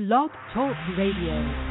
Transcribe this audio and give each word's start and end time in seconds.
Blog 0.00 0.30
Talk 0.54 0.74
Radio. 0.96 1.69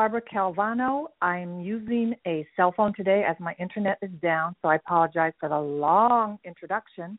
Barbara 0.00 0.22
Calvano. 0.22 1.08
I'm 1.20 1.60
using 1.60 2.14
a 2.26 2.46
cell 2.56 2.72
phone 2.74 2.94
today 2.96 3.22
as 3.28 3.36
my 3.38 3.54
internet 3.60 3.98
is 4.00 4.08
down, 4.22 4.56
so 4.62 4.68
I 4.68 4.76
apologize 4.76 5.34
for 5.38 5.50
the 5.50 5.58
long 5.58 6.38
introduction. 6.42 7.18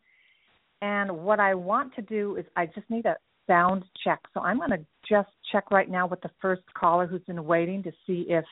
And 0.81 1.12
what 1.12 1.40
I 1.40 1.53
want 1.53 1.94
to 1.94 2.02
do 2.02 2.38
is 2.38 2.46
I 2.56 2.66
just 2.66 2.90
need 2.90 3.06
a 3.06 3.18
sound 3.46 3.84
check. 4.03 4.20
So 4.34 4.40
I'm 4.40 4.58
going 4.58 4.72
to 4.72 4.84
just 5.08 5.30
check 5.52 5.70
right 5.70 5.91
now 5.91 6.08
with 6.08 6.22
the 6.22 6.31
first 6.41 6.64
caller 6.75 7.06
who's 7.06 7.22
been 7.28 7.46
waiting 7.46 7.84
to 7.84 7.91
see 8.08 8.25
if 8.28 8.46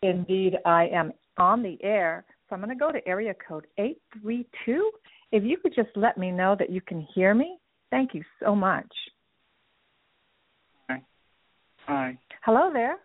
indeed 0.00 0.54
I 0.64 0.86
am 0.86 1.12
on 1.36 1.62
the 1.62 1.76
air. 1.82 2.24
So 2.48 2.54
I'm 2.54 2.62
going 2.62 2.70
to 2.70 2.74
go 2.74 2.90
to 2.90 3.06
area 3.06 3.34
code 3.46 3.66
832. 3.76 4.90
If 5.30 5.44
you 5.44 5.58
could 5.58 5.74
just 5.74 5.94
let 5.94 6.16
me 6.16 6.30
know 6.30 6.56
that 6.58 6.70
you 6.70 6.80
can 6.80 7.06
hear 7.14 7.34
me, 7.34 7.58
thank 7.90 8.14
you 8.14 8.22
so 8.42 8.54
much. 8.54 8.90
Hi. 10.88 11.02
Hi. 11.86 12.18
Hello 12.46 12.70
there. 12.72 12.96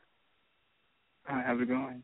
Hi, 1.25 1.43
how's 1.45 1.61
it 1.61 1.67
going? 1.67 2.03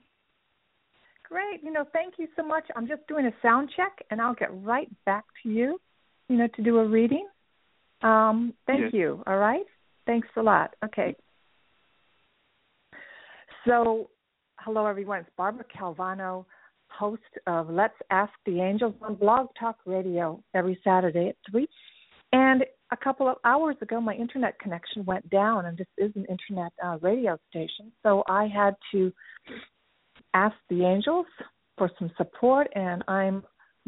Great. 1.24 1.62
You 1.64 1.72
know, 1.72 1.86
thank 1.94 2.16
you 2.18 2.28
so 2.36 2.44
much. 2.44 2.64
I'm 2.76 2.88
just 2.88 3.06
doing 3.08 3.26
a 3.26 3.32
sound 3.42 3.70
check 3.76 4.04
and 4.10 4.22
I'll 4.22 4.34
get 4.34 4.50
right 4.64 4.90
back 5.06 5.26
to 5.44 5.50
you, 5.50 5.80
you 6.28 6.38
know, 6.38 6.48
to 6.56 6.64
do 6.64 6.80
a 6.80 6.88
reading. 6.88 7.28
Um, 8.02 8.54
thank 8.66 8.82
yes. 8.82 8.94
you. 8.94 9.24
All 9.28 9.38
right. 9.38 9.66
Thanks 10.06 10.28
a 10.38 10.42
lot. 10.42 10.74
Okay. 10.84 11.16
So, 13.68 14.10
hello 14.60 14.88
everyone. 14.88 15.20
It's 15.20 15.30
Barbara 15.38 15.66
Calvano, 15.78 16.46
host 16.88 17.22
of 17.46 17.70
Let's 17.70 17.94
Ask 18.10 18.32
the 18.46 18.62
Angels 18.62 18.96
on 19.02 19.16
Blog 19.16 19.50
Talk 19.60 19.78
Radio 19.86 20.42
every 20.56 20.80
Saturday 20.84 21.30
at 21.30 21.36
3. 21.52 21.68
And 22.32 22.64
a 22.92 22.98
couple 22.98 23.28
of 23.28 23.38
hours 23.46 23.76
ago, 23.82 24.02
my 24.02 24.14
internet 24.14 24.60
connection 24.60 25.06
went 25.06 25.30
down, 25.30 25.66
and 25.66 25.78
this 25.78 25.88
is 25.98 26.12
an 26.16 26.26
internet 26.26 26.72
uh, 26.84 26.98
radio 27.02 27.38
station. 27.50 27.92
So 28.04 28.24
I 28.28 28.48
had 28.48 28.76
to 28.92 29.12
ask 30.34 30.56
the 30.70 30.84
angels 30.84 31.26
for 31.78 31.90
some 32.00 32.12
support, 32.18 32.68
and 32.76 33.04
I'm 33.08 33.44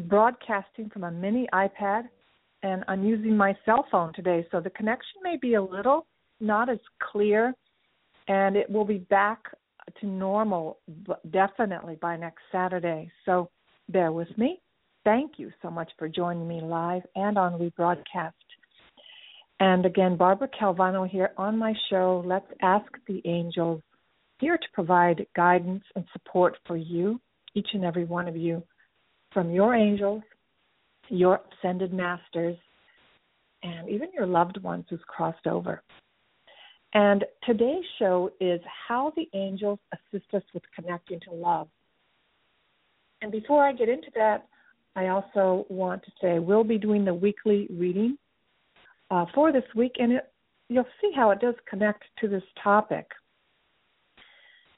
broadcasting 0.07 0.89
from 0.89 1.03
a 1.03 1.11
mini 1.11 1.47
iPad, 1.53 2.03
and 2.63 2.83
I'm 2.87 3.03
using 3.03 3.35
my 3.35 3.57
cell 3.65 3.85
phone 3.91 4.13
today. 4.13 4.45
So 4.51 4.59
the 4.59 4.69
connection 4.69 5.21
may 5.23 5.37
be 5.37 5.55
a 5.55 5.61
little 5.61 6.05
not 6.39 6.69
as 6.69 6.79
clear, 7.11 7.53
and 8.27 8.55
it 8.55 8.69
will 8.69 8.85
be 8.85 8.99
back 8.99 9.39
to 9.99 10.05
normal 10.05 10.79
definitely 11.31 11.95
by 12.01 12.15
next 12.17 12.41
Saturday. 12.51 13.11
So 13.25 13.49
bear 13.89 14.11
with 14.11 14.35
me. 14.37 14.61
Thank 15.03 15.33
you 15.37 15.51
so 15.61 15.71
much 15.71 15.91
for 15.97 16.07
joining 16.07 16.47
me 16.47 16.61
live 16.61 17.01
and 17.15 17.37
on 17.37 17.59
rebroadcast. 17.59 18.33
And 19.61 19.85
again, 19.85 20.17
Barbara 20.17 20.47
Calvano 20.59 21.07
here 21.07 21.29
on 21.37 21.55
my 21.55 21.75
show, 21.91 22.23
Let's 22.25 22.51
Ask 22.63 22.91
the 23.07 23.21
Angels, 23.25 23.83
here 24.39 24.57
to 24.57 24.67
provide 24.73 25.27
guidance 25.35 25.83
and 25.95 26.03
support 26.13 26.57
for 26.65 26.75
you, 26.75 27.21
each 27.53 27.67
and 27.75 27.85
every 27.85 28.05
one 28.05 28.27
of 28.27 28.35
you, 28.35 28.63
from 29.31 29.51
your 29.51 29.75
angels, 29.75 30.23
your 31.09 31.41
ascended 31.53 31.93
masters, 31.93 32.57
and 33.61 33.87
even 33.87 34.07
your 34.15 34.25
loved 34.25 34.57
ones 34.63 34.85
who's 34.89 34.99
crossed 35.05 35.45
over. 35.45 35.83
And 36.95 37.23
today's 37.45 37.85
show 37.99 38.31
is 38.39 38.61
how 38.87 39.13
the 39.15 39.29
angels 39.35 39.77
assist 39.93 40.33
us 40.33 40.43
with 40.55 40.63
connecting 40.75 41.19
to 41.29 41.35
love. 41.35 41.67
And 43.21 43.31
before 43.31 43.63
I 43.63 43.73
get 43.73 43.89
into 43.89 44.09
that, 44.15 44.47
I 44.95 45.09
also 45.09 45.67
want 45.69 46.01
to 46.05 46.11
say 46.19 46.39
we'll 46.39 46.63
be 46.63 46.79
doing 46.79 47.05
the 47.05 47.13
weekly 47.13 47.67
reading 47.69 48.17
uh, 49.11 49.25
for 49.35 49.51
this 49.51 49.63
week, 49.75 49.93
and 49.99 50.13
it 50.13 50.31
you'll 50.69 50.85
see 51.01 51.11
how 51.13 51.31
it 51.31 51.39
does 51.41 51.55
connect 51.69 52.03
to 52.21 52.29
this 52.29 52.43
topic. 52.63 53.05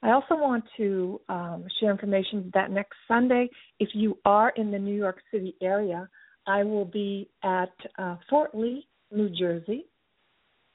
I 0.01 0.09
also 0.09 0.35
want 0.35 0.65
to 0.75 1.21
um, 1.30 1.65
share 1.80 1.91
information 1.91 2.51
that 2.56 2.71
next 2.71 2.95
Sunday, 3.07 3.47
if 3.80 3.89
you 3.94 4.18
are 4.25 4.50
in 4.57 4.71
the 4.71 4.80
New 4.80 4.95
York 4.95 5.19
City 5.31 5.56
area, 5.62 6.09
I 6.47 6.63
will 6.63 6.83
be 6.83 7.30
at 7.44 7.71
uh, 8.00 8.18
Fort 8.30 8.56
Lee, 8.56 8.88
New 9.12 9.30
Jersey, 9.30 9.85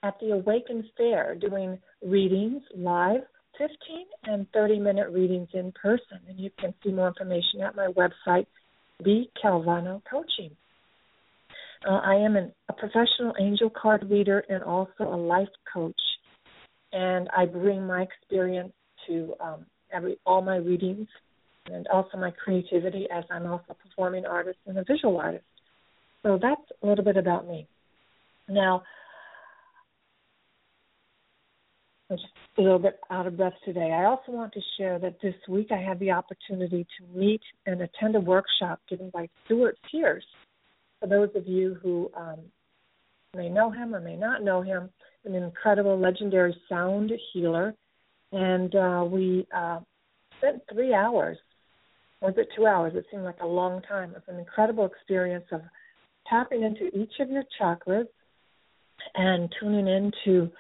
at 0.05 0.15
the 0.21 0.31
Awaken 0.31 0.89
Fair 0.97 1.35
doing 1.35 1.79
readings 2.03 2.63
live, 2.77 3.23
15 3.59 3.69
and 4.25 4.47
30 4.55 4.79
minute 4.79 5.11
readings 5.11 5.49
in 5.53 5.73
person. 5.73 6.21
And 6.29 6.39
you 6.39 6.51
can 6.59 6.73
see 6.83 6.93
more 6.93 7.09
information 7.09 7.61
at 7.61 7.75
my 7.75 7.89
website, 7.89 8.47
B 9.05 9.31
Calvano 9.45 10.01
Coaching. 10.09 10.53
Uh, 11.87 12.01
I 12.05 12.15
am 12.15 12.37
an, 12.37 12.53
a 12.69 12.73
professional 12.73 13.35
angel 13.41 13.71
card 13.71 14.09
reader 14.11 14.45
and 14.49 14.63
also 14.63 15.05
a 15.05 15.17
life 15.17 15.49
coach, 15.73 16.01
and 16.93 17.29
I 17.37 17.47
bring 17.47 17.87
my 17.87 18.03
experience 18.03 18.73
to 19.07 19.35
um, 19.41 19.67
every 19.93 20.19
all 20.27 20.43
my 20.43 20.57
readings 20.57 21.07
and 21.67 21.87
also 21.89 22.17
my 22.17 22.31
creativity 22.33 23.07
as 23.15 23.25
I'm 23.31 23.47
also 23.47 23.65
a 23.71 23.75
performing 23.75 24.27
artist 24.27 24.59
and 24.67 24.79
a 24.79 24.85
visual 24.85 25.19
artist. 25.19 25.45
So 26.23 26.39
that's 26.41 26.61
a 26.83 26.87
little 26.87 27.05
bit 27.05 27.17
about 27.17 27.47
me. 27.47 27.69
Now, 28.49 28.83
I'm 32.11 32.17
just 32.17 32.29
a 32.57 32.63
little 32.63 32.79
bit 32.79 32.99
out 33.11 33.27
of 33.27 33.37
breath 33.37 33.53
today. 33.65 33.93
I 33.93 34.07
also 34.07 34.33
want 34.33 34.53
to 34.55 34.61
share 34.79 34.99
that 34.99 35.21
this 35.23 35.35
week 35.49 35.69
I 35.71 35.77
had 35.77 36.01
the 36.01 36.11
opportunity 36.11 36.87
to 36.99 37.19
meet 37.19 37.43
and 37.67 37.83
attend 37.83 38.17
a 38.17 38.21
workshop 38.21 38.81
given 38.89 39.11
by 39.11 39.29
Stewart 39.45 39.77
Pearce. 39.91 40.25
For 41.01 41.07
those 41.07 41.31
of 41.35 41.47
you 41.47 41.79
who 41.83 42.11
um, 42.17 42.41
may 43.37 43.49
know 43.49 43.71
him 43.71 43.95
or 43.95 44.01
may 44.01 44.17
not 44.17 44.43
know 44.43 44.63
him, 44.63 44.91
an 45.25 45.35
incredible, 45.35 45.99
legendary 45.99 46.57
sound 46.69 47.13
healer. 47.33 47.75
And 48.33 48.75
uh, 48.75 49.05
we 49.11 49.47
uh, 49.55 49.81
spent 50.39 50.63
three 50.73 50.95
hours, 50.95 51.39
or 52.21 52.31
was 52.31 52.39
it 52.39 52.49
two 52.57 52.67
hours? 52.67 52.93
It 52.95 53.07
seemed 53.11 53.25
like 53.25 53.41
a 53.43 53.47
long 53.47 53.81
time. 53.83 54.11
It 54.11 54.23
was 54.27 54.35
an 54.35 54.39
incredible 54.39 54.87
experience 54.87 55.47
of 55.53 55.63
tapping 56.29 56.63
into 56.63 56.89
each 56.97 57.13
of 57.21 57.31
your 57.31 57.45
chakras 57.61 58.07
and 59.15 59.53
tuning 59.59 59.89
into 59.89 60.51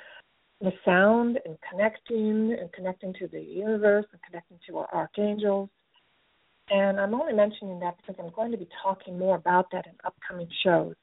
the 0.60 0.72
sound 0.84 1.38
and 1.44 1.56
connecting 1.70 2.56
and 2.58 2.72
connecting 2.72 3.12
to 3.14 3.28
the 3.28 3.40
universe 3.40 4.06
and 4.12 4.20
connecting 4.22 4.58
to 4.68 4.78
our 4.78 4.88
archangels. 4.94 5.68
And 6.70 7.00
I'm 7.00 7.14
only 7.14 7.32
mentioning 7.32 7.80
that 7.80 7.96
because 7.96 8.16
I'm 8.22 8.32
going 8.34 8.52
to 8.52 8.58
be 8.58 8.68
talking 8.82 9.18
more 9.18 9.36
about 9.36 9.70
that 9.72 9.86
in 9.86 9.92
upcoming 10.04 10.48
shows. 10.62 10.94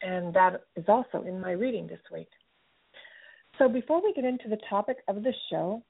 And 0.00 0.34
that 0.34 0.62
is 0.76 0.84
also 0.88 1.22
in 1.26 1.40
my 1.40 1.52
reading 1.52 1.86
this 1.86 2.00
week. 2.12 2.28
So 3.58 3.68
before 3.68 4.02
we 4.02 4.12
get 4.14 4.24
into 4.24 4.48
the 4.48 4.58
topic 4.68 4.98
of 5.08 5.22
the 5.22 5.32
show, 5.50 5.82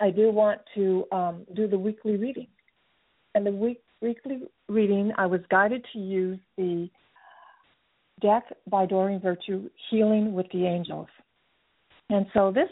I 0.00 0.10
do 0.10 0.30
want 0.30 0.60
to 0.74 1.04
um, 1.12 1.46
do 1.54 1.68
the 1.68 1.78
weekly 1.78 2.16
reading. 2.16 2.48
And 3.34 3.46
the 3.46 3.52
week, 3.52 3.82
weekly 4.00 4.42
reading, 4.68 5.12
I 5.18 5.26
was 5.26 5.40
guided 5.50 5.84
to 5.92 5.98
use 5.98 6.38
the 6.56 6.88
deck 8.20 8.44
by 8.68 8.86
Doreen 8.86 9.20
Virtue, 9.20 9.68
Healing 9.90 10.32
with 10.32 10.46
the 10.52 10.66
Angels. 10.66 11.08
And 12.08 12.26
so 12.34 12.50
this 12.50 12.68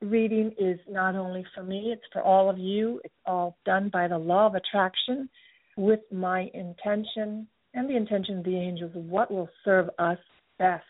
reading 0.00 0.52
is 0.58 0.78
not 0.88 1.14
only 1.14 1.44
for 1.54 1.62
me, 1.62 1.90
it's 1.92 2.02
for 2.12 2.22
all 2.22 2.48
of 2.48 2.58
you. 2.58 3.00
It's 3.04 3.14
all 3.26 3.56
done 3.64 3.90
by 3.92 4.08
the 4.08 4.18
law 4.18 4.46
of 4.46 4.54
attraction 4.54 5.28
with 5.76 6.00
my 6.12 6.50
intention 6.54 7.46
and 7.74 7.88
the 7.88 7.96
intention 7.96 8.38
of 8.38 8.44
the 8.44 8.56
angels 8.56 8.92
what 8.94 9.30
will 9.30 9.48
serve 9.64 9.88
us 9.98 10.18
best 10.58 10.84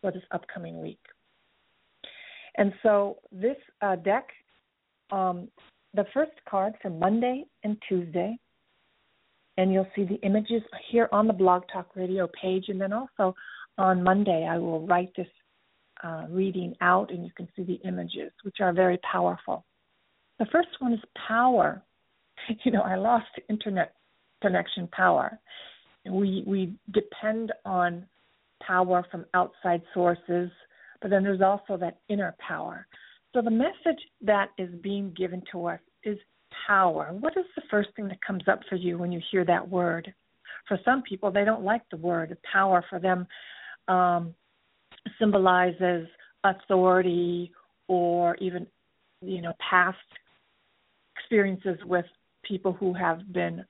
for 0.00 0.12
this 0.12 0.22
upcoming 0.30 0.80
week. 0.80 1.00
And 2.56 2.72
so 2.82 3.18
this 3.32 3.56
uh, 3.82 3.96
deck, 3.96 4.28
um, 5.10 5.48
the 5.94 6.04
first 6.12 6.32
card 6.48 6.74
for 6.82 6.90
Monday 6.90 7.44
and 7.64 7.76
Tuesday, 7.88 8.36
and 9.56 9.72
you'll 9.72 9.88
see 9.96 10.04
the 10.04 10.20
images 10.26 10.62
here 10.90 11.08
on 11.10 11.26
the 11.26 11.32
Blog 11.32 11.62
Talk 11.72 11.96
Radio 11.96 12.28
page, 12.40 12.66
and 12.68 12.80
then 12.80 12.92
also 12.92 13.34
on 13.76 14.02
Monday 14.02 14.46
I 14.48 14.58
will 14.58 14.86
write 14.86 15.10
this 15.16 15.26
uh, 16.02 16.24
reading 16.30 16.74
out, 16.80 17.10
and 17.10 17.24
you 17.24 17.30
can 17.36 17.48
see 17.56 17.62
the 17.62 17.80
images, 17.88 18.32
which 18.42 18.56
are 18.60 18.72
very 18.72 18.98
powerful. 19.10 19.64
The 20.38 20.46
first 20.46 20.68
one 20.78 20.92
is 20.92 21.00
power. 21.26 21.82
You 22.64 22.70
know, 22.70 22.82
I 22.82 22.94
lost 22.94 23.26
internet 23.50 23.94
connection 24.40 24.88
power. 24.92 25.38
We 26.08 26.44
we 26.46 26.72
depend 26.92 27.52
on 27.64 28.06
power 28.64 29.04
from 29.10 29.26
outside 29.34 29.82
sources, 29.92 30.50
but 31.02 31.10
then 31.10 31.22
there's 31.24 31.42
also 31.42 31.76
that 31.76 31.98
inner 32.08 32.34
power. 32.38 32.86
So 33.34 33.42
the 33.42 33.50
message 33.50 34.00
that 34.22 34.50
is 34.56 34.70
being 34.82 35.12
given 35.16 35.42
to 35.52 35.66
us 35.66 35.80
is 36.04 36.16
power. 36.66 37.10
What 37.18 37.36
is 37.36 37.44
the 37.56 37.62
first 37.70 37.90
thing 37.96 38.08
that 38.08 38.22
comes 38.22 38.44
up 38.48 38.60
for 38.68 38.76
you 38.76 38.98
when 38.98 39.12
you 39.12 39.20
hear 39.30 39.44
that 39.44 39.68
word? 39.68 40.12
For 40.66 40.78
some 40.84 41.02
people, 41.02 41.30
they 41.30 41.44
don't 41.44 41.64
like 41.64 41.82
the 41.90 41.96
word 41.96 42.36
power. 42.50 42.84
For 42.88 42.98
them, 42.98 43.26
um, 43.88 44.34
symbolizes 45.18 46.06
authority 46.44 47.52
or 47.88 48.36
even 48.36 48.66
you 49.20 49.42
know 49.42 49.52
past 49.70 49.96
experiences 51.16 51.78
with 51.84 52.04
people 52.44 52.72
who 52.72 52.94
have 52.94 53.32
been 53.32 53.64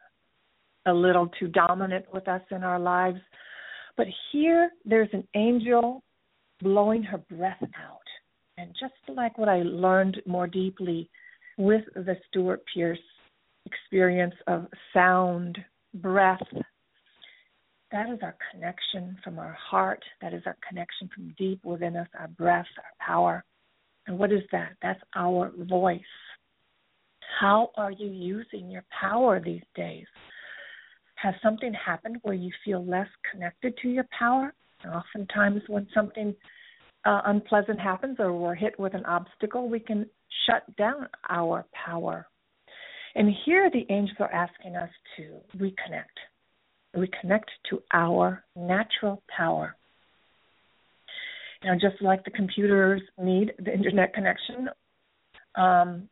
a 0.86 0.92
little 0.92 1.28
too 1.38 1.48
dominant 1.48 2.04
with 2.12 2.28
us 2.28 2.42
in 2.50 2.62
our 2.62 2.78
lives. 2.78 3.18
But 3.96 4.06
here 4.32 4.70
there's 4.84 5.08
an 5.12 5.26
angel 5.34 6.02
blowing 6.60 7.02
her 7.02 7.18
breath 7.18 7.62
out. 7.62 7.98
And 8.56 8.74
just 8.80 8.94
like 9.16 9.38
what 9.38 9.48
i 9.48 9.62
learned 9.62 10.20
more 10.26 10.46
deeply 10.46 11.08
with 11.56 11.82
the 11.94 12.16
Stewart 12.28 12.62
pearce 12.74 12.98
experience 13.66 14.34
of 14.46 14.66
sound 14.94 15.58
breath 15.94 16.40
that 17.90 18.10
is 18.10 18.18
our 18.22 18.36
connection 18.50 19.16
from 19.24 19.38
our 19.38 19.52
heart. 19.52 20.02
That 20.20 20.34
is 20.34 20.42
our 20.46 20.56
connection 20.66 21.08
from 21.14 21.34
deep 21.38 21.64
within 21.64 21.96
us, 21.96 22.08
our 22.18 22.28
breath, 22.28 22.66
our 22.78 23.06
power. 23.06 23.44
And 24.06 24.18
what 24.18 24.32
is 24.32 24.42
that? 24.52 24.72
That's 24.82 25.00
our 25.16 25.52
voice. 25.56 26.00
How 27.40 27.70
are 27.76 27.90
you 27.90 28.08
using 28.08 28.70
your 28.70 28.84
power 29.00 29.40
these 29.40 29.62
days? 29.74 30.06
Has 31.16 31.34
something 31.42 31.72
happened 31.74 32.16
where 32.22 32.34
you 32.34 32.50
feel 32.64 32.84
less 32.84 33.08
connected 33.30 33.74
to 33.82 33.88
your 33.88 34.06
power? 34.16 34.52
oftentimes, 34.86 35.60
when 35.66 35.88
something 35.92 36.32
uh, 37.04 37.22
unpleasant 37.26 37.80
happens 37.80 38.16
or 38.20 38.32
we're 38.32 38.54
hit 38.54 38.78
with 38.78 38.94
an 38.94 39.04
obstacle, 39.06 39.68
we 39.68 39.80
can 39.80 40.06
shut 40.46 40.62
down 40.76 41.08
our 41.28 41.66
power. 41.72 42.28
And 43.16 43.34
here 43.44 43.70
the 43.72 43.92
angels 43.92 44.18
are 44.20 44.32
asking 44.32 44.76
us 44.76 44.90
to 45.16 45.40
reconnect 45.56 46.14
we 46.94 47.08
connect 47.20 47.50
to 47.70 47.82
our 47.92 48.44
natural 48.56 49.22
power. 49.34 49.76
You 51.62 51.70
know, 51.70 51.78
just 51.78 52.00
like 52.00 52.24
the 52.24 52.30
computers 52.30 53.02
need 53.18 53.52
the 53.58 53.72
internet 53.72 54.14
connection, 54.14 54.68
um, 55.56 56.08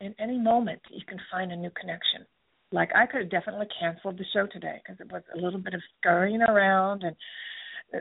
in 0.00 0.14
any 0.18 0.38
moment 0.38 0.80
you 0.90 1.04
can 1.06 1.18
find 1.30 1.52
a 1.52 1.56
new 1.56 1.70
connection. 1.80 2.26
Like 2.72 2.90
I 2.94 3.06
could 3.06 3.22
have 3.22 3.30
definitely 3.30 3.68
canceled 3.78 4.18
the 4.18 4.24
show 4.32 4.46
today 4.46 4.80
because 4.82 5.00
it 5.00 5.12
was 5.12 5.22
a 5.34 5.38
little 5.38 5.60
bit 5.60 5.74
of 5.74 5.82
scurrying 5.98 6.42
around 6.42 7.04
and 7.04 7.14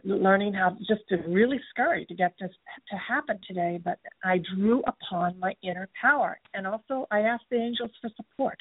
learning 0.03 0.53
how 0.53 0.77
just 0.87 1.01
to 1.09 1.17
really 1.27 1.59
scurry 1.69 2.05
to 2.05 2.15
get 2.15 2.33
this 2.39 2.51
to 2.89 2.95
happen 2.95 3.39
today. 3.47 3.79
But 3.83 3.99
I 4.23 4.39
drew 4.55 4.81
upon 4.87 5.39
my 5.39 5.53
inner 5.61 5.89
power, 5.99 6.39
and 6.53 6.65
also 6.65 7.07
I 7.11 7.21
asked 7.21 7.45
the 7.51 7.57
angels 7.57 7.91
for 8.01 8.09
support. 8.15 8.57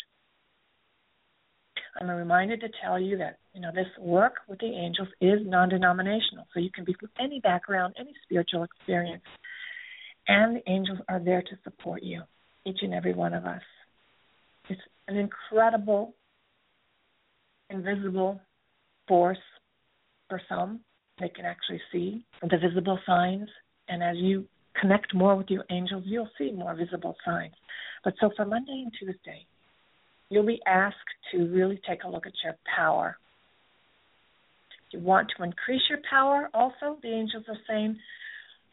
I'm 1.98 2.08
reminded 2.08 2.60
to 2.60 2.68
tell 2.82 3.00
you 3.00 3.16
that 3.18 3.38
you 3.54 3.60
know 3.60 3.72
this 3.74 3.88
work 3.98 4.34
with 4.48 4.58
the 4.60 4.66
angels 4.66 5.08
is 5.20 5.40
non-denominational, 5.44 6.46
so 6.52 6.60
you 6.60 6.70
can 6.70 6.84
be 6.84 6.94
from 6.94 7.10
any 7.18 7.40
background, 7.40 7.94
any 7.98 8.12
spiritual 8.24 8.64
experience, 8.64 9.24
and 10.28 10.56
the 10.56 10.70
angels 10.70 10.98
are 11.08 11.18
there 11.18 11.42
to 11.42 11.58
support 11.64 12.02
you, 12.02 12.22
each 12.64 12.78
and 12.82 12.94
every 12.94 13.14
one 13.14 13.34
of 13.34 13.44
us. 13.44 13.62
It's 14.68 14.80
an 15.08 15.16
incredible, 15.16 16.14
invisible 17.70 18.40
force 19.08 19.38
for 20.28 20.40
some. 20.48 20.80
They 21.18 21.28
can 21.28 21.44
actually 21.44 21.80
see 21.92 22.24
the 22.42 22.56
visible 22.56 22.98
signs, 23.04 23.48
and 23.88 24.02
as 24.02 24.16
you 24.16 24.46
connect 24.80 25.12
more 25.14 25.34
with 25.34 25.50
your 25.50 25.64
angels, 25.70 26.04
you'll 26.06 26.30
see 26.38 26.52
more 26.52 26.74
visible 26.74 27.16
signs. 27.24 27.54
But 28.04 28.14
so 28.20 28.30
for 28.36 28.46
Monday 28.46 28.84
and 28.84 28.92
Tuesday, 28.98 29.46
you'll 30.30 30.46
be 30.46 30.60
asked 30.66 30.96
to 31.32 31.38
really 31.48 31.80
take 31.86 32.04
a 32.04 32.08
look 32.08 32.26
at 32.26 32.32
your 32.42 32.56
power. 32.76 33.18
If 34.86 34.94
you 34.94 35.00
want 35.00 35.28
to 35.36 35.44
increase 35.44 35.82
your 35.90 35.98
power, 36.08 36.48
also, 36.54 36.98
the 37.02 37.12
angels 37.12 37.44
are 37.48 37.58
saying, 37.68 37.98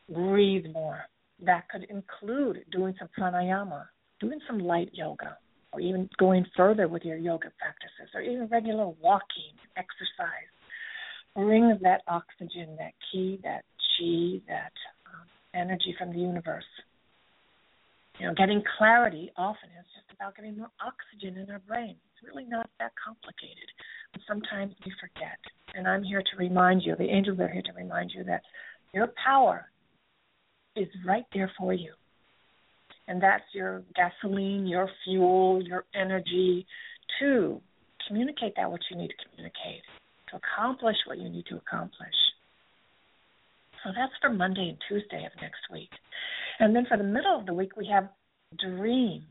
breathe 0.09 0.65
more. 0.71 1.01
That 1.43 1.67
could 1.69 1.85
include 1.89 2.63
doing 2.71 2.95
some 2.97 3.09
pranayama, 3.19 3.85
doing 4.19 4.39
some 4.47 4.59
light 4.59 4.89
yoga, 4.93 5.37
or 5.71 5.79
even 5.81 6.09
going 6.17 6.45
further 6.55 6.87
with 6.87 7.03
your 7.03 7.17
yoga 7.17 7.51
practices, 7.59 8.09
or 8.15 8.21
even 8.21 8.47
regular 8.47 8.87
walking, 9.01 9.53
exercise. 9.75 10.49
bring 11.35 11.77
that 11.81 12.01
oxygen, 12.07 12.75
that 12.79 12.93
ki, 13.11 13.39
that 13.43 13.63
chi, 13.79 14.41
that 14.47 14.73
um, 15.05 15.27
energy 15.53 15.95
from 15.97 16.11
the 16.11 16.19
universe. 16.19 16.65
You 18.19 18.27
know, 18.27 18.33
getting 18.33 18.63
clarity 18.77 19.31
often 19.37 19.69
is 19.79 19.85
just 19.95 20.11
about 20.15 20.35
getting 20.35 20.57
more 20.57 20.71
oxygen 20.81 21.37
in 21.37 21.51
our 21.51 21.59
brain. 21.59 21.95
It's 22.11 22.27
really 22.27 22.45
not 22.49 22.69
that 22.79 22.91
complicated. 23.03 23.69
But 24.11 24.21
sometimes 24.27 24.73
we 24.83 24.91
forget. 24.99 25.37
And 25.75 25.87
I'm 25.87 26.03
here 26.03 26.21
to 26.21 26.37
remind 26.37 26.81
you, 26.83 26.95
the 26.95 27.09
angels 27.09 27.39
are 27.39 27.47
here 27.47 27.61
to 27.61 27.73
remind 27.73 28.11
you 28.15 28.23
that 28.23 28.41
your 28.93 29.13
power 29.23 29.69
is 30.75 30.87
right 31.05 31.25
there 31.33 31.51
for 31.57 31.73
you. 31.73 31.93
And 33.07 33.21
that's 33.21 33.43
your 33.53 33.83
gasoline, 33.95 34.65
your 34.65 34.89
fuel, 35.03 35.61
your 35.63 35.85
energy 35.95 36.65
to 37.19 37.61
communicate 38.07 38.53
that 38.57 38.69
what 38.69 38.81
you 38.89 38.97
need 38.97 39.09
to 39.09 39.29
communicate, 39.29 39.83
to 40.31 40.37
accomplish 40.37 40.97
what 41.05 41.17
you 41.19 41.29
need 41.29 41.45
to 41.49 41.57
accomplish. 41.57 42.15
So 43.83 43.91
that's 43.95 44.13
for 44.21 44.29
Monday 44.29 44.69
and 44.69 44.77
Tuesday 44.89 45.23
of 45.25 45.31
next 45.41 45.61
week. 45.71 45.89
And 46.59 46.75
then 46.75 46.85
for 46.87 46.97
the 46.97 47.03
middle 47.03 47.39
of 47.39 47.45
the 47.45 47.53
week, 47.53 47.77
we 47.77 47.87
have 47.87 48.09
dreams. 48.57 49.25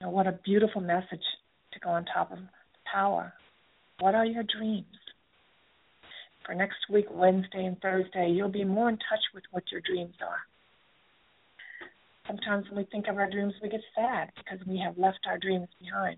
You 0.00 0.06
know, 0.06 0.10
what 0.10 0.26
a 0.26 0.38
beautiful 0.44 0.80
message 0.80 1.24
to 1.72 1.80
go 1.80 1.90
on 1.90 2.04
top 2.04 2.32
of 2.32 2.38
power. 2.90 3.32
What 4.00 4.14
are 4.14 4.24
your 4.24 4.44
dreams? 4.44 4.86
For 6.46 6.54
next 6.54 6.88
week, 6.90 7.06
Wednesday 7.10 7.64
and 7.66 7.78
Thursday, 7.80 8.30
you'll 8.30 8.48
be 8.48 8.64
more 8.64 8.88
in 8.88 8.96
touch 8.96 9.20
with 9.34 9.44
what 9.50 9.64
your 9.70 9.82
dreams 9.82 10.14
are. 10.22 10.38
Sometimes 12.26 12.66
when 12.70 12.78
we 12.78 12.84
think 12.90 13.06
of 13.08 13.16
our 13.18 13.28
dreams, 13.28 13.54
we 13.62 13.68
get 13.68 13.80
sad 13.94 14.30
because 14.36 14.66
we 14.66 14.78
have 14.78 14.96
left 14.96 15.20
our 15.26 15.38
dreams 15.38 15.68
behind, 15.80 16.16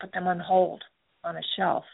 put 0.00 0.12
them 0.12 0.26
on 0.26 0.38
hold, 0.38 0.82
on 1.24 1.36
a 1.36 1.42
shelf. 1.56 1.84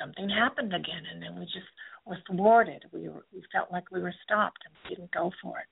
Something 0.00 0.28
happened 0.28 0.74
again, 0.74 1.04
and 1.10 1.22
then 1.22 1.38
we 1.38 1.46
just 1.46 1.66
were 2.04 2.18
thwarted. 2.30 2.84
We 2.92 3.08
were, 3.08 3.24
we 3.32 3.42
felt 3.52 3.72
like 3.72 3.90
we 3.90 4.00
were 4.00 4.14
stopped 4.24 4.58
and 4.64 4.74
we 4.84 4.94
didn't 4.94 5.12
go 5.12 5.30
for 5.42 5.58
it. 5.58 5.66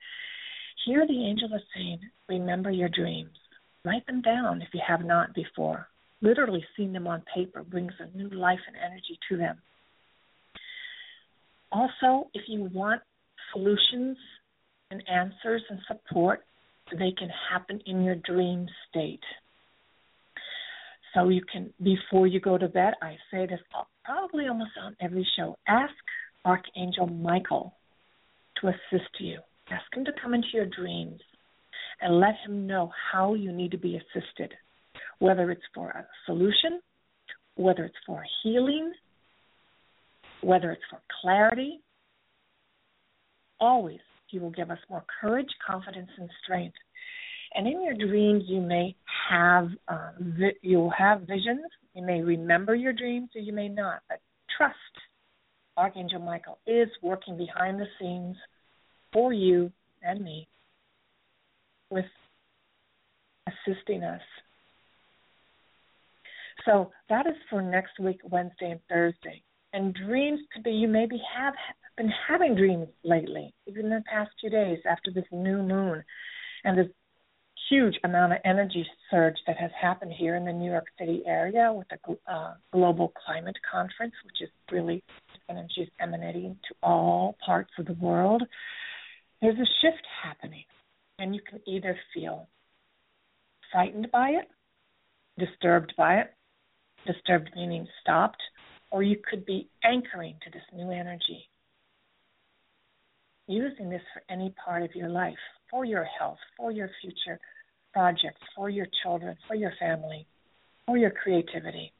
Here, 0.86 1.06
the 1.06 1.26
angel 1.26 1.48
is 1.54 1.62
saying, 1.74 2.00
remember 2.28 2.70
your 2.70 2.88
dreams. 2.88 3.36
Write 3.84 4.06
them 4.06 4.22
down 4.22 4.62
if 4.62 4.68
you 4.72 4.80
have 4.86 5.04
not 5.04 5.34
before. 5.34 5.88
Literally 6.20 6.64
seeing 6.76 6.92
them 6.92 7.06
on 7.06 7.22
paper 7.34 7.62
brings 7.62 7.92
a 8.00 8.16
new 8.16 8.30
life 8.30 8.60
and 8.66 8.76
energy 8.76 9.18
to 9.28 9.36
them. 9.36 9.58
Also, 11.70 12.30
if 12.34 12.42
you 12.48 12.70
want 12.72 13.02
solutions 13.52 14.16
and 14.90 15.02
answers 15.08 15.62
and 15.68 15.80
support, 15.86 16.44
they 16.92 17.12
can 17.18 17.28
happen 17.50 17.80
in 17.86 18.02
your 18.02 18.14
dream 18.16 18.66
state. 18.88 19.24
So 21.14 21.28
you 21.28 21.42
can, 21.50 21.72
before 21.82 22.26
you 22.26 22.40
go 22.40 22.58
to 22.58 22.68
bed, 22.68 22.94
I 23.00 23.16
say 23.30 23.46
this 23.46 23.60
probably 24.04 24.48
almost 24.48 24.72
on 24.82 24.96
every 25.00 25.26
show 25.36 25.56
ask 25.68 25.92
Archangel 26.44 27.06
Michael 27.06 27.74
to 28.60 28.68
assist 28.68 29.10
you. 29.20 29.38
Ask 29.70 29.84
him 29.94 30.04
to 30.04 30.12
come 30.20 30.34
into 30.34 30.48
your 30.52 30.66
dreams 30.66 31.20
and 32.00 32.20
let 32.20 32.34
him 32.44 32.66
know 32.66 32.90
how 33.12 33.34
you 33.34 33.52
need 33.52 33.70
to 33.70 33.78
be 33.78 33.96
assisted, 33.96 34.52
whether 35.20 35.50
it's 35.50 35.62
for 35.74 35.88
a 35.90 36.06
solution, 36.26 36.80
whether 37.54 37.84
it's 37.84 37.94
for 38.06 38.22
healing, 38.42 38.92
whether 40.42 40.72
it's 40.72 40.82
for 40.90 41.00
clarity. 41.22 41.80
Always, 43.60 44.00
he 44.26 44.38
will 44.38 44.50
give 44.50 44.70
us 44.70 44.78
more 44.90 45.04
courage, 45.20 45.48
confidence, 45.66 46.10
and 46.18 46.28
strength. 46.42 46.76
And 47.54 47.66
in 47.66 47.82
your 47.84 47.94
dreams, 47.94 48.44
you 48.46 48.60
may 48.60 48.96
have 49.30 49.68
um, 49.88 50.34
vi- 50.38 50.58
you'll 50.62 50.90
have 50.90 51.20
visions. 51.22 51.64
You 51.94 52.04
may 52.04 52.20
remember 52.20 52.74
your 52.74 52.92
dreams, 52.92 53.30
or 53.34 53.40
you 53.40 53.52
may 53.52 53.68
not. 53.68 54.00
But 54.08 54.20
trust, 54.56 54.74
Archangel 55.76 56.20
Michael 56.20 56.58
is 56.66 56.88
working 57.02 57.36
behind 57.36 57.80
the 57.80 57.86
scenes 57.98 58.36
for 59.12 59.32
you 59.32 59.70
and 60.02 60.22
me 60.22 60.48
with 61.90 62.04
assisting 63.46 64.02
us. 64.02 64.20
So 66.64 66.90
that 67.08 67.26
is 67.26 67.34
for 67.50 67.62
next 67.62 67.98
week, 68.00 68.20
Wednesday 68.24 68.70
and 68.70 68.80
Thursday. 68.88 69.42
And 69.72 69.94
dreams 69.94 70.40
could 70.52 70.62
be 70.62 70.70
you 70.70 70.88
maybe 70.88 71.20
have 71.36 71.54
been 71.96 72.12
having 72.28 72.54
dreams 72.54 72.88
lately, 73.04 73.52
even 73.66 73.86
in 73.86 73.90
the 73.90 74.04
past 74.10 74.30
few 74.40 74.50
days 74.50 74.78
after 74.88 75.10
this 75.12 75.24
new 75.30 75.62
moon 75.62 76.02
and 76.64 76.78
this 76.78 76.86
huge 77.68 77.98
amount 78.04 78.32
of 78.32 78.38
energy 78.44 78.86
surge 79.10 79.36
that 79.46 79.56
has 79.56 79.70
happened 79.80 80.12
here 80.16 80.36
in 80.36 80.44
the 80.44 80.52
New 80.52 80.70
York 80.70 80.86
City 80.98 81.22
area 81.26 81.72
with 81.72 81.86
the 81.88 82.32
uh, 82.32 82.54
Global 82.72 83.12
Climate 83.24 83.56
Conference, 83.70 84.14
which 84.24 84.42
is 84.42 84.48
really 84.70 85.02
energy 85.48 85.82
is 85.82 85.88
emanating 86.00 86.56
to 86.68 86.74
all 86.82 87.36
parts 87.44 87.70
of 87.78 87.86
the 87.86 87.94
world. 87.94 88.42
There's 89.40 89.58
a 89.58 89.70
shift 89.82 90.02
happening, 90.22 90.64
and 91.18 91.34
you 91.34 91.40
can 91.48 91.60
either 91.66 91.96
feel 92.12 92.48
frightened 93.72 94.08
by 94.10 94.30
it, 94.30 94.48
disturbed 95.38 95.92
by 95.96 96.16
it, 96.16 96.34
disturbed 97.06 97.50
meaning 97.54 97.86
stopped, 98.00 98.42
or 98.90 99.02
you 99.02 99.16
could 99.28 99.44
be 99.44 99.68
anchoring 99.82 100.36
to 100.44 100.50
this 100.50 100.62
new 100.72 100.90
energy. 100.90 101.48
Using 103.46 103.90
this 103.90 104.00
for 104.14 104.22
any 104.32 104.54
part 104.64 104.82
of 104.82 104.94
your 104.94 105.10
life, 105.10 105.34
for 105.70 105.84
your 105.84 106.04
health, 106.04 106.38
for 106.56 106.70
your 106.72 106.88
future 107.02 107.38
projects, 107.94 108.40
for 108.56 108.68
your 108.68 108.86
children, 109.02 109.36
for 109.46 109.54
your 109.54 109.72
family, 109.78 110.26
for 110.86 110.98
your 110.98 111.10
creativity. 111.10 111.92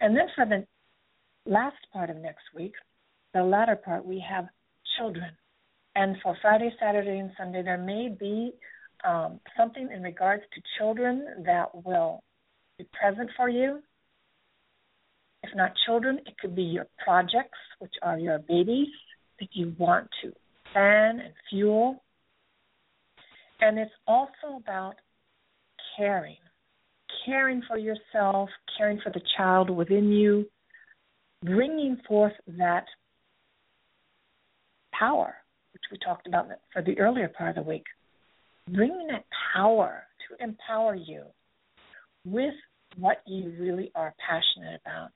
And 0.00 0.16
then 0.16 0.26
for 0.36 0.46
the 0.46 0.64
last 1.44 1.76
part 1.92 2.08
of 2.10 2.16
next 2.16 2.44
week, 2.54 2.74
the 3.34 3.42
latter 3.42 3.76
part, 3.76 4.06
we 4.06 4.24
have 4.26 4.46
children. 4.96 5.30
And 5.96 6.16
for 6.22 6.36
Friday, 6.40 6.72
Saturday, 6.80 7.18
and 7.18 7.32
Sunday, 7.36 7.62
there 7.62 7.78
may 7.78 8.08
be 8.08 8.52
um, 9.04 9.40
something 9.56 9.88
in 9.94 10.02
regards 10.02 10.42
to 10.54 10.62
children 10.78 11.44
that 11.44 11.66
will 11.84 12.22
be 12.78 12.86
present 12.98 13.30
for 13.36 13.48
you. 13.48 13.80
If 15.42 15.50
not 15.54 15.72
children, 15.84 16.20
it 16.26 16.38
could 16.40 16.54
be 16.54 16.62
your 16.62 16.86
projects, 17.04 17.58
which 17.78 17.94
are 18.02 18.18
your 18.18 18.38
babies 18.38 18.88
that 19.40 19.48
you 19.52 19.74
want 19.78 20.08
to 20.22 20.32
fan 20.72 21.20
and 21.20 21.32
fuel. 21.50 22.03
And 23.64 23.78
it's 23.78 23.90
also 24.06 24.58
about 24.58 24.96
caring, 25.96 26.36
caring 27.24 27.62
for 27.66 27.78
yourself, 27.78 28.50
caring 28.76 29.00
for 29.02 29.10
the 29.10 29.22
child 29.38 29.70
within 29.70 30.12
you, 30.12 30.44
bringing 31.42 31.96
forth 32.06 32.34
that 32.58 32.84
power, 34.92 35.34
which 35.72 35.82
we 35.90 35.96
talked 36.04 36.26
about 36.26 36.48
for 36.74 36.82
the 36.82 36.98
earlier 36.98 37.28
part 37.28 37.56
of 37.56 37.64
the 37.64 37.70
week, 37.70 37.86
bringing 38.70 39.06
that 39.06 39.24
power 39.54 40.02
to 40.28 40.44
empower 40.44 40.94
you 40.94 41.22
with 42.26 42.54
what 42.98 43.22
you 43.26 43.50
really 43.58 43.90
are 43.94 44.14
passionate 44.28 44.78
about. 44.84 45.08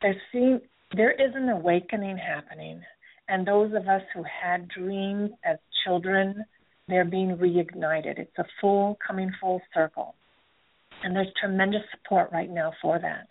There 0.00 0.16
seem 0.32 0.60
there 0.96 1.12
is 1.12 1.34
an 1.34 1.50
awakening 1.50 2.16
happening, 2.16 2.80
and 3.28 3.46
those 3.46 3.74
of 3.74 3.86
us 3.86 4.02
who 4.14 4.22
had 4.22 4.66
dreams 4.68 5.30
as 5.44 5.58
children, 5.84 6.44
they're 6.88 7.04
being 7.04 7.36
reignited. 7.36 8.18
It's 8.18 8.38
a 8.38 8.44
full 8.60 8.98
coming 9.06 9.30
full 9.40 9.60
circle. 9.72 10.14
And 11.02 11.14
there's 11.14 11.32
tremendous 11.40 11.82
support 11.90 12.30
right 12.32 12.50
now 12.50 12.72
for 12.80 12.98
that. 12.98 13.26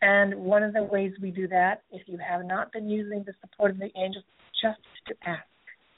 And 0.00 0.34
one 0.36 0.62
of 0.62 0.72
the 0.72 0.82
ways 0.82 1.12
we 1.22 1.30
do 1.30 1.46
that, 1.48 1.82
if 1.92 2.02
you 2.06 2.18
have 2.18 2.44
not 2.44 2.72
been 2.72 2.88
using 2.88 3.24
the 3.24 3.34
support 3.40 3.70
of 3.70 3.78
the 3.78 3.90
angels, 3.96 4.24
just 4.60 4.80
to 5.06 5.14
ask, 5.24 5.46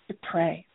to 0.09 0.17
pray. 0.31 0.67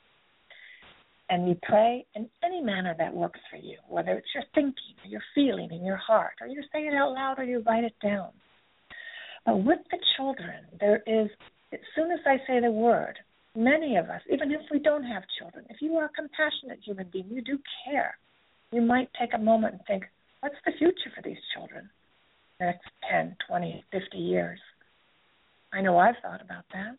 And 1.30 1.48
you 1.48 1.56
pray 1.62 2.06
in 2.16 2.28
any 2.44 2.60
manner 2.60 2.96
that 2.98 3.14
works 3.14 3.40
for 3.52 3.58
you, 3.58 3.78
whether 3.88 4.14
it's 4.14 4.34
your 4.34 4.44
thinking, 4.56 4.96
or 5.04 5.10
your 5.10 5.22
feeling 5.36 5.70
in 5.72 5.86
your 5.86 5.98
heart, 5.98 6.34
or 6.42 6.48
you 6.48 6.64
say 6.74 6.80
it 6.80 6.94
out 6.96 7.14
loud, 7.14 7.38
or 7.38 7.44
you 7.44 7.64
write 7.68 7.84
it 7.84 7.94
down. 8.02 8.30
But 9.46 9.58
with 9.58 9.80
the 9.92 10.00
children, 10.18 10.66
there 10.80 11.04
is, 11.06 11.30
as 11.72 11.80
soon 11.96 12.12
as 12.12 12.20
I 12.26 12.38
say 12.48 12.60
the 12.60 12.72
word, 12.72 13.20
many 13.56 13.98
of 13.98 14.10
us, 14.10 14.22
even 14.32 14.52
if 14.52 14.62
we 14.72 14.80
don't 14.80 15.04
have 15.04 15.24
children, 15.38 15.66
if 15.70 15.82
you 15.82 15.96
are 15.98 16.06
a 16.06 16.10
compassionate 16.10 16.80
human 16.84 17.08
being, 17.12 17.28
you 17.30 17.42
do 17.42 17.58
care, 17.86 18.18
you 18.72 18.82
might 18.82 19.10
take 19.20 19.34
a 19.34 19.38
moment 19.38 19.74
and 19.76 19.82
think, 19.88 20.04
what's 20.42 20.56
the 20.66 20.72
future 20.78 21.12
for 21.16 21.22
these 21.24 21.38
children? 21.56 21.90
The 22.60 22.68
next 22.68 22.88
10, 23.10 23.36
20, 23.48 23.84
50 23.92 24.18
years. 24.18 24.60
I 25.74 25.82
know 25.82 25.98
I've 25.98 26.16
thought 26.22 26.42
about 26.42 26.66
that. 26.74 26.96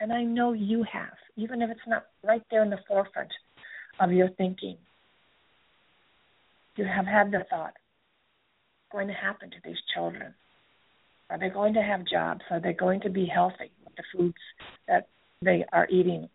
And 0.00 0.12
I 0.12 0.24
know 0.24 0.52
you 0.52 0.84
have, 0.92 1.16
even 1.36 1.62
if 1.62 1.70
it's 1.70 1.80
not 1.86 2.06
right 2.22 2.42
there 2.50 2.62
in 2.62 2.70
the 2.70 2.80
forefront 2.88 3.30
of 4.00 4.12
your 4.12 4.28
thinking. 4.30 4.76
You 6.76 6.84
have 6.84 7.06
had 7.06 7.30
the 7.30 7.44
thought 7.48 7.74
what's 8.90 8.92
going 8.92 9.08
to 9.08 9.14
happen 9.14 9.50
to 9.50 9.56
these 9.64 9.78
children? 9.94 10.34
Are 11.30 11.38
they 11.38 11.48
going 11.48 11.74
to 11.74 11.82
have 11.82 12.04
jobs? 12.04 12.40
Are 12.50 12.60
they 12.60 12.72
going 12.72 13.00
to 13.02 13.10
be 13.10 13.26
healthy 13.26 13.70
with 13.84 13.94
the 13.96 14.02
foods 14.12 14.34
that 14.88 15.08
they 15.44 15.64
are 15.72 15.86
eating? 15.88 16.28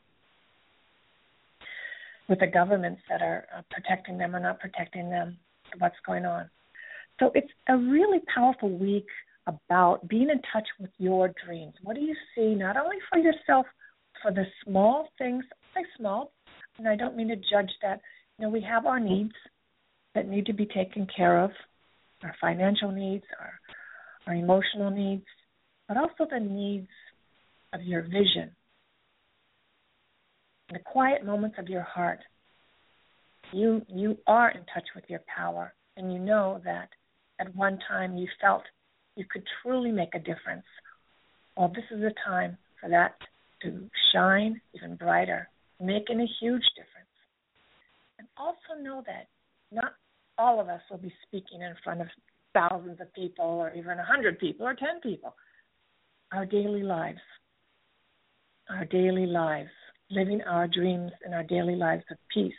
With 2.27 2.39
the 2.39 2.47
governments 2.47 3.01
that 3.09 3.21
are 3.21 3.45
uh, 3.55 3.61
protecting 3.71 4.17
them 4.17 4.35
or 4.35 4.39
not 4.39 4.59
protecting 4.59 5.09
them? 5.09 5.37
What's 5.77 5.95
going 6.05 6.25
on? 6.25 6.49
So 7.19 7.31
it's 7.35 7.51
a 7.67 7.77
really 7.77 8.19
powerful 8.33 8.69
week 8.69 9.07
about 9.47 10.07
being 10.07 10.29
in 10.29 10.41
touch 10.53 10.67
with 10.79 10.91
your 10.97 11.33
dreams. 11.45 11.73
What 11.83 11.95
do 11.95 12.01
you 12.01 12.15
see, 12.35 12.55
not 12.55 12.77
only 12.77 12.97
for 13.11 13.17
yourself, 13.19 13.65
for 14.21 14.31
the 14.31 14.45
small 14.63 15.09
things, 15.17 15.43
say 15.73 15.83
small, 15.97 16.31
and 16.77 16.87
I 16.87 16.95
don't 16.95 17.17
mean 17.17 17.29
to 17.29 17.35
judge 17.35 17.71
that. 17.81 18.01
You 18.37 18.45
know, 18.45 18.49
we 18.49 18.61
have 18.61 18.85
our 18.85 18.99
needs 18.99 19.33
that 20.15 20.27
need 20.27 20.45
to 20.45 20.53
be 20.53 20.65
taken 20.65 21.07
care 21.15 21.43
of, 21.43 21.51
our 22.23 22.35
financial 22.39 22.91
needs, 22.91 23.25
our 23.39 23.53
our 24.27 24.35
emotional 24.35 24.91
needs, 24.91 25.25
but 25.87 25.97
also 25.97 26.27
the 26.29 26.39
needs 26.39 26.87
of 27.73 27.81
your 27.81 28.03
vision, 28.03 28.51
the 30.71 30.79
quiet 30.79 31.25
moments 31.25 31.57
of 31.59 31.67
your 31.67 31.81
heart. 31.81 32.19
You 33.51 33.81
you 33.87 34.17
are 34.27 34.51
in 34.51 34.61
touch 34.73 34.87
with 34.95 35.05
your 35.07 35.21
power, 35.35 35.73
and 35.97 36.13
you 36.13 36.19
know 36.19 36.61
that 36.63 36.89
at 37.39 37.55
one 37.55 37.79
time 37.87 38.17
you 38.17 38.27
felt 38.39 38.63
you 39.15 39.25
could 39.29 39.43
truly 39.61 39.91
make 39.91 40.13
a 40.13 40.19
difference. 40.19 40.65
Well, 41.57 41.69
this 41.69 41.85
is 41.91 42.01
the 42.01 42.13
time 42.25 42.57
for 42.79 42.89
that 42.89 43.15
to 43.63 43.89
shine 44.13 44.61
even 44.73 44.95
brighter, 44.95 45.49
making 45.81 46.21
a 46.21 46.27
huge 46.39 46.63
difference. 46.75 47.09
And 48.17 48.27
also 48.37 48.81
know 48.81 49.03
that 49.07 49.27
not 49.71 49.93
all 50.37 50.59
of 50.59 50.69
us 50.69 50.81
will 50.89 50.97
be 50.97 51.13
speaking 51.27 51.61
in 51.61 51.73
front 51.83 52.01
of 52.01 52.07
thousands 52.53 53.01
of 53.01 53.13
people 53.13 53.45
or 53.45 53.73
even 53.73 53.99
a 53.99 54.05
hundred 54.05 54.39
people 54.39 54.65
or 54.65 54.75
ten 54.75 55.01
people. 55.01 55.35
Our 56.31 56.45
daily 56.45 56.83
lives, 56.83 57.19
our 58.69 58.85
daily 58.85 59.25
lives, 59.25 59.69
living 60.09 60.41
our 60.41 60.67
dreams 60.67 61.11
and 61.23 61.33
our 61.33 61.43
daily 61.43 61.75
lives 61.75 62.03
of 62.11 62.17
peace, 62.33 62.53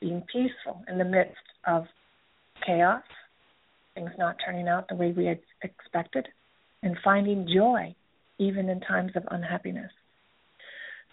being 0.00 0.22
peaceful 0.32 0.82
in 0.88 0.98
the 0.98 1.04
midst 1.04 1.34
of 1.66 1.86
chaos, 2.64 3.02
things 3.94 4.10
not 4.18 4.36
turning 4.44 4.68
out 4.68 4.88
the 4.88 4.94
way 4.94 5.12
we 5.12 5.26
had 5.26 5.40
expected, 5.62 6.26
and 6.82 6.96
finding 7.04 7.48
joy 7.52 7.94
even 8.38 8.68
in 8.68 8.80
times 8.80 9.12
of 9.14 9.22
unhappiness. 9.30 9.90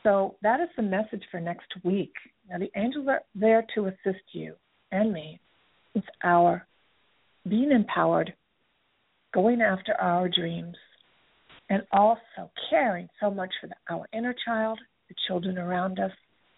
So 0.04 0.36
that 0.42 0.60
is 0.60 0.70
the 0.76 0.84
message 0.84 1.24
for 1.30 1.40
next 1.40 1.72
week. 1.84 2.14
Now, 2.50 2.58
the 2.58 2.72
angels 2.76 3.08
are 3.08 3.22
there 3.36 3.66
to 3.76 3.86
assist 3.86 4.24
you 4.32 4.56
and 4.92 5.14
me. 5.14 5.40
It's 5.94 6.08
our 6.24 6.66
being 7.48 7.72
empowered, 7.72 8.34
going 9.34 9.62
after 9.62 9.94
our 9.94 10.28
dreams, 10.28 10.76
and 11.72 11.84
also 11.94 12.52
caring 12.70 13.08
so 13.22 13.32
much 13.32 13.50
for 13.62 13.68
the, 13.68 13.76
our 13.90 14.06
inner 14.12 14.36
child, 14.46 14.78
the 15.08 15.16
children 15.26 15.58
around 15.58 16.00
us, 16.00 16.12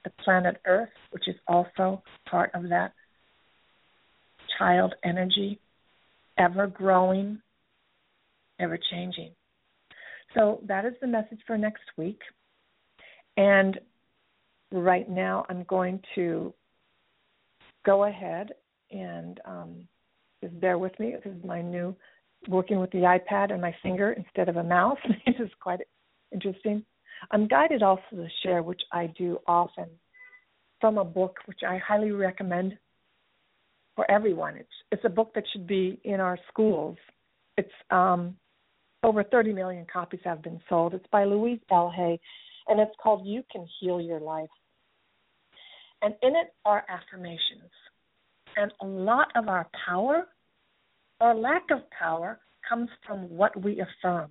the 0.03 0.09
planet 0.23 0.59
Earth, 0.65 0.89
which 1.11 1.27
is 1.27 1.35
also 1.47 2.01
part 2.27 2.49
of 2.55 2.63
that 2.69 2.93
child 4.57 4.95
energy, 5.03 5.59
ever 6.39 6.65
growing, 6.65 7.39
ever 8.59 8.79
changing. 8.89 9.29
So 10.33 10.61
that 10.67 10.83
is 10.83 10.93
the 10.99 11.05
message 11.05 11.39
for 11.45 11.59
next 11.59 11.83
week. 11.95 12.19
And 13.37 13.79
right 14.71 15.07
now, 15.07 15.45
I'm 15.47 15.63
going 15.65 16.01
to 16.15 16.55
go 17.85 18.05
ahead 18.05 18.53
and 18.89 19.39
um, 19.45 19.87
just 20.41 20.59
bear 20.59 20.79
with 20.79 20.99
me. 20.99 21.13
This 21.23 21.33
is 21.33 21.45
my 21.45 21.61
new 21.61 21.95
working 22.47 22.79
with 22.79 22.91
the 22.91 22.99
iPad 22.99 23.51
and 23.51 23.61
my 23.61 23.75
finger 23.81 24.13
instead 24.13 24.49
of 24.49 24.57
a 24.57 24.63
mouse. 24.63 24.97
is 25.27 25.49
quite 25.61 25.79
interesting. 26.31 26.83
I'm 27.31 27.47
guided 27.47 27.83
also 27.83 28.03
to 28.11 28.27
share, 28.43 28.63
which 28.63 28.81
I 28.91 29.07
do 29.17 29.39
often, 29.47 29.87
from 30.81 30.97
a 30.97 31.05
book 31.05 31.37
which 31.45 31.59
I 31.67 31.77
highly 31.77 32.11
recommend 32.11 32.77
for 33.95 34.09
everyone. 34.09 34.57
It's 34.57 34.69
it's 34.91 35.05
a 35.05 35.09
book 35.09 35.33
that 35.35 35.43
should 35.51 35.67
be 35.67 35.99
in 36.03 36.19
our 36.19 36.37
schools. 36.49 36.97
It's 37.57 37.71
um, 37.91 38.35
over 39.03 39.23
30 39.23 39.53
million 39.53 39.85
copies 39.91 40.21
have 40.23 40.41
been 40.41 40.59
sold. 40.67 40.93
It's 40.93 41.05
by 41.11 41.25
Louise 41.25 41.59
L. 41.71 41.91
Hay, 41.95 42.19
and 42.67 42.79
it's 42.79 42.95
called 43.01 43.25
"You 43.25 43.43
Can 43.51 43.67
Heal 43.79 44.01
Your 44.01 44.19
Life." 44.19 44.49
And 46.01 46.15
in 46.21 46.35
it 46.35 46.53
are 46.65 46.83
affirmations, 46.89 47.71
and 48.57 48.71
a 48.81 48.85
lot 48.85 49.29
of 49.35 49.47
our 49.47 49.67
power 49.85 50.27
or 51.23 51.33
lack 51.33 51.63
of 51.71 51.79
power 51.97 52.39
comes 52.67 52.89
from 53.05 53.29
what 53.29 53.61
we 53.61 53.81
affirm. 53.81 54.29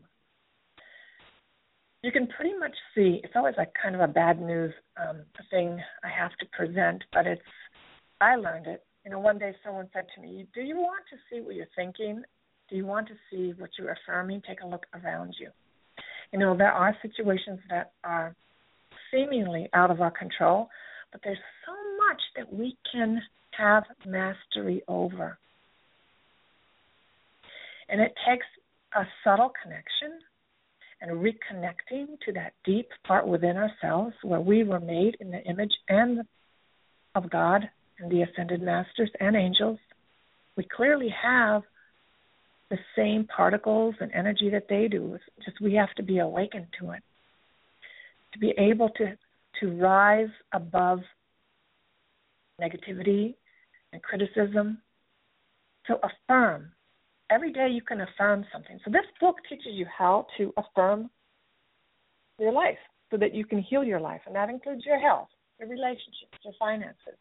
You 2.03 2.13
can 2.13 2.27
pretty 2.27 2.57
much 2.59 2.75
see 2.95 3.21
it's 3.25 3.35
always 3.37 3.55
like 3.57 3.73
kind 3.81 3.95
of 3.95 4.01
a 4.01 4.09
bad 4.09 4.41
news 4.41 4.73
um, 4.97 5.23
thing 5.51 5.81
I 6.05 6.09
have 6.09 6.33
to 6.41 6.47
present, 6.57 7.03
but 7.13 7.27
it's 7.27 7.43
I 8.21 8.37
learned 8.37 8.67
it 8.67 8.85
you 9.05 9.11
know, 9.11 9.19
one 9.19 9.39
day 9.39 9.55
someone 9.65 9.89
said 9.93 10.07
to 10.15 10.21
me, 10.21 10.47
Do 10.55 10.61
you 10.61 10.77
want 10.77 11.05
to 11.11 11.17
see 11.29 11.41
what 11.41 11.55
you're 11.55 11.67
thinking? 11.75 12.23
Do 12.71 12.77
you 12.77 12.87
want 12.87 13.09
to 13.09 13.15
see 13.31 13.53
what 13.59 13.71
you're 13.79 13.93
affirming? 13.93 14.43
Take 14.47 14.63
a 14.63 14.67
look 14.67 14.87
around 14.95 15.35
you. 15.41 15.49
You 16.33 16.39
know, 16.39 16.57
there 16.57 16.73
are 16.73 16.97
situations 17.03 17.61
that 17.69 17.93
are 18.05 18.35
seemingly 19.11 19.69
out 19.75 19.91
of 19.91 20.01
our 20.01 20.11
control, 20.11 20.69
but 21.11 21.21
there's 21.25 21.39
so 21.67 21.73
much 22.09 22.21
that 22.37 22.53
we 22.53 22.77
can 22.91 23.21
have 23.59 23.85
mastery 24.07 24.83
over. 24.89 25.39
And 27.89 28.01
it 28.01 28.15
takes 28.29 28.47
a 28.95 29.05
subtle 29.25 29.53
connection 29.63 30.19
and 31.01 31.11
reconnecting 31.13 32.19
to 32.25 32.33
that 32.33 32.53
deep 32.65 32.89
part 33.05 33.27
within 33.27 33.57
ourselves 33.57 34.15
where 34.23 34.41
we 34.41 34.63
were 34.63 34.81
made 34.81 35.17
in 35.21 35.31
the 35.31 35.43
image 35.43 35.73
and 35.89 36.21
of 37.15 37.31
God 37.31 37.69
and 37.99 38.11
the 38.11 38.23
ascended 38.23 38.63
masters 38.63 39.11
and 39.21 39.37
angels, 39.37 39.79
we 40.57 40.65
clearly 40.65 41.09
have 41.23 41.63
the 42.71 42.79
same 42.97 43.27
particles 43.27 43.95
and 44.01 44.11
energy 44.13 44.49
that 44.51 44.67
they 44.69 44.89
do. 44.89 45.15
It's 45.15 45.45
just 45.45 45.61
we 45.61 45.75
have 45.75 45.93
to 45.97 46.03
be 46.03 46.19
awakened 46.19 46.69
to 46.81 46.93
it. 46.93 47.03
To 48.33 48.39
be 48.39 48.55
able 48.57 48.89
to 48.91 49.17
to 49.61 49.77
rise 49.77 50.31
above 50.53 51.01
negativity 52.61 53.35
and 53.93 54.03
criticism. 54.03 54.79
So 55.87 56.01
affirm. 56.03 56.73
Every 57.33 57.53
day 57.53 57.69
you 57.71 57.83
can 57.83 58.03
affirm 58.03 58.45
something. 58.53 58.79
So 58.85 58.91
this 58.91 59.07
book 59.21 59.37
teaches 59.49 59.73
you 59.73 59.87
how 59.87 60.27
to 60.37 60.53
affirm 60.57 61.11
your 62.39 62.53
life 62.53 62.79
so 63.11 63.17
that 63.17 63.35
you 63.35 63.45
can 63.45 63.61
heal 63.61 63.83
your 63.83 64.01
life. 64.01 64.21
And 64.27 64.35
that 64.37 64.51
includes 64.51 64.85
your 64.85 64.99
health, 64.99 65.29
your 65.59 65.69
relationships, 65.69 66.39
your 66.45 66.55
finances, 66.59 67.17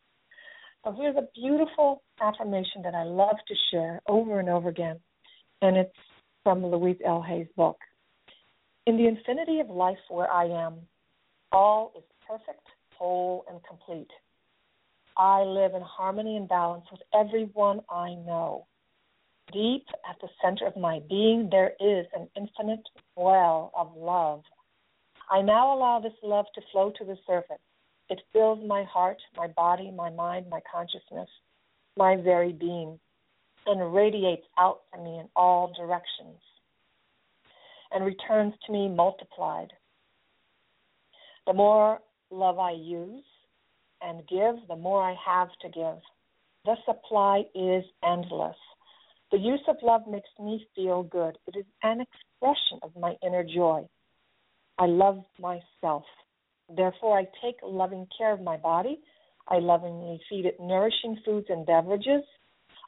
so 0.83 0.95
here's 0.97 1.15
a 1.15 1.27
beautiful 1.35 2.01
affirmation 2.19 2.81
that 2.83 2.95
I 2.95 3.03
love 3.03 3.35
to 3.47 3.55
share 3.69 4.01
over 4.07 4.39
and 4.39 4.49
over 4.49 4.69
again, 4.69 4.99
and 5.61 5.77
it's 5.77 5.93
from 6.43 6.65
Louise 6.65 6.97
L. 7.05 7.21
Hay's 7.21 7.47
book. 7.55 7.77
In 8.87 8.97
the 8.97 9.07
infinity 9.07 9.59
of 9.59 9.69
life 9.69 9.99
where 10.09 10.31
I 10.31 10.45
am, 10.45 10.77
all 11.51 11.93
is 11.95 12.03
perfect, 12.27 12.65
whole, 12.97 13.45
and 13.47 13.59
complete. 13.63 14.09
I 15.17 15.41
live 15.41 15.75
in 15.75 15.83
harmony 15.83 16.35
and 16.37 16.49
balance 16.49 16.85
with 16.91 17.01
everyone 17.13 17.81
I 17.87 18.15
know. 18.15 18.65
Deep 19.51 19.85
at 20.09 20.15
the 20.21 20.29
center 20.43 20.65
of 20.67 20.77
my 20.77 20.99
being, 21.09 21.49
there 21.51 21.73
is 21.79 22.05
an 22.15 22.29
infinite 22.35 22.87
well 23.15 23.71
of 23.75 23.95
love. 23.95 24.43
I 25.29 25.41
now 25.41 25.75
allow 25.75 25.99
this 25.99 26.13
love 26.23 26.45
to 26.55 26.61
flow 26.71 26.91
to 26.97 27.05
the 27.05 27.17
surface 27.27 27.59
it 28.11 28.19
fills 28.33 28.59
my 28.67 28.83
heart, 28.83 29.21
my 29.37 29.47
body, 29.47 29.89
my 29.89 30.09
mind, 30.09 30.47
my 30.49 30.59
consciousness, 30.69 31.29
my 31.95 32.17
very 32.17 32.51
being, 32.51 32.99
and 33.65 33.95
radiates 33.95 34.45
out 34.59 34.81
from 34.91 35.05
me 35.05 35.17
in 35.19 35.29
all 35.33 35.71
directions 35.77 36.37
and 37.93 38.03
returns 38.03 38.53
to 38.65 38.73
me 38.73 38.89
multiplied. 38.89 39.71
The 41.47 41.53
more 41.53 41.99
love 42.31 42.59
I 42.59 42.71
use 42.71 43.23
and 44.01 44.27
give, 44.27 44.55
the 44.67 44.75
more 44.75 45.01
I 45.01 45.15
have 45.25 45.49
to 45.61 45.69
give. 45.69 46.01
The 46.65 46.75
supply 46.85 47.43
is 47.55 47.85
endless. 48.03 48.57
The 49.31 49.37
use 49.37 49.61
of 49.67 49.77
love 49.81 50.01
makes 50.07 50.29
me 50.39 50.67
feel 50.75 51.03
good. 51.03 51.37
It 51.47 51.57
is 51.57 51.65
an 51.83 52.01
expression 52.01 52.79
of 52.83 52.91
my 52.99 53.15
inner 53.25 53.43
joy. 53.43 53.87
I 54.77 54.87
love 54.87 55.23
myself. 55.39 56.03
Therefore, 56.69 57.17
I 57.17 57.25
take 57.41 57.57
loving 57.63 58.07
care 58.17 58.33
of 58.33 58.41
my 58.41 58.57
body. 58.57 58.99
I 59.47 59.59
lovingly 59.59 60.19
feed 60.29 60.45
it 60.45 60.59
nourishing 60.59 61.17
foods 61.25 61.47
and 61.49 61.65
beverages. 61.65 62.23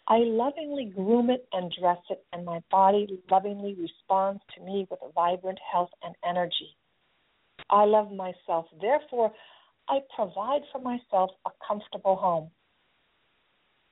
I 0.08 0.18
lovingly 0.18 0.92
groom 0.94 1.30
it 1.30 1.48
and 1.54 1.72
dress 1.80 2.00
it, 2.10 2.26
and 2.34 2.46
my 2.46 2.62
body 2.70 3.22
lovingly 3.32 3.76
responds 3.80 4.42
to 4.56 4.62
me 4.62 4.86
with 4.90 5.00
a 5.02 5.12
vibrant 5.14 5.60
health 5.72 5.92
and 6.04 6.14
energy. 6.28 6.76
I 7.70 7.86
love 7.86 8.12
myself. 8.12 8.66
Therefore, 8.82 9.32
I 9.88 10.00
provide 10.16 10.62
for 10.72 10.80
myself 10.80 11.32
a 11.46 11.52
comfortable 11.66 12.18
home, 12.18 12.52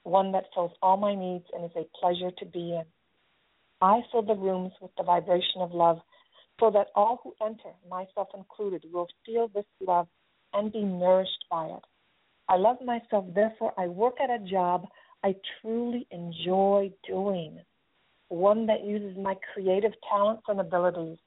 one 0.04 0.32
that 0.32 0.46
fills 0.54 0.72
all 0.82 0.98
my 0.98 1.16
needs 1.16 1.46
and 1.54 1.66
is 1.66 1.72
a 1.76 1.88
pleasure 2.00 2.32
to 2.38 2.46
be 2.46 2.76
in. 2.76 2.86
I 3.82 4.02
fill 4.12 4.22
the 4.24 4.36
rooms 4.36 4.74
with 4.82 4.92
the 4.98 5.04
vibration 5.04 5.62
of 5.62 5.72
love 5.72 6.00
so 6.60 6.70
that 6.72 6.88
all 6.96 7.20
who 7.24 7.34
enter, 7.44 7.72
myself 7.90 8.28
included, 8.36 8.86
will 8.92 9.08
feel 9.26 9.48
this 9.48 9.66
love 9.86 10.08
and 10.54 10.72
be 10.72 10.84
nourished 10.84 11.46
by 11.50 11.66
it. 11.66 11.84
I 12.48 12.58
love 12.58 12.78
myself, 12.86 13.26
therefore, 13.34 13.74
I 13.78 13.88
work 13.88 14.16
at 14.22 14.30
a 14.30 14.40
job 14.40 14.88
I 15.24 15.36
truly 15.62 16.08
enjoy 16.12 16.92
doing, 17.08 17.60
one 18.30 18.66
that 18.68 18.84
uses 18.84 19.18
my 19.18 19.36
creative 19.54 19.94
talents 20.10 20.44
and 20.48 20.60
abilities, 20.60 21.18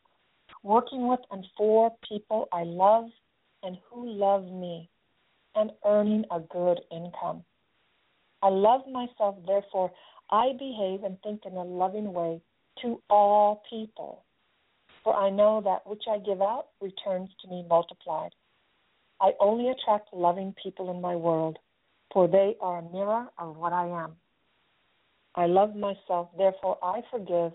working 0.63 1.09
with 1.09 1.21
and 1.31 1.45
for 1.57 1.93
people 2.09 2.49
I 2.53 2.65
love 2.65 3.07
and 3.63 3.79
who 3.89 4.09
love 4.09 4.45
me, 4.45 4.91
and 5.55 5.71
earning 5.87 6.25
a 6.31 6.41
good 6.41 6.81
income. 6.91 7.45
I 8.45 8.51
love 8.51 8.83
myself, 8.87 9.37
therefore, 9.47 9.91
I 10.31 10.53
behave 10.59 11.03
and 11.03 11.17
think 11.23 11.47
in 11.47 11.55
a 11.55 11.65
loving 11.65 12.13
way 12.13 12.43
to 12.83 13.01
all 13.09 13.63
people. 13.71 14.23
For 15.03 15.17
I 15.17 15.31
know 15.31 15.63
that 15.65 15.87
which 15.87 16.03
I 16.11 16.19
give 16.19 16.43
out 16.43 16.67
returns 16.79 17.31
to 17.41 17.49
me 17.49 17.65
multiplied. 17.67 18.33
I 19.19 19.33
only 19.41 19.71
attract 19.71 20.13
loving 20.13 20.55
people 20.63 20.91
in 20.91 21.01
my 21.01 21.17
world, 21.17 21.59
for 22.13 22.29
they 22.29 22.55
are 22.61 22.81
a 22.81 22.93
mirror 22.93 23.29
of 23.39 23.57
what 23.57 23.73
I 23.73 23.87
am. 23.87 24.13
I 25.35 25.47
love 25.47 25.75
myself, 25.75 26.29
therefore 26.37 26.77
I 26.83 27.01
forgive 27.11 27.53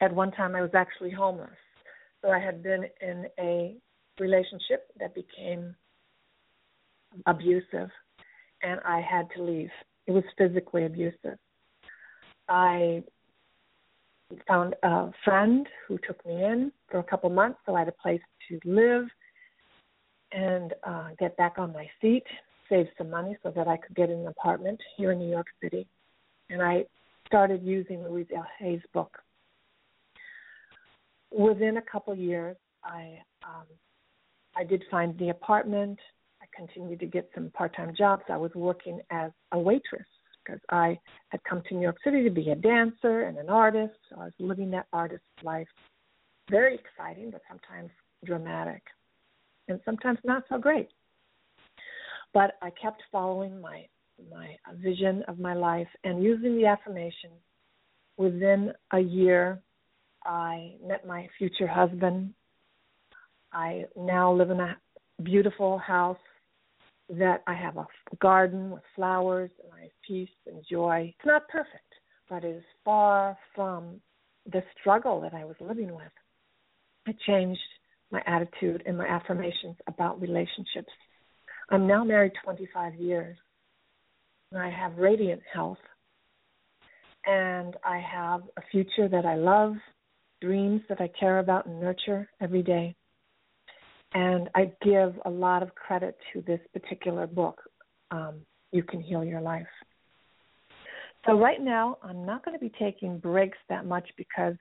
at 0.02 0.14
one 0.14 0.32
time 0.32 0.56
I 0.56 0.62
was 0.62 0.76
actually 0.76 1.10
homeless. 1.12 1.50
So 2.22 2.30
I 2.30 2.38
had 2.40 2.62
been 2.62 2.86
in 3.02 3.26
a 3.40 3.76
relationship 4.20 4.92
that 5.00 5.16
became 5.16 5.76
abusive, 7.26 7.90
and 8.62 8.80
I 8.86 9.02
had 9.02 9.32
to 9.36 9.42
leave. 9.44 9.72
It 10.06 10.12
was 10.12 10.24
physically 10.38 10.86
abusive. 10.86 11.40
I 12.48 13.04
found 14.48 14.76
a 14.84 15.10
friend 15.24 15.68
who 15.88 15.98
took 16.06 16.24
me 16.26 16.44
in 16.44 16.72
for 16.90 17.00
a 17.00 17.04
couple 17.04 17.30
months, 17.30 17.60
so 17.66 17.76
I 17.76 17.80
had 17.80 17.88
a 17.88 17.94
place 17.94 18.22
to 18.50 18.60
live 18.64 19.06
and 20.32 20.74
uh, 20.84 21.10
get 21.18 21.36
back 21.38 21.56
on 21.58 21.74
my 21.74 21.90
feet, 22.00 22.24
save 22.70 22.88
some 22.98 23.10
money 23.10 23.36
so 23.42 23.52
that 23.56 23.68
I 23.68 23.78
could 23.78 23.96
get 23.96 24.10
an 24.10 24.28
apartment 24.28 24.80
here 24.96 25.12
in 25.12 25.20
New 25.20 25.30
York 25.30 25.48
City. 25.62 25.88
And 26.50 26.62
I 26.62 26.86
started 27.26 27.64
using 27.64 28.04
Louise 28.04 28.28
L. 28.36 28.46
Hay's 28.60 28.82
book. 28.94 29.18
Within 31.32 31.78
a 31.78 31.82
couple 31.82 32.16
years, 32.16 32.58
I 32.84 33.20
um, 33.44 33.66
I 34.56 34.64
did 34.64 34.84
find 34.90 35.18
the 35.20 35.30
apartment. 35.30 36.00
I 36.42 36.46
continued 36.56 37.00
to 37.02 37.06
get 37.06 37.30
some 37.36 37.52
part-time 37.52 37.94
jobs. 37.96 38.24
I 38.30 38.38
was 38.38 38.52
working 38.56 39.00
as 39.12 39.32
a 39.52 39.60
waitress 39.60 40.08
because 40.50 40.66
I 40.70 40.98
had 41.30 41.44
come 41.44 41.62
to 41.68 41.76
New 41.76 41.82
York 41.82 41.98
City 42.04 42.24
to 42.24 42.30
be 42.30 42.50
a 42.50 42.56
dancer 42.56 43.24
and 43.24 43.38
an 43.38 43.50
artist. 43.50 43.94
So 44.10 44.20
I 44.20 44.26
was 44.26 44.34
living 44.40 44.72
that 44.72 44.88
artist 44.94 45.24
life. 45.44 45.68
Very 46.50 46.76
exciting, 46.76 47.30
but 47.32 47.42
sometimes 47.48 47.92
dramatic, 48.26 48.82
and 49.68 49.80
sometimes 49.86 50.18
not 50.24 50.44
so 50.50 50.58
great. 50.58 50.90
But 52.34 52.54
I 52.62 52.72
kept 52.82 53.04
following 53.12 53.62
my 53.62 53.86
my 54.30 54.56
vision 54.84 55.24
of 55.28 55.40
my 55.40 55.54
life 55.54 55.88
and 56.04 56.24
using 56.24 56.58
the 56.58 56.66
affirmation. 56.66 57.32
Within 58.18 58.74
a 58.92 59.00
year, 59.00 59.62
I 60.26 60.74
met 60.86 61.08
my 61.08 61.28
future 61.38 61.68
husband. 61.68 62.34
I 63.54 63.86
now 63.96 64.34
live 64.34 64.50
in 64.50 64.60
a 64.60 64.76
beautiful 65.24 65.78
house 65.78 66.18
that 67.10 67.44
I 67.48 67.54
have 67.54 67.78
a 67.78 67.88
garden 68.22 68.72
with 68.72 68.84
flowers 68.96 69.52
and 69.64 69.74
I 69.74 69.84
have 69.84 69.92
peace 70.08 70.30
and 70.46 70.64
joy. 70.70 71.14
It's 71.18 71.26
not 71.26 71.48
perfect, 71.48 71.94
but 72.30 72.44
it 72.44 72.58
is 72.58 72.64
far 72.86 73.38
from 73.56 74.00
the 74.52 74.64
struggle 74.80 75.22
that 75.22 75.34
I 75.34 75.46
was 75.46 75.56
living 75.60 75.94
with. 75.94 76.12
I 77.08 77.14
changed 77.26 77.60
my 78.12 78.22
attitude 78.26 78.84
and 78.86 78.98
my 78.98 79.08
affirmations 79.08 79.76
about 79.88 80.22
relationships. 80.22 80.92
I'm 81.70 81.88
now 81.88 82.04
married 82.04 82.34
25 82.44 82.96
years. 82.96 83.38
And 84.52 84.62
I 84.62 84.70
have 84.70 84.98
radiant 84.98 85.42
health. 85.52 85.78
And 87.26 87.76
I 87.84 88.00
have 88.00 88.42
a 88.58 88.62
future 88.72 89.08
that 89.08 89.26
I 89.26 89.36
love, 89.36 89.74
dreams 90.42 90.82
that 90.90 91.02
I 91.02 91.10
care 91.20 91.40
about 91.40 91.66
and 91.66 91.80
nurture 91.80 92.30
every 92.42 92.64
day. 92.64 92.96
And 94.14 94.50
I 94.56 94.72
give 94.82 95.14
a 95.26 95.30
lot 95.30 95.62
of 95.62 95.76
credit 95.76 96.18
to 96.34 96.42
this 96.42 96.60
particular 96.74 97.28
book, 97.28 97.62
um, 98.12 98.42
You 98.72 98.84
Can 98.84 99.02
Heal 99.02 99.24
Your 99.24 99.42
Life. 99.42 99.68
So, 101.26 101.38
right 101.38 101.62
now, 101.62 101.98
I'm 102.02 102.26
not 102.26 102.44
going 102.44 102.58
to 102.58 102.60
be 102.60 102.72
taking 102.80 103.20
breaks 103.20 103.58
that 103.68 103.86
much 103.86 104.10
because 104.18 104.56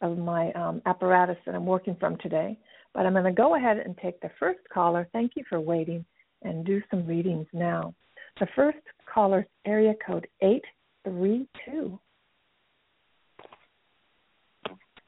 of 0.00 0.16
my 0.16 0.52
um, 0.52 0.80
apparatus 0.86 1.36
that 1.44 1.54
I'm 1.54 1.66
working 1.66 1.96
from 1.98 2.16
today, 2.18 2.58
but 2.94 3.06
I'm 3.06 3.12
going 3.12 3.24
to 3.24 3.32
go 3.32 3.56
ahead 3.56 3.78
and 3.78 3.96
take 3.98 4.20
the 4.20 4.30
first 4.38 4.60
caller. 4.72 5.08
Thank 5.12 5.32
you 5.36 5.44
for 5.48 5.60
waiting 5.60 6.04
and 6.42 6.64
do 6.64 6.80
some 6.90 7.06
readings 7.06 7.46
now. 7.52 7.94
The 8.38 8.46
first 8.54 8.78
caller's 9.12 9.46
area 9.66 9.94
code 10.06 10.26
832. 10.42 11.98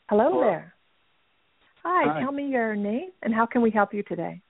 Hello, 0.08 0.30
Hello. 0.30 0.40
there. 0.40 0.74
Hi, 1.90 2.12
Hi, 2.12 2.20
tell 2.20 2.32
me 2.32 2.48
your 2.48 2.76
name 2.76 3.12
and 3.22 3.32
how 3.32 3.46
can 3.46 3.62
we 3.62 3.70
help 3.70 3.94
you 3.94 4.02
today? 4.02 4.42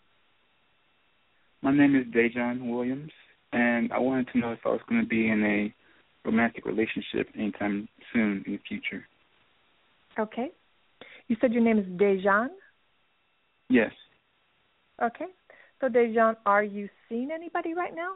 My 1.62 1.72
name 1.72 1.94
is 1.94 2.04
Dejan 2.12 2.68
Williams, 2.68 3.12
and 3.52 3.92
I 3.92 4.00
wanted 4.00 4.26
to 4.32 4.38
know 4.38 4.50
if 4.50 4.58
I 4.64 4.70
was 4.70 4.80
going 4.88 5.00
to 5.00 5.06
be 5.06 5.28
in 5.28 5.44
a 5.44 5.72
romantic 6.28 6.66
relationship 6.66 7.28
anytime 7.38 7.88
soon 8.12 8.42
in 8.44 8.54
the 8.54 8.60
future. 8.68 9.06
Okay. 10.18 10.48
You 11.28 11.36
said 11.40 11.52
your 11.52 11.62
name 11.62 11.78
is 11.78 11.86
Dejan? 11.86 12.48
Yes. 13.70 13.92
Okay. 15.00 15.26
So 15.80 15.86
Dejan, 15.86 16.34
are 16.44 16.64
you 16.64 16.88
seeing 17.08 17.30
anybody 17.32 17.72
right 17.72 17.94
now? 17.94 18.14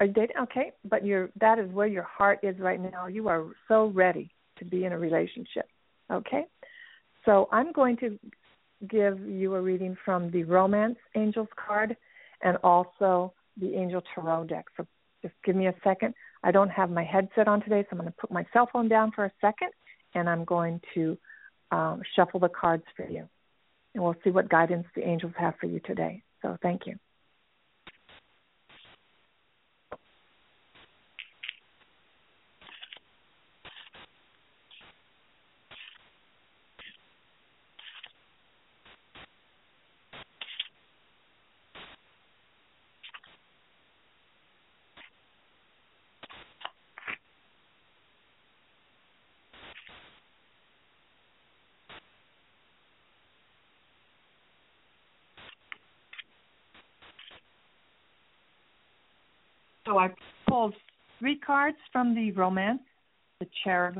Are 0.00 0.06
you 0.06 0.14
dating? 0.14 0.36
Okay, 0.44 0.72
but 0.88 1.04
you're 1.04 1.28
that 1.38 1.58
is 1.58 1.70
where 1.70 1.86
your 1.86 2.04
heart 2.04 2.38
is 2.42 2.58
right 2.58 2.80
now. 2.80 3.08
You 3.08 3.28
are 3.28 3.44
so 3.68 3.88
ready 3.88 4.30
to 4.58 4.64
be 4.64 4.86
in 4.86 4.92
a 4.92 4.98
relationship. 4.98 5.66
Okay. 6.10 6.46
So 7.24 7.48
I'm 7.52 7.72
going 7.72 7.96
to 7.98 8.18
give 8.88 9.20
you 9.28 9.54
a 9.54 9.60
reading 9.60 9.96
from 10.04 10.30
the 10.30 10.44
Romance 10.44 10.96
Angels 11.14 11.48
card 11.56 11.96
and 12.42 12.56
also 12.58 13.32
the 13.58 13.74
Angel 13.74 14.02
Tarot 14.14 14.44
deck. 14.44 14.66
So 14.76 14.86
just 15.22 15.34
give 15.44 15.56
me 15.56 15.66
a 15.66 15.74
second. 15.84 16.14
I 16.42 16.50
don't 16.50 16.70
have 16.70 16.90
my 16.90 17.04
headset 17.04 17.46
on 17.46 17.62
today, 17.62 17.82
so 17.82 17.88
I'm 17.92 17.98
going 17.98 18.10
to 18.10 18.16
put 18.18 18.30
my 18.30 18.46
cell 18.52 18.68
phone 18.72 18.88
down 18.88 19.12
for 19.12 19.26
a 19.26 19.32
second 19.40 19.70
and 20.14 20.28
I'm 20.28 20.44
going 20.44 20.80
to 20.94 21.18
um, 21.70 22.02
shuffle 22.16 22.40
the 22.40 22.48
cards 22.48 22.84
for 22.96 23.08
you. 23.08 23.28
And 23.94 24.02
we'll 24.02 24.16
see 24.24 24.30
what 24.30 24.48
guidance 24.48 24.86
the 24.94 25.06
angels 25.06 25.32
have 25.36 25.54
for 25.60 25.66
you 25.66 25.80
today. 25.80 26.22
So 26.42 26.56
thank 26.62 26.86
you. 26.86 26.96
So 59.90 59.98
I 59.98 60.10
pulled 60.48 60.74
three 61.18 61.36
cards 61.36 61.76
from 61.92 62.14
the 62.14 62.30
romance, 62.30 62.82
the 63.40 63.48
cherub, 63.64 63.96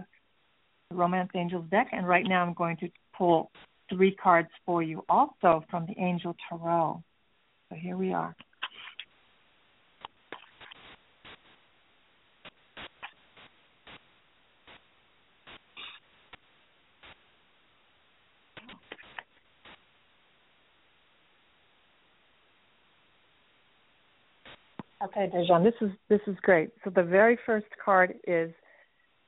the 0.88 0.96
romance 0.96 1.30
angels 1.34 1.64
deck, 1.68 1.88
and 1.90 2.06
right 2.06 2.24
now 2.24 2.44
I'm 2.44 2.54
going 2.54 2.76
to 2.76 2.88
pull 3.18 3.50
three 3.88 4.14
cards 4.14 4.50
for 4.64 4.84
you 4.84 5.04
also 5.08 5.64
from 5.68 5.86
the 5.86 6.00
Angel 6.00 6.36
Tarot. 6.48 7.02
So 7.68 7.74
here 7.74 7.96
we 7.96 8.12
are. 8.12 8.36
Okay, 25.20 25.36
Dejan, 25.36 25.62
this 25.62 25.74
is 25.82 25.90
this 26.08 26.20
is 26.26 26.36
great. 26.42 26.70
So 26.82 26.90
the 26.90 27.02
very 27.02 27.38
first 27.44 27.66
card 27.84 28.14
is, 28.26 28.50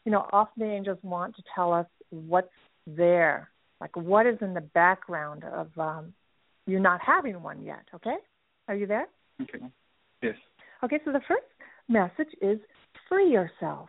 you 0.05 0.13
know, 0.13 0.27
often 0.33 0.67
the 0.67 0.73
angels 0.73 0.99
want 1.03 1.37
to 1.37 1.43
tell 1.55 1.73
us 1.73 1.87
what's 2.11 2.49
there, 2.87 3.51
like 3.81 3.95
what 3.97 4.27
is 4.27 4.39
in 4.41 4.55
the 4.55 4.61
background 4.61 5.45
of 5.45 5.69
um, 5.79 6.15
you 6.67 6.81
not 6.81 7.01
having 7.03 7.43
one 7.43 7.63
yet. 7.63 7.85
Okay, 7.95 8.17
are 8.69 8.75
you 8.75 8.87
there? 8.87 9.07
Okay. 9.43 9.59
Yes. 10.23 10.35
Okay, 10.83 10.99
so 11.05 11.13
the 11.13 11.21
first 11.29 11.45
message 11.89 12.33
is 12.41 12.59
free 13.09 13.31
yourself. 13.31 13.89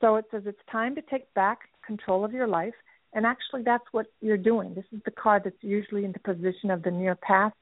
So 0.00 0.16
it 0.16 0.24
says 0.30 0.42
it's 0.46 0.58
time 0.72 0.94
to 0.96 1.02
take 1.02 1.32
back 1.34 1.60
control 1.86 2.24
of 2.24 2.32
your 2.32 2.48
life, 2.48 2.74
and 3.12 3.24
actually 3.24 3.62
that's 3.62 3.84
what 3.92 4.06
you're 4.20 4.36
doing. 4.36 4.74
This 4.74 4.84
is 4.92 5.00
the 5.04 5.12
card 5.12 5.42
that's 5.44 5.56
usually 5.60 6.04
in 6.04 6.12
the 6.12 6.34
position 6.34 6.70
of 6.70 6.82
the 6.82 6.90
near 6.90 7.14
past. 7.14 7.54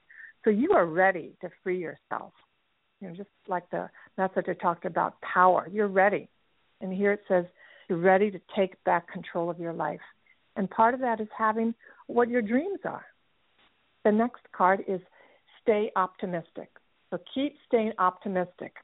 So 0.44 0.50
you 0.50 0.72
are 0.72 0.86
ready 0.86 1.32
to 1.42 1.50
free 1.62 1.78
yourself 1.78 2.32
you 3.00 3.08
know, 3.08 3.14
just 3.14 3.28
like 3.46 3.68
the 3.70 3.88
message 4.16 4.46
I 4.48 4.54
talked 4.54 4.84
about, 4.84 5.20
power. 5.20 5.68
You're 5.70 5.88
ready. 5.88 6.28
And 6.80 6.92
here 6.92 7.12
it 7.12 7.22
says 7.28 7.44
you're 7.88 7.98
ready 7.98 8.30
to 8.30 8.40
take 8.56 8.82
back 8.84 9.10
control 9.10 9.50
of 9.50 9.58
your 9.58 9.72
life. 9.72 10.00
And 10.56 10.68
part 10.68 10.94
of 10.94 11.00
that 11.00 11.20
is 11.20 11.28
having 11.36 11.74
what 12.06 12.28
your 12.28 12.42
dreams 12.42 12.80
are. 12.84 13.04
The 14.04 14.12
next 14.12 14.42
card 14.52 14.84
is 14.88 15.00
stay 15.62 15.90
optimistic. 15.96 16.70
So 17.10 17.18
keep 17.34 17.56
staying 17.66 17.92
optimistic. 17.98 18.74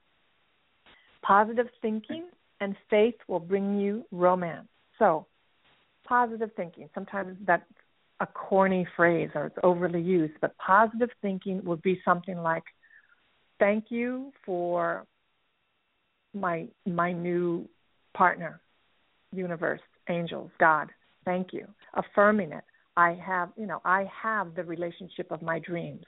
Positive 1.22 1.66
thinking 1.82 2.28
and 2.60 2.76
faith 2.90 3.14
will 3.28 3.40
bring 3.40 3.80
you 3.80 4.04
romance. 4.10 4.68
So, 4.98 5.26
positive 6.06 6.50
thinking. 6.56 6.88
Sometimes 6.94 7.36
that's 7.46 7.64
a 8.20 8.26
corny 8.26 8.86
phrase 8.96 9.30
or 9.34 9.46
it's 9.46 9.58
overly 9.62 10.00
used, 10.00 10.34
but 10.40 10.56
positive 10.58 11.10
thinking 11.20 11.64
would 11.64 11.82
be 11.82 12.00
something 12.04 12.38
like, 12.38 12.62
thank 13.58 13.86
you 13.90 14.32
for 14.44 15.06
my 16.34 16.66
my 16.86 17.12
new 17.12 17.68
partner, 18.14 18.60
universe, 19.32 19.80
angels, 20.08 20.50
God. 20.58 20.90
Thank 21.24 21.52
you. 21.52 21.66
Affirming 21.94 22.52
it. 22.52 22.64
I 22.96 23.18
have, 23.24 23.50
you 23.56 23.66
know, 23.66 23.80
I 23.84 24.08
have 24.22 24.54
the 24.54 24.62
relationship 24.62 25.30
of 25.30 25.42
my 25.42 25.58
dreams. 25.58 26.04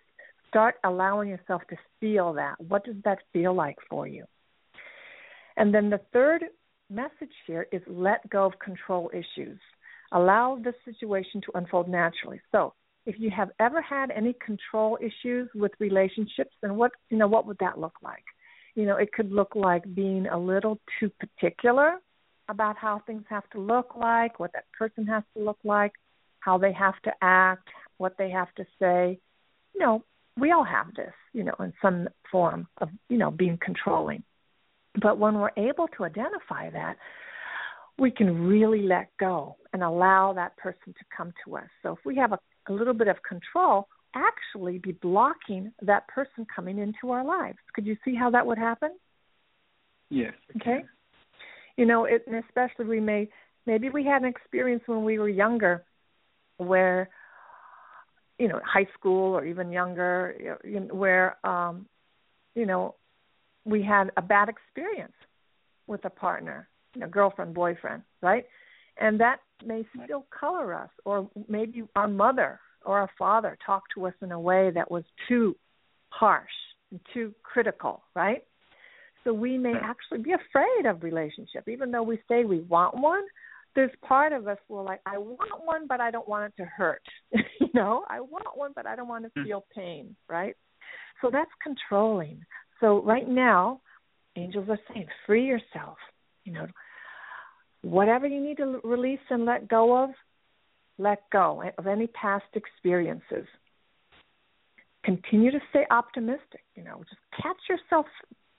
Start 0.48 0.76
allowing 0.85 1.28
yourself 1.28 1.62
to 1.70 1.76
feel 2.00 2.32
that. 2.35 2.61
What 2.61 2.85
does 2.85 2.96
that 3.04 3.18
feel 3.32 3.54
like 3.54 3.76
for 3.90 4.06
you? 4.06 4.24
And 5.56 5.74
then 5.74 5.90
the 5.90 6.00
third 6.12 6.44
message 6.90 7.32
here 7.46 7.66
is 7.72 7.82
let 7.88 8.28
go 8.30 8.44
of 8.44 8.59
control 8.59 9.11
issues. 9.12 9.59
Allow 10.12 10.59
the 10.62 10.72
situation 10.85 11.40
to 11.46 11.59
unfold 11.59 11.88
naturally. 11.88 12.40
So, 12.52 12.74
if 13.07 13.19
you 13.19 13.31
have 13.31 13.51
ever 13.61 13.81
had 13.81 14.11
any 14.11 14.35
control 14.45 14.99
issues 15.01 15.49
with 15.55 15.73
relationships, 15.79 16.55
then 16.61 16.77
what 16.77 16.92
you 17.09 17.16
know 17.16 17.29
what 17.29 17.47
would 17.47 17.59
that 17.61 17.79
look 17.79 17.95
like? 18.03 18.25
You 18.75 18.85
know, 18.85 18.97
it 18.97 19.12
could 19.12 19.33
look 19.33 19.55
like 19.55 19.95
being 19.95 20.27
a 20.27 20.38
little 20.38 20.79
too 21.01 21.11
particular 21.19 21.99
about 22.49 22.77
how 22.77 23.03
things 23.07 23.25
have 23.29 23.49
to 23.51 23.61
look 23.61 23.97
like, 23.97 24.38
what 24.38 24.53
that 24.53 24.64
person 24.77 25.07
has 25.07 25.23
to 25.37 25.42
look 25.42 25.59
like, 25.64 25.92
how 26.40 26.59
they 26.59 26.73
have 26.73 27.01
to 27.05 27.12
act, 27.23 27.69
what 27.99 28.16
they 28.19 28.31
have 28.31 28.55
to 28.57 28.66
say. 28.79 29.19
You 29.75 29.81
know, 29.81 30.05
we 30.38 30.53
all 30.53 30.64
have 30.64 30.95
this, 30.95 31.14
you 31.33 31.45
know, 31.45 31.55
in 31.61 31.73
some 31.81 32.09
form 32.31 32.69
of, 32.79 32.90
you 33.09 33.19
know, 33.19 33.31
being 33.31 33.59
controlling. 33.61 34.23
But 35.01 35.19
when 35.19 35.35
we're 35.35 35.51
able 35.57 35.88
to 35.97 36.05
identify 36.05 36.71
that, 36.71 36.97
we 37.98 38.11
can 38.11 38.46
really 38.46 38.82
let 38.82 39.09
go 39.18 39.56
and 39.72 39.82
allow 39.82 40.32
that 40.35 40.56
person 40.56 40.94
to 40.98 41.04
come 41.16 41.32
to 41.44 41.56
us. 41.56 41.68
So 41.82 41.92
if 41.92 41.98
we 42.04 42.16
have 42.16 42.32
a 42.32 42.38
a 42.68 42.72
little 42.72 42.94
bit 42.94 43.09
of 43.09 43.16
control 43.22 43.88
actually 44.14 44.78
be 44.78 44.92
blocking 44.92 45.72
that 45.82 46.09
person 46.09 46.46
coming 46.54 46.78
into 46.78 47.12
our 47.12 47.24
lives. 47.24 47.59
Could 47.74 47.87
you 47.87 47.96
see 48.04 48.14
how 48.14 48.30
that 48.30 48.46
would 48.46 48.59
happen? 48.59 48.90
Yes. 50.09 50.32
Okay. 50.56 50.85
You 51.76 51.85
know, 51.85 52.04
it, 52.04 52.24
and 52.26 52.37
especially 52.37 52.87
we 52.87 53.00
may 53.00 53.28
maybe 53.66 53.90
we 53.90 54.04
had 54.04 54.22
an 54.22 54.28
experience 54.28 54.82
when 54.87 55.04
we 55.04 55.18
were 55.18 55.28
younger 55.28 55.85
where 56.56 57.11
you 58.38 58.48
know 58.48 58.61
high 58.64 58.87
school 58.98 59.37
or 59.37 59.44
even 59.44 59.70
younger 59.70 60.59
you 60.64 60.80
know, 60.80 60.94
where 60.94 61.37
um 61.46 61.87
you 62.54 62.64
know 62.64 62.94
we 63.64 63.82
had 63.82 64.11
a 64.16 64.22
bad 64.22 64.48
experience 64.48 65.12
with 65.87 66.04
a 66.04 66.11
partner 66.11 66.68
you 66.96 67.00
know 67.00 67.09
girlfriend 67.09 67.54
boyfriend 67.54 68.02
right? 68.22 68.44
And 68.98 69.20
that 69.20 69.40
may 69.64 69.85
still 70.04 70.26
color 70.38 70.74
us 70.74 70.88
or 71.04 71.30
maybe 71.48 71.85
our 71.94 72.09
mother 72.09 72.59
or 72.85 72.98
our 72.98 73.11
father 73.18 73.59
talked 73.64 73.88
to 73.94 74.06
us 74.06 74.14
in 74.22 74.32
a 74.32 74.40
way 74.40 74.70
that 74.74 74.90
was 74.90 75.04
too 75.28 75.54
harsh 76.09 76.48
and 76.90 76.98
too 77.12 77.35
critical 77.42 78.02
right? 78.14 78.42
So 79.24 79.35
we 79.35 79.59
may 79.59 79.74
actually 79.82 80.18
be 80.22 80.32
afraid 80.32 80.87
of 80.87 81.02
relationship. 81.02 81.68
Even 81.68 81.90
though 81.90 82.04
we 82.04 82.20
say 82.28 82.44
we 82.44 82.61
want 82.61 82.96
one 82.98 83.24
there's 83.74 83.90
part 84.02 84.32
of 84.32 84.48
us 84.48 84.56
will 84.70 84.85
like 84.85 85.00
i 85.04 85.18
want 85.18 85.62
one 85.62 85.87
but 85.87 86.00
i 86.00 86.11
don't 86.11 86.26
want 86.26 86.44
it 86.46 86.62
to 86.62 86.64
hurt. 86.64 87.02
You 87.61 87.68
know 87.74 88.04
i 88.09 88.20
want 88.20 88.56
one 88.56 88.72
but 88.74 88.87
i 88.87 88.96
don't 88.96 89.09
want 89.09 89.24
to 89.24 89.30
hmm. 89.37 89.44
feel 89.44 89.66
pain 89.74 90.16
right? 90.30 90.54
So 91.20 91.30
that's 91.30 91.50
controlling. 91.62 92.40
So 92.80 93.02
right 93.02 93.28
now 93.28 93.80
angels 94.37 94.68
are 94.70 94.78
saying 94.88 95.09
free 95.26 95.44
yourself 95.44 95.98
you 96.44 96.52
know 96.52 96.66
whatever 97.87 98.27
you 98.27 98.40
need 98.40 98.57
to 98.57 98.81
release 98.83 99.20
and 99.31 99.44
let 99.44 99.68
go 99.68 100.05
of, 100.05 100.11
let 100.99 101.22
go 101.31 101.62
of 101.79 101.87
any 101.87 102.09
past 102.09 102.46
experiences. 102.55 103.46
Continue 105.05 105.53
to 105.53 105.61
stay 105.70 105.85
optimistic. 105.90 106.64
You 106.75 106.85
know, 106.85 107.05
just 107.09 107.20
catch 107.40 107.57
yourself. 107.68 108.07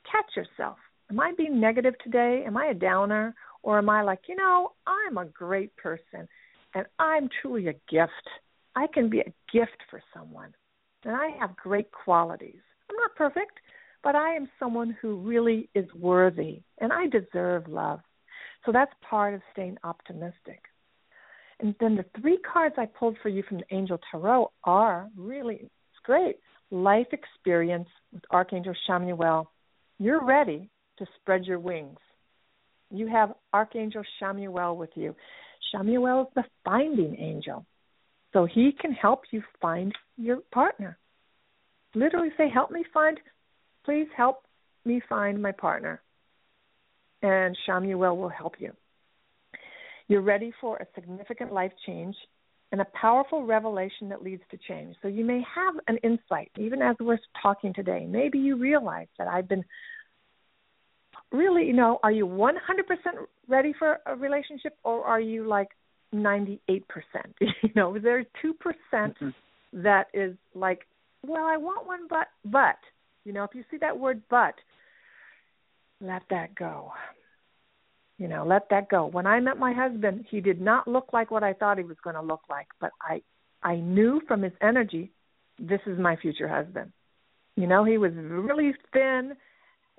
Catch 0.09 0.35
yourself. 0.35 0.77
Am 1.09 1.19
I 1.19 1.33
being 1.37 1.59
negative 1.59 1.93
today? 2.03 2.43
Am 2.45 2.55
I 2.55 2.67
a 2.67 2.73
downer? 2.73 3.35
Or 3.63 3.77
am 3.79 3.89
I 3.89 4.01
like, 4.01 4.21
you 4.29 4.35
know, 4.35 4.71
I'm 4.85 5.17
a 5.17 5.25
great 5.25 5.75
person 5.75 6.27
and 6.73 6.85
I'm 6.99 7.27
truly 7.41 7.67
a 7.67 7.73
gift. 7.89 8.11
I 8.75 8.87
can 8.93 9.09
be 9.09 9.19
a 9.19 9.33
gift 9.51 9.77
for 9.89 10.01
someone. 10.13 10.53
And 11.03 11.15
I 11.15 11.31
have 11.39 11.55
great 11.57 11.91
qualities. 11.91 12.61
I'm 12.89 12.95
not 12.95 13.15
perfect, 13.15 13.59
but 14.03 14.15
I 14.15 14.35
am 14.35 14.47
someone 14.57 14.95
who 15.01 15.17
really 15.17 15.69
is 15.75 15.85
worthy 15.93 16.61
and 16.79 16.93
I 16.93 17.07
deserve 17.07 17.67
love. 17.67 17.99
So 18.65 18.71
that's 18.71 18.91
part 19.01 19.33
of 19.33 19.41
staying 19.53 19.77
optimistic. 19.83 20.61
And 21.59 21.73
then 21.79 21.95
the 21.95 22.05
three 22.21 22.37
cards 22.37 22.75
I 22.77 22.85
pulled 22.85 23.17
for 23.21 23.29
you 23.29 23.43
from 23.47 23.57
the 23.57 23.75
Angel 23.75 23.99
Tarot 24.11 24.51
are 24.63 25.09
really 25.17 25.55
it's 25.55 26.03
great. 26.03 26.37
Life 26.69 27.07
experience 27.11 27.87
with 28.13 28.23
Archangel 28.29 28.73
Chamuel. 28.87 29.47
You're 29.99 30.23
ready 30.23 30.69
to 30.99 31.05
spread 31.19 31.45
your 31.45 31.59
wings. 31.59 31.97
You 32.91 33.07
have 33.07 33.33
Archangel 33.53 34.03
Chamuel 34.21 34.75
with 34.75 34.91
you. 34.95 35.15
Chamuel 35.73 36.23
is 36.23 36.33
the 36.35 36.43
finding 36.63 37.17
angel. 37.19 37.65
So 38.33 38.45
he 38.45 38.71
can 38.79 38.91
help 38.91 39.21
you 39.31 39.41
find 39.61 39.93
your 40.17 40.37
partner. 40.51 40.97
Literally 41.95 42.29
say, 42.37 42.49
Help 42.49 42.69
me 42.69 42.83
find, 42.93 43.19
please 43.83 44.07
help 44.15 44.43
me 44.85 45.01
find 45.09 45.41
my 45.41 45.51
partner 45.51 46.01
and 47.21 47.57
Chamuel 47.67 48.17
will 48.17 48.29
help 48.29 48.55
you. 48.59 48.71
You're 50.07 50.21
ready 50.21 50.53
for 50.61 50.77
a 50.77 50.87
significant 50.95 51.51
life 51.51 51.71
change 51.85 52.15
and 52.71 52.81
a 52.81 52.85
powerful 52.99 53.45
revelation 53.45 54.09
that 54.09 54.23
leads 54.23 54.43
to 54.51 54.57
change. 54.67 54.95
So 55.01 55.07
you 55.07 55.23
may 55.23 55.41
have 55.55 55.75
an 55.87 55.97
insight, 56.03 56.51
even 56.57 56.81
as 56.81 56.95
we're 56.99 57.19
talking 57.41 57.73
today. 57.73 58.05
Maybe 58.07 58.39
you 58.39 58.57
realize 58.57 59.07
that 59.17 59.27
I've 59.27 59.47
been 59.47 59.63
really, 61.31 61.65
you 61.65 61.73
know, 61.73 61.99
are 62.03 62.11
you 62.11 62.25
100% 62.25 62.53
ready 63.47 63.73
for 63.77 63.99
a 64.05 64.15
relationship 64.15 64.77
or 64.83 65.05
are 65.05 65.21
you 65.21 65.47
like 65.47 65.69
98%? 66.13 66.59
you 67.39 67.69
know, 67.75 67.97
there's 67.97 68.25
2% 68.43 68.51
mm-hmm. 68.93 69.29
that 69.73 70.07
is 70.13 70.35
like, 70.53 70.81
well, 71.25 71.45
I 71.45 71.57
want 71.57 71.87
one, 71.87 72.07
but, 72.09 72.27
but, 72.45 72.77
you 73.23 73.33
know, 73.33 73.43
if 73.43 73.51
you 73.53 73.63
see 73.71 73.77
that 73.77 73.97
word 73.97 74.21
but, 74.29 74.55
let 76.01 76.23
that 76.29 76.55
go. 76.55 76.91
You 78.17 78.27
know, 78.27 78.45
let 78.45 78.69
that 78.69 78.89
go. 78.89 79.05
When 79.05 79.27
I 79.27 79.39
met 79.39 79.57
my 79.57 79.73
husband, 79.73 80.25
he 80.29 80.41
did 80.41 80.59
not 80.59 80.87
look 80.87 81.09
like 81.13 81.29
what 81.29 81.43
I 81.43 81.53
thought 81.53 81.77
he 81.77 81.83
was 81.83 81.97
going 82.03 82.15
to 82.15 82.21
look 82.21 82.41
like, 82.49 82.67
but 82.79 82.91
I 83.01 83.21
I 83.63 83.75
knew 83.75 84.21
from 84.27 84.41
his 84.43 84.53
energy 84.61 85.11
this 85.59 85.81
is 85.85 85.97
my 85.99 86.15
future 86.15 86.47
husband. 86.47 86.91
You 87.55 87.67
know, 87.67 87.83
he 87.83 87.97
was 87.97 88.11
really 88.15 88.73
thin, 88.93 89.33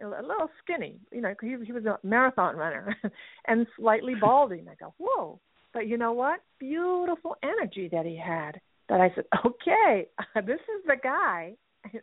a 0.00 0.06
little 0.06 0.48
skinny. 0.62 1.00
You 1.12 1.20
know, 1.20 1.34
he 1.40 1.56
he 1.64 1.72
was 1.72 1.84
a 1.84 1.98
marathon 2.04 2.56
runner 2.56 2.96
and 3.46 3.66
slightly 3.76 4.14
balding. 4.20 4.66
I 4.68 4.74
go, 4.74 4.94
"Whoa." 4.98 5.40
But 5.74 5.86
you 5.86 5.98
know 5.98 6.12
what? 6.12 6.40
Beautiful 6.58 7.36
energy 7.42 7.88
that 7.92 8.06
he 8.06 8.16
had. 8.16 8.60
that 8.88 9.00
I 9.00 9.12
said, 9.14 9.24
okay, 9.44 10.08
this 10.46 10.60
is 10.60 10.84
the 10.86 10.96
guy, 11.02 11.52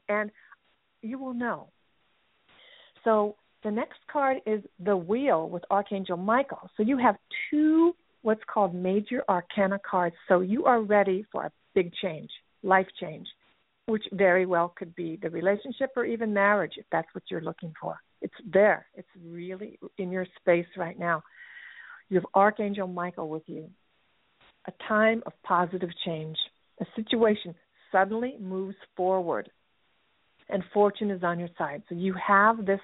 and 0.07 0.31
you 1.01 1.17
will 1.17 1.33
know. 1.33 1.69
So 3.03 3.35
the 3.65 3.71
next 3.71 3.99
card 4.11 4.37
is 4.45 4.61
the 4.79 4.95
wheel 4.95 5.49
with 5.49 5.63
Archangel 5.71 6.17
Michael. 6.17 6.69
So 6.77 6.83
you 6.83 6.97
have 6.97 7.15
two 7.49 7.93
what's 8.21 8.43
called 8.51 8.73
major 8.73 9.23
arcana 9.27 9.79
cards. 9.79 10.15
So 10.27 10.39
you 10.39 10.65
are 10.65 10.81
ready 10.81 11.25
for 11.31 11.43
a 11.45 11.51
big 11.73 11.91
change, 12.01 12.29
life 12.63 12.87
change, 12.99 13.27
which 13.87 14.03
very 14.13 14.45
well 14.45 14.73
could 14.77 14.95
be 14.95 15.19
the 15.21 15.29
relationship 15.29 15.91
or 15.95 16.05
even 16.05 16.33
marriage 16.33 16.73
if 16.77 16.85
that's 16.91 17.07
what 17.13 17.23
you're 17.29 17.41
looking 17.41 17.73
for. 17.81 17.97
It's 18.21 18.33
there. 18.51 18.85
It's 18.95 19.07
really 19.23 19.79
in 19.97 20.11
your 20.11 20.27
space 20.39 20.65
right 20.77 20.97
now. 20.97 21.23
You 22.09 22.17
have 22.17 22.25
Archangel 22.35 22.87
Michael 22.87 23.29
with 23.29 23.43
you. 23.47 23.69
A 24.67 24.73
time 24.87 25.23
of 25.25 25.33
positive 25.43 25.89
change. 26.05 26.37
A 26.81 26.85
situation 26.95 27.55
suddenly 27.91 28.35
moves 28.39 28.75
forward 28.95 29.49
and 30.49 30.63
fortune 30.73 31.11
is 31.11 31.23
on 31.23 31.39
your 31.39 31.49
side. 31.57 31.83
So 31.89 31.95
you 31.95 32.13
have 32.13 32.65
this, 32.65 32.79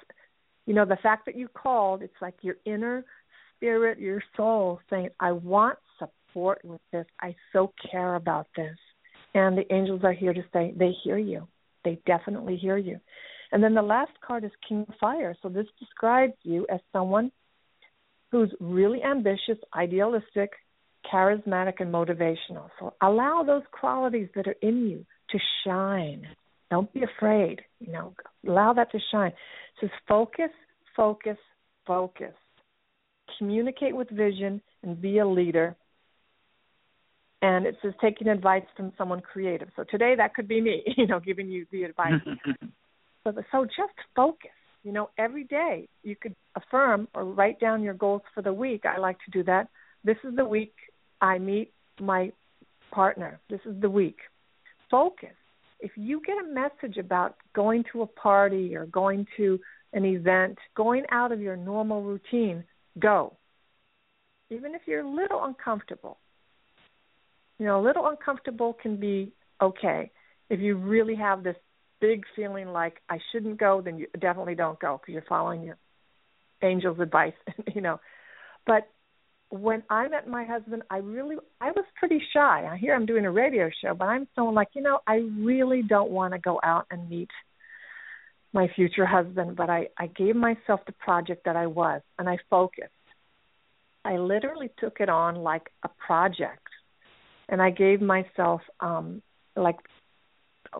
you 0.65 0.73
know, 0.73 0.85
the 0.85 0.97
fact 0.97 1.25
that 1.25 1.35
you 1.35 1.47
called, 1.47 2.01
it's 2.01 2.13
like 2.21 2.35
your 2.41 2.55
inner 2.65 3.03
spirit, 3.57 3.99
your 3.99 4.21
soul 4.37 4.79
saying, 4.89 5.09
I 5.19 5.31
want 5.31 5.77
support 5.99 6.61
with 6.63 6.81
this. 6.91 7.05
I 7.19 7.35
so 7.53 7.73
care 7.91 8.15
about 8.15 8.47
this. 8.55 8.77
And 9.33 9.57
the 9.57 9.71
angels 9.73 10.01
are 10.03 10.13
here 10.13 10.33
to 10.33 10.43
say 10.53 10.73
they 10.77 10.91
hear 11.03 11.17
you. 11.17 11.47
They 11.83 11.99
definitely 12.05 12.57
hear 12.57 12.77
you. 12.77 12.99
And 13.51 13.63
then 13.63 13.73
the 13.73 13.81
last 13.81 14.11
card 14.25 14.43
is 14.43 14.51
King 14.67 14.85
of 14.87 14.95
Fire. 14.99 15.35
So 15.41 15.49
this 15.49 15.67
describes 15.79 16.33
you 16.43 16.65
as 16.69 16.79
someone 16.93 17.31
who's 18.31 18.53
really 18.59 19.03
ambitious, 19.03 19.57
idealistic, 19.75 20.51
charismatic, 21.11 21.79
and 21.79 21.93
motivational. 21.93 22.69
So 22.79 22.93
allow 23.01 23.43
those 23.43 23.63
qualities 23.71 24.29
that 24.35 24.47
are 24.47 24.55
in 24.61 24.87
you 24.87 25.05
to 25.31 25.39
shine. 25.65 26.27
Don't 26.69 26.91
be 26.93 27.03
afraid. 27.03 27.61
You 27.79 27.91
know, 27.91 28.13
allow 28.47 28.73
that 28.73 28.91
to 28.91 28.99
shine. 29.11 29.31
It 29.31 29.35
says 29.81 29.89
focus, 30.07 30.51
focus, 30.95 31.37
focus. 31.85 32.33
Communicate 33.37 33.95
with 33.95 34.09
vision 34.09 34.61
and 34.83 35.01
be 35.01 35.19
a 35.19 35.27
leader. 35.27 35.75
And 37.41 37.65
it 37.65 37.75
says 37.81 37.93
taking 38.01 38.27
advice 38.27 38.63
from 38.77 38.93
someone 38.97 39.21
creative. 39.21 39.69
So 39.75 39.83
today 39.89 40.13
that 40.17 40.35
could 40.35 40.47
be 40.47 40.61
me, 40.61 40.83
you 40.97 41.07
know, 41.07 41.19
giving 41.19 41.49
you 41.49 41.65
the 41.71 41.83
advice. 41.83 42.21
so, 43.23 43.33
so 43.51 43.65
just 43.65 43.93
focus. 44.15 44.51
You 44.83 44.91
know, 44.91 45.09
every 45.17 45.43
day 45.43 45.87
you 46.03 46.15
could 46.15 46.35
affirm 46.55 47.07
or 47.13 47.23
write 47.23 47.59
down 47.59 47.83
your 47.83 47.93
goals 47.93 48.23
for 48.33 48.41
the 48.41 48.53
week. 48.53 48.83
I 48.85 48.97
like 48.97 49.17
to 49.25 49.31
do 49.31 49.43
that. 49.43 49.67
This 50.03 50.17
is 50.23 50.35
the 50.35 50.45
week 50.45 50.73
I 51.21 51.37
meet 51.37 51.71
my 51.99 52.31
partner. 52.91 53.39
This 53.49 53.59
is 53.65 53.79
the 53.79 53.89
week. 53.89 54.17
Focus 54.89 55.35
if 55.81 55.91
you 55.95 56.21
get 56.25 56.37
a 56.37 56.53
message 56.53 56.97
about 56.97 57.35
going 57.53 57.83
to 57.91 58.03
a 58.03 58.07
party 58.07 58.75
or 58.75 58.85
going 58.85 59.25
to 59.37 59.59
an 59.93 60.05
event, 60.05 60.57
going 60.75 61.03
out 61.11 61.31
of 61.31 61.41
your 61.41 61.57
normal 61.57 62.03
routine, 62.03 62.63
go. 62.99 63.35
Even 64.49 64.75
if 64.75 64.81
you're 64.85 65.01
a 65.01 65.09
little 65.09 65.43
uncomfortable. 65.43 66.17
You 67.57 67.65
know, 67.65 67.79
a 67.79 67.83
little 67.83 68.07
uncomfortable 68.07 68.77
can 68.81 68.97
be 68.97 69.33
okay. 69.61 70.11
If 70.49 70.59
you 70.59 70.75
really 70.75 71.15
have 71.15 71.43
this 71.43 71.55
big 71.99 72.23
feeling 72.35 72.67
like 72.69 73.01
I 73.09 73.19
shouldn't 73.31 73.59
go, 73.59 73.81
then 73.83 73.97
you 73.97 74.07
definitely 74.19 74.55
don't 74.55 74.79
go 74.79 74.99
because 74.99 75.13
you're 75.13 75.23
following 75.27 75.63
your 75.63 75.77
angel's 76.61 76.99
advice, 76.99 77.33
you 77.75 77.81
know. 77.81 77.99
But 78.65 78.87
when 79.51 79.83
I 79.89 80.07
met 80.07 80.27
my 80.27 80.45
husband, 80.45 80.83
I 80.89 80.97
really 80.97 81.35
I 81.59 81.71
was 81.71 81.83
pretty 81.99 82.21
shy. 82.33 82.67
I 82.71 82.77
hear 82.77 82.95
I'm 82.95 83.05
doing 83.05 83.25
a 83.25 83.31
radio 83.31 83.69
show, 83.83 83.93
but 83.93 84.05
I'm 84.05 84.27
so 84.35 84.45
like, 84.45 84.69
you 84.73 84.81
know, 84.81 84.99
I 85.05 85.15
really 85.37 85.81
don't 85.81 86.09
want 86.09 86.33
to 86.33 86.39
go 86.39 86.59
out 86.63 86.87
and 86.89 87.09
meet 87.09 87.29
my 88.53 88.69
future 88.75 89.05
husband, 89.05 89.57
but 89.57 89.69
I 89.69 89.89
I 89.97 90.07
gave 90.07 90.35
myself 90.35 90.79
the 90.85 90.93
project 90.93 91.43
that 91.45 91.57
I 91.57 91.67
was 91.67 92.01
and 92.17 92.29
I 92.29 92.37
focused. 92.49 92.91
I 94.05 94.17
literally 94.17 94.69
took 94.79 94.99
it 95.01 95.09
on 95.09 95.35
like 95.35 95.69
a 95.83 95.89
project. 95.89 96.67
And 97.49 97.61
I 97.61 97.71
gave 97.71 98.01
myself 98.01 98.61
um 98.79 99.21
like 99.57 99.79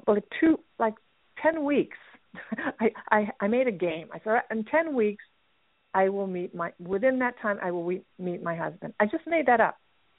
like 0.08 0.24
two 0.40 0.60
like 0.80 0.96
10 1.44 1.66
weeks. 1.66 1.98
I 2.80 2.92
I 3.12 3.32
I 3.42 3.48
made 3.48 3.68
a 3.68 3.72
game. 3.72 4.08
I 4.14 4.22
said 4.24 4.44
in 4.50 4.64
10 4.64 4.96
weeks 4.96 5.24
I 5.94 6.10
will 6.10 6.28
meet 6.28 6.56
my 6.56 6.72
within 6.80 7.20
that 7.20 7.36
time 7.42 7.58
I 7.62 7.72
will 7.72 8.00
meet 8.20 8.44
my 8.44 8.56
husband. 8.56 8.94
I 9.00 9.06
just 9.06 9.28
made 9.28 9.46
that 9.48 9.60
up, 9.60 9.78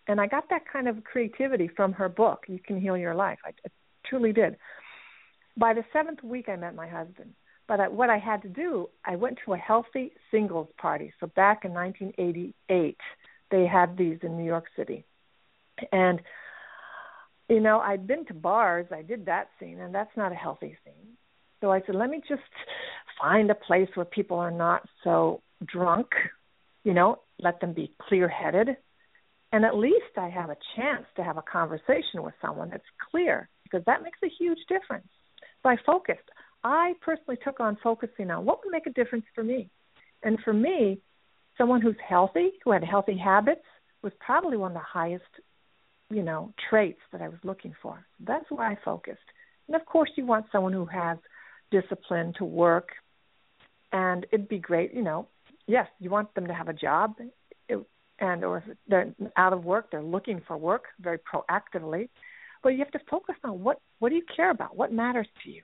and 0.09 0.21
I 0.21 0.27
got 0.27 0.49
that 0.51 0.63
kind 0.71 0.89
of 0.89 1.03
creativity 1.05 1.69
from 1.69 1.93
her 1.93 2.09
book. 2.09 2.45
You 2.49 2.59
can 2.59 2.81
heal 2.81 2.97
your 2.97 3.15
life. 3.15 3.39
I, 3.45 3.51
I 3.51 3.71
truly 4.07 4.33
did. 4.33 4.57
By 5.57 5.75
the 5.75 5.85
seventh 5.93 6.23
week, 6.23 6.49
I 6.49 6.57
met 6.57 6.75
my 6.75 6.89
husband. 6.89 7.35
But 7.69 7.81
I, 7.81 7.89
what 7.89 8.11
I 8.11 8.19
had 8.19 8.43
to 8.43 8.49
do, 8.49 8.89
I 9.05 9.17
went 9.17 9.39
to 9.45 9.55
a 9.55 9.57
healthy 9.57 10.13
singles 10.31 10.69
party. 10.79 11.13
So 11.21 11.29
back 11.29 11.65
in 11.65 11.73
1988, 11.73 12.97
they 13.51 13.67
had 13.67 13.97
these 13.97 14.19
in 14.23 14.37
New 14.37 14.45
York 14.45 14.67
City, 14.77 15.05
and 15.93 16.21
you 17.49 17.61
know 17.61 17.81
I'd 17.81 18.07
been 18.07 18.27
to 18.27 18.35
bars. 18.35 18.87
I 18.91 19.03
did 19.03 19.27
that 19.27 19.49
scene, 19.59 19.81
and 19.81 19.95
that's 19.95 20.15
not 20.17 20.33
a 20.33 20.35
healthy 20.35 20.77
scene. 20.85 21.17
So 21.63 21.71
I 21.71 21.81
said, 21.87 21.95
let 21.95 22.11
me 22.11 22.21
just 22.29 22.43
find 23.21 23.51
a 23.51 23.55
place 23.55 23.89
where 23.95 24.05
people 24.05 24.39
are 24.39 24.51
not 24.51 24.83
so 25.05 25.41
drunk, 25.67 26.09
you 26.85 26.95
know, 26.95 27.21
let 27.39 27.61
them 27.61 27.73
be 27.73 27.95
clear 28.09 28.29
headed. 28.29 28.77
And 29.53 29.65
at 29.65 29.77
least 29.77 30.17
I 30.17 30.29
have 30.31 30.51
a 30.51 30.57
chance 30.77 31.05
to 31.17 31.25
have 31.25 31.37
a 31.37 31.43
conversation 31.43 32.23
with 32.23 32.35
someone 32.41 32.71
that's 32.71 32.83
clear 33.11 33.49
because 33.65 33.85
that 33.87 34.03
makes 34.03 34.19
a 34.25 34.29
huge 34.39 34.59
difference. 34.69 35.09
So 35.63 35.69
I 35.69 35.77
focused. 35.85 36.29
I 36.65 36.95
personally 37.01 37.39
took 37.45 37.61
on 37.61 37.77
focusing 37.83 38.31
on 38.31 38.45
what 38.45 38.61
would 38.65 38.73
make 38.73 38.87
a 38.87 38.91
difference 38.91 39.25
for 39.35 39.45
me. 39.45 39.71
And 40.23 40.39
for 40.45 40.53
me, 40.53 41.01
someone 41.59 41.81
who's 41.81 41.97
healthy, 42.07 42.53
who 42.65 42.71
had 42.73 42.85
healthy 42.85 43.19
habits, 43.19 43.65
was 44.03 44.13
probably 44.21 44.57
one 44.57 44.73
of 44.73 44.77
the 44.77 44.81
highest, 44.81 45.25
you 46.11 46.23
know, 46.23 46.53
traits 46.71 47.01
that 47.13 47.21
I 47.21 47.29
was 47.29 47.39
looking 47.45 47.75
for. 47.83 48.05
That's 48.21 48.51
where 48.51 48.67
I 48.67 48.77
focused. 48.85 49.19
And 49.67 49.77
of 49.77 49.87
course, 49.87 50.11
you 50.17 50.27
want 50.27 50.47
someone 50.51 50.73
who 50.73 50.87
has 50.87 51.19
discipline 51.71 52.35
to 52.39 52.45
work, 52.45 52.91
and 53.93 54.27
it'd 54.33 54.49
be 54.49 54.59
great, 54.59 54.95
you 54.95 55.03
know, 55.03 55.29
yes, 55.67 55.87
you 55.99 56.11
want 56.11 56.35
them 56.35 56.47
to 56.47 56.55
have 56.55 56.69
a 56.69 56.73
job, 56.73 57.17
and 58.19 58.45
or 58.45 58.59
if 58.59 58.77
they're 58.89 59.15
out 59.37 59.53
of 59.53 59.65
work, 59.65 59.91
they're 59.91 60.03
looking 60.03 60.41
for 60.47 60.57
work 60.57 60.85
very 61.01 61.19
proactively. 61.19 62.09
But 62.63 62.71
you 62.71 62.79
have 62.79 62.93
to 62.93 63.01
focus 63.11 63.35
on 63.45 63.63
what 63.63 63.81
what 63.99 64.11
do 64.11 64.15
you 64.15 64.23
care 64.35 64.51
about, 64.51 64.77
what 64.77 64.93
matters 64.93 65.27
to 65.43 65.51
you, 65.51 65.63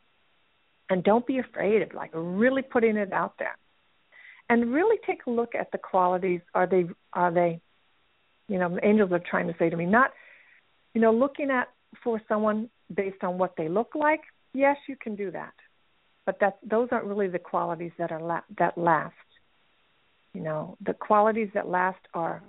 and 0.91 1.05
don't 1.05 1.27
be 1.27 1.39
afraid 1.39 1.83
of 1.83 1.95
like 1.95 2.11
really 2.13 2.63
putting 2.63 2.97
it 2.97 3.13
out 3.13 3.35
there, 3.39 3.57
and 4.49 4.73
really 4.73 4.97
take 5.07 5.27
a 5.27 5.31
look 5.31 5.55
at 5.55 5.71
the 5.71 5.79
qualities. 5.79 6.41
Are 6.55 6.67
they 6.67 6.87
are 7.13 7.33
they, 7.33 7.61
you 8.49 8.59
know, 8.59 8.79
angels 8.83 9.13
are 9.13 9.23
trying 9.31 9.47
to 9.47 9.55
say 9.59 9.71
to 9.71 9.77
me, 9.77 9.87
not, 9.87 10.11
you 10.95 11.01
know, 11.01 11.13
looking 11.13 11.51
at 11.51 11.69
for 12.03 12.21
someone 12.29 12.69
based 12.93 13.23
on 13.23 13.39
what 13.39 13.55
they 13.57 13.69
look 13.69 13.95
like. 13.95 14.21
Yes, 14.53 14.77
you 14.89 14.97
can 14.97 15.15
do 15.15 15.31
that, 15.31 15.55
but 16.27 16.39
that 16.41 16.59
those 16.69 16.89
aren't 16.91 17.05
really 17.05 17.29
the 17.29 17.39
qualities 17.39 17.93
that 17.99 18.11
are 18.11 18.21
la- 18.21 18.49
that 18.59 18.77
last 18.77 19.15
you 20.35 20.43
know, 20.43 20.77
the 20.85 20.95
qualities 20.95 21.49
that 21.55 21.69
last 21.69 22.01
are 22.15 22.43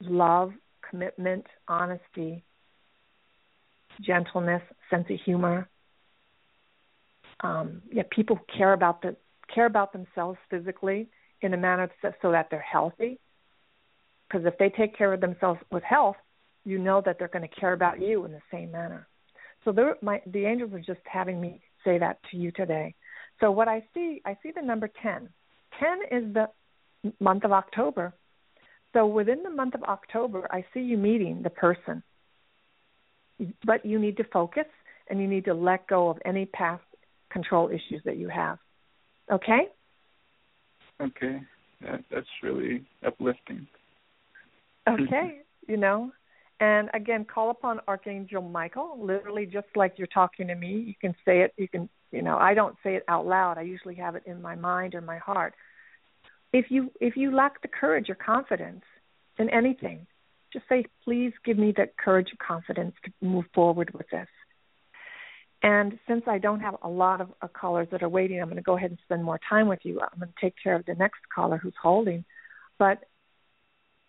love, 0.00 0.52
commitment, 0.88 1.46
honesty, 1.66 2.44
gentleness, 4.00 4.62
sense 4.90 5.06
of 5.10 5.18
humor. 5.24 5.68
Um, 7.40 7.82
yeah, 7.90 8.04
people 8.10 8.36
who 8.36 8.58
care 8.58 8.72
about 8.72 9.02
the 9.02 9.16
care 9.54 9.66
about 9.66 9.92
themselves 9.92 10.38
physically 10.50 11.08
in 11.40 11.52
a 11.54 11.56
manner 11.56 11.90
so 12.22 12.32
that 12.32 12.48
they're 12.50 12.60
healthy. 12.60 13.18
Because 14.26 14.46
if 14.46 14.56
they 14.58 14.70
take 14.70 14.96
care 14.96 15.12
of 15.12 15.20
themselves 15.20 15.60
with 15.70 15.82
health, 15.82 16.16
you 16.64 16.78
know 16.78 17.02
that 17.04 17.18
they're 17.18 17.28
going 17.28 17.46
to 17.48 17.60
care 17.60 17.74
about 17.74 18.00
you 18.00 18.24
in 18.24 18.32
the 18.32 18.40
same 18.50 18.72
manner. 18.72 19.06
So 19.64 19.74
my, 20.02 20.22
the 20.26 20.46
angels 20.46 20.72
are 20.72 20.80
just 20.80 21.00
having 21.04 21.40
me 21.40 21.60
say 21.84 21.98
that 21.98 22.18
to 22.30 22.36
you 22.36 22.50
today. 22.52 22.94
So 23.40 23.50
what 23.50 23.68
I 23.68 23.84
see, 23.92 24.22
I 24.24 24.36
see 24.42 24.50
the 24.54 24.62
number 24.62 24.88
ten. 25.02 25.28
Ten 25.78 25.98
is 26.10 26.32
the 26.32 26.48
month 27.20 27.44
of 27.44 27.52
October. 27.52 28.12
So 28.92 29.06
within 29.06 29.42
the 29.42 29.50
month 29.50 29.74
of 29.74 29.82
October, 29.82 30.46
I 30.50 30.64
see 30.72 30.80
you 30.80 30.96
meeting 30.96 31.42
the 31.42 31.50
person. 31.50 32.02
But 33.64 33.84
you 33.84 33.98
need 33.98 34.16
to 34.18 34.24
focus 34.24 34.66
and 35.08 35.20
you 35.20 35.26
need 35.26 35.44
to 35.46 35.54
let 35.54 35.86
go 35.88 36.08
of 36.08 36.18
any 36.24 36.46
past 36.46 36.84
control 37.30 37.68
issues 37.68 38.02
that 38.04 38.16
you 38.16 38.28
have. 38.28 38.58
Okay? 39.30 39.68
Okay. 41.00 41.40
That, 41.82 42.04
that's 42.10 42.26
really 42.42 42.86
uplifting. 43.04 43.66
Okay. 44.88 45.40
you 45.68 45.76
know, 45.76 46.12
and 46.60 46.88
again, 46.94 47.24
call 47.24 47.50
upon 47.50 47.80
Archangel 47.88 48.42
Michael, 48.42 48.96
literally 49.00 49.44
just 49.44 49.66
like 49.74 49.94
you're 49.96 50.06
talking 50.06 50.46
to 50.46 50.54
me. 50.54 50.84
You 50.86 50.94
can 51.00 51.14
say 51.24 51.40
it, 51.40 51.52
you 51.56 51.68
can, 51.68 51.88
you 52.12 52.22
know, 52.22 52.38
I 52.38 52.54
don't 52.54 52.76
say 52.84 52.94
it 52.94 53.02
out 53.08 53.26
loud. 53.26 53.58
I 53.58 53.62
usually 53.62 53.96
have 53.96 54.14
it 54.14 54.22
in 54.26 54.40
my 54.40 54.54
mind 54.54 54.94
or 54.94 55.00
my 55.00 55.18
heart 55.18 55.54
if 56.54 56.66
you 56.70 56.90
if 57.00 57.16
you 57.16 57.28
lack 57.34 57.60
the 57.60 57.68
courage 57.68 58.08
or 58.08 58.14
confidence 58.14 58.84
in 59.38 59.50
anything, 59.50 60.06
Just 60.54 60.68
say, 60.68 60.86
please 61.02 61.32
give 61.44 61.58
me 61.58 61.72
the 61.76 61.90
courage 62.02 62.28
and 62.30 62.38
confidence 62.38 62.94
to 63.04 63.12
move 63.20 63.44
forward 63.52 63.92
with 63.92 64.08
this. 64.10 64.28
And 65.64 65.98
since 66.06 66.22
I 66.28 66.38
don't 66.38 66.60
have 66.60 66.76
a 66.82 66.88
lot 66.88 67.20
of 67.20 67.32
uh, 67.42 67.48
callers 67.48 67.88
that 67.90 68.02
are 68.04 68.08
waiting, 68.08 68.40
I'm 68.40 68.46
going 68.46 68.56
to 68.56 68.62
go 68.62 68.76
ahead 68.76 68.90
and 68.90 68.98
spend 69.02 69.24
more 69.24 69.40
time 69.48 69.66
with 69.66 69.80
you. 69.82 70.00
I'm 70.00 70.18
going 70.20 70.28
to 70.28 70.40
take 70.40 70.54
care 70.62 70.76
of 70.76 70.86
the 70.86 70.94
next 70.94 71.20
caller 71.34 71.56
who's 71.56 71.74
holding. 71.82 72.24
But 72.78 73.04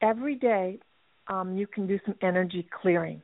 every 0.01 0.35
day, 0.35 0.79
um, 1.27 1.57
you 1.57 1.65
can 1.65 1.87
do 1.87 1.99
some 2.05 2.15
energy 2.21 2.67
clearing. 2.81 3.23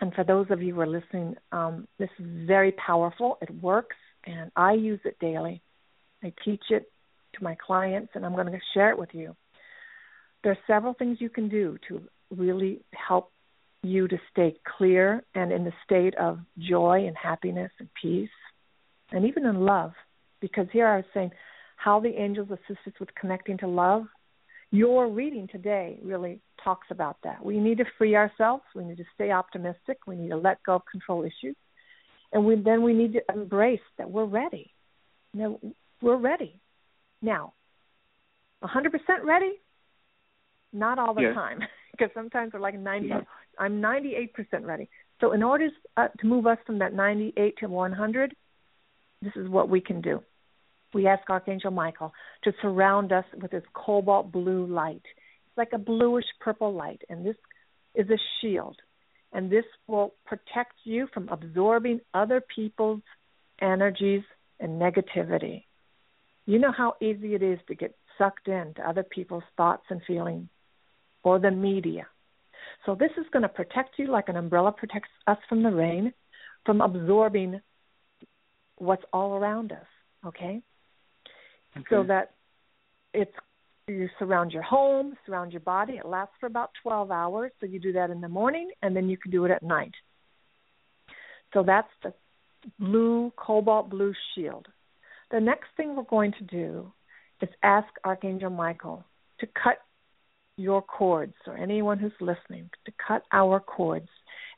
And 0.00 0.12
for 0.12 0.24
those 0.24 0.46
of 0.50 0.60
you 0.60 0.74
who 0.74 0.80
are 0.80 0.86
listening, 0.88 1.36
um, 1.52 1.86
this 1.98 2.08
is 2.18 2.26
very 2.48 2.72
powerful. 2.72 3.38
It 3.42 3.50
works, 3.62 3.96
and 4.24 4.50
I 4.56 4.72
use 4.72 5.00
it 5.04 5.18
daily. 5.20 5.62
I 6.24 6.32
teach 6.44 6.64
it 6.70 6.90
to 7.34 7.44
my 7.44 7.56
clients, 7.64 8.12
and 8.14 8.24
I'm 8.24 8.34
going 8.34 8.50
to 8.50 8.58
share 8.74 8.90
it 8.90 8.98
with 8.98 9.10
you. 9.12 9.34
There 10.42 10.52
are 10.52 10.58
several 10.66 10.94
things 10.94 11.18
you 11.20 11.28
can 11.28 11.48
do 11.48 11.78
to 11.88 12.02
really 12.30 12.80
help 12.92 13.30
you 13.82 14.08
to 14.08 14.18
stay 14.30 14.56
clear 14.76 15.22
and 15.34 15.52
in 15.52 15.64
the 15.64 15.72
state 15.84 16.14
of 16.16 16.38
joy 16.58 17.06
and 17.06 17.16
happiness 17.16 17.70
and 17.78 17.88
peace, 18.00 18.28
and 19.10 19.24
even 19.24 19.46
in 19.46 19.60
love. 19.60 19.92
Because 20.40 20.66
here 20.72 20.86
I 20.86 20.96
was 20.96 21.04
saying 21.12 21.30
how 21.76 22.00
the 22.00 22.10
angels 22.10 22.48
assist 22.50 22.80
us 22.86 22.92
with 23.00 23.14
connecting 23.14 23.58
to 23.58 23.66
love. 23.66 24.04
Your 24.70 25.08
reading 25.08 25.48
today 25.50 25.98
really 26.02 26.40
talks 26.62 26.86
about 26.90 27.16
that. 27.24 27.44
We 27.44 27.58
need 27.58 27.78
to 27.78 27.84
free 27.98 28.14
ourselves. 28.14 28.62
We 28.74 28.84
need 28.84 28.98
to 28.98 29.04
stay 29.14 29.30
optimistic. 29.30 29.98
We 30.06 30.16
need 30.16 30.28
to 30.28 30.36
let 30.36 30.62
go 30.62 30.76
of 30.76 30.82
control 30.90 31.22
issues, 31.22 31.56
and 32.32 32.44
we, 32.44 32.56
then 32.56 32.82
we 32.82 32.92
need 32.92 33.14
to 33.14 33.22
embrace 33.32 33.80
that 33.98 34.10
we're 34.10 34.26
ready. 34.26 34.72
You 35.32 35.40
know, 35.40 35.60
we're 36.00 36.16
ready 36.16 36.60
now. 37.22 37.52
100% 38.62 38.90
ready? 39.24 39.52
Not 40.72 40.98
all 40.98 41.14
the 41.14 41.22
yes. 41.22 41.34
time, 41.34 41.60
because 41.92 42.10
sometimes 42.14 42.52
we're 42.52 42.60
like 42.60 42.78
90. 42.78 43.08
Yeah. 43.08 43.20
I'm 43.58 43.80
98% 43.80 44.30
ready. 44.62 44.88
So 45.20 45.32
in 45.32 45.42
order 45.42 45.68
uh, 45.96 46.08
to 46.18 46.26
move 46.26 46.46
us 46.46 46.58
from 46.66 46.78
that 46.78 46.94
98 46.94 47.58
to 47.58 47.66
100, 47.66 48.34
this 49.22 49.32
is 49.36 49.48
what 49.48 49.68
we 49.68 49.80
can 49.80 50.00
do. 50.00 50.20
We 50.94 51.06
ask 51.06 51.28
Archangel 51.28 51.70
Michael 51.70 52.12
to 52.44 52.52
surround 52.62 53.12
us 53.12 53.24
with 53.40 53.52
his 53.52 53.62
cobalt 53.74 54.32
blue 54.32 54.66
light. 54.66 55.02
It's 55.04 55.58
like 55.58 55.72
a 55.72 55.78
bluish 55.78 56.24
purple 56.40 56.72
light, 56.74 57.02
and 57.08 57.24
this 57.24 57.36
is 57.94 58.08
a 58.10 58.18
shield. 58.40 58.76
And 59.32 59.50
this 59.50 59.64
will 59.86 60.14
protect 60.26 60.74
you 60.84 61.06
from 61.12 61.28
absorbing 61.28 62.00
other 62.12 62.42
people's 62.54 63.02
energies 63.60 64.22
and 64.58 64.80
negativity. 64.80 65.64
You 66.46 66.58
know 66.58 66.72
how 66.72 66.94
easy 67.00 67.34
it 67.34 67.42
is 67.42 67.58
to 67.68 67.74
get 67.74 67.94
sucked 68.18 68.48
into 68.48 68.86
other 68.86 69.02
people's 69.02 69.44
thoughts 69.56 69.84
and 69.90 70.00
feelings 70.06 70.48
or 71.22 71.38
the 71.38 71.50
media. 71.50 72.06
So 72.86 72.94
this 72.94 73.10
is 73.18 73.26
going 73.32 73.42
to 73.42 73.48
protect 73.48 73.98
you 73.98 74.10
like 74.10 74.28
an 74.28 74.36
umbrella 74.36 74.72
protects 74.72 75.10
us 75.26 75.38
from 75.48 75.62
the 75.62 75.70
rain, 75.70 76.12
from 76.64 76.80
absorbing 76.80 77.60
what's 78.76 79.02
all 79.12 79.34
around 79.34 79.72
us, 79.72 79.86
okay? 80.26 80.62
okay. 81.76 81.86
So 81.90 82.04
that 82.04 82.32
it's 83.12 83.32
you 83.88 84.08
surround 84.18 84.52
your 84.52 84.62
home, 84.62 85.14
surround 85.26 85.52
your 85.52 85.60
body. 85.60 85.94
It 85.94 86.06
lasts 86.06 86.34
for 86.38 86.46
about 86.46 86.70
12 86.82 87.10
hours, 87.10 87.50
so 87.60 87.66
you 87.66 87.80
do 87.80 87.92
that 87.92 88.10
in 88.10 88.20
the 88.20 88.28
morning 88.28 88.70
and 88.82 88.94
then 88.94 89.08
you 89.08 89.16
can 89.16 89.30
do 89.30 89.44
it 89.44 89.50
at 89.50 89.62
night. 89.62 89.92
So 91.52 91.62
that's 91.64 91.88
the 92.02 92.14
blue 92.78 93.32
cobalt 93.36 93.90
blue 93.90 94.14
shield. 94.34 94.68
The 95.30 95.40
next 95.40 95.68
thing 95.76 95.96
we're 95.96 96.02
going 96.04 96.32
to 96.38 96.44
do 96.44 96.92
is 97.40 97.48
ask 97.62 97.88
Archangel 98.04 98.50
Michael 98.50 99.04
to 99.38 99.46
cut 99.46 99.78
your 100.56 100.82
cords 100.82 101.34
or 101.46 101.56
anyone 101.56 101.98
who's 101.98 102.12
listening 102.20 102.68
to 102.84 102.92
cut 103.06 103.22
our 103.32 103.60
cords. 103.60 104.08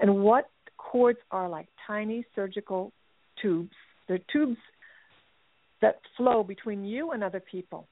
And 0.01 0.23
what 0.23 0.49
cords 0.77 1.19
are 1.31 1.49
like 1.49 1.69
tiny 1.87 2.25
surgical 2.35 2.93
tubes. 3.41 3.75
They're 4.09 4.19
tubes 4.33 4.59
that 5.81 6.01
flow 6.17 6.43
between 6.43 6.85
you 6.85 7.13
and 7.13 7.23
other 7.23 7.41
people. 7.41 7.87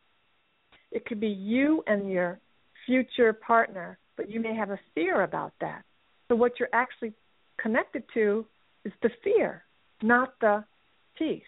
It 0.91 1.07
could 1.07 1.21
be 1.21 1.29
you 1.29 1.83
and 1.87 2.11
your 2.11 2.41
future 2.87 3.33
partner, 3.33 3.99
but 4.17 4.31
you 4.31 4.41
may 4.41 4.55
have 4.55 4.71
a 4.71 4.81
fear 4.95 5.23
about 5.23 5.53
that. 5.61 5.83
So 6.29 6.35
what 6.35 6.59
you're 6.59 6.69
actually 6.73 7.13
connected 7.61 8.05
to 8.15 8.45
is 8.85 8.93
the 9.03 9.11
fear, 9.23 9.63
not 10.03 10.35
the 10.41 10.65
peace. 11.17 11.43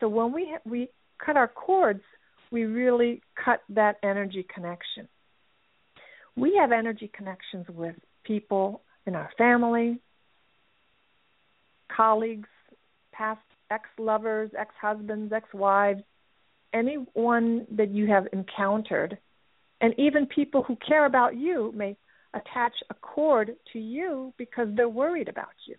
So 0.00 0.08
when 0.08 0.32
we 0.32 0.56
we 0.64 0.88
cut 1.24 1.36
our 1.36 1.48
cords, 1.48 2.02
we 2.50 2.64
really 2.64 3.22
cut 3.42 3.60
that 3.70 3.96
energy 4.02 4.46
connection. 4.52 5.08
We 6.36 6.56
have 6.58 6.72
energy 6.72 7.10
connections 7.14 7.66
with 7.68 7.94
people 8.24 8.82
in 9.06 9.14
our 9.14 9.30
family, 9.36 9.98
colleagues, 11.94 12.48
past 13.12 13.40
ex 13.70 13.84
lovers, 13.98 14.50
ex 14.58 14.74
husbands, 14.80 15.32
ex 15.32 15.46
wives, 15.52 16.02
anyone 16.72 17.66
that 17.76 17.90
you 17.90 18.06
have 18.06 18.26
encountered, 18.32 19.18
and 19.80 19.94
even 19.98 20.26
people 20.26 20.62
who 20.62 20.76
care 20.76 21.04
about 21.04 21.36
you 21.36 21.72
may 21.76 21.96
attach 22.32 22.72
a 22.90 22.94
cord 22.94 23.56
to 23.72 23.78
you 23.78 24.32
because 24.38 24.68
they're 24.76 24.88
worried 24.88 25.28
about 25.28 25.48
you 25.66 25.74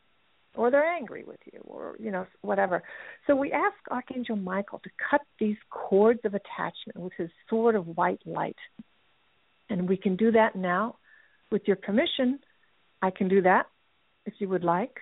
or 0.56 0.70
they're 0.70 0.86
angry 0.86 1.24
with 1.24 1.39
you 1.52 1.60
or 1.66 1.95
you 1.99 2.12
know 2.12 2.26
whatever 2.41 2.84
so 3.28 3.36
we 3.36 3.52
ask 3.52 3.76
archangel 3.89 4.36
michael 4.36 4.80
to 4.80 4.89
cut 5.10 5.22
these 5.39 5.58
cords 5.70 6.20
of 6.26 6.34
attachment 6.34 6.97
with 6.97 7.14
his 7.18 7.30
sword 7.49 7.76
of 7.76 7.86
white 7.97 8.22
light 8.26 8.58
and 9.72 9.88
we 9.88 9.95
can 9.95 10.18
do 10.18 10.32
that 10.34 10.56
now. 10.56 10.97
With 11.49 11.64
your 11.66 11.78
permission, 11.78 12.39
I 13.02 13.10
can 13.10 13.30
do 13.30 13.41
that 13.43 13.68
if 14.26 14.34
you 14.39 14.49
would 14.49 14.64
like. 14.64 14.99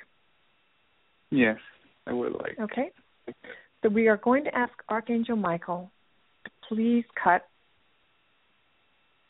Yes, 1.32 1.58
I 2.06 2.14
would 2.14 2.34
like. 2.34 2.58
Okay. 2.60 2.92
So 3.82 3.90
we 3.90 4.08
are 4.08 4.18
going 4.18 4.44
to 4.46 4.56
ask 4.56 4.72
Archangel 4.88 5.36
Michael 5.36 5.92
to 6.46 6.52
please 6.68 7.04
cut 7.22 7.48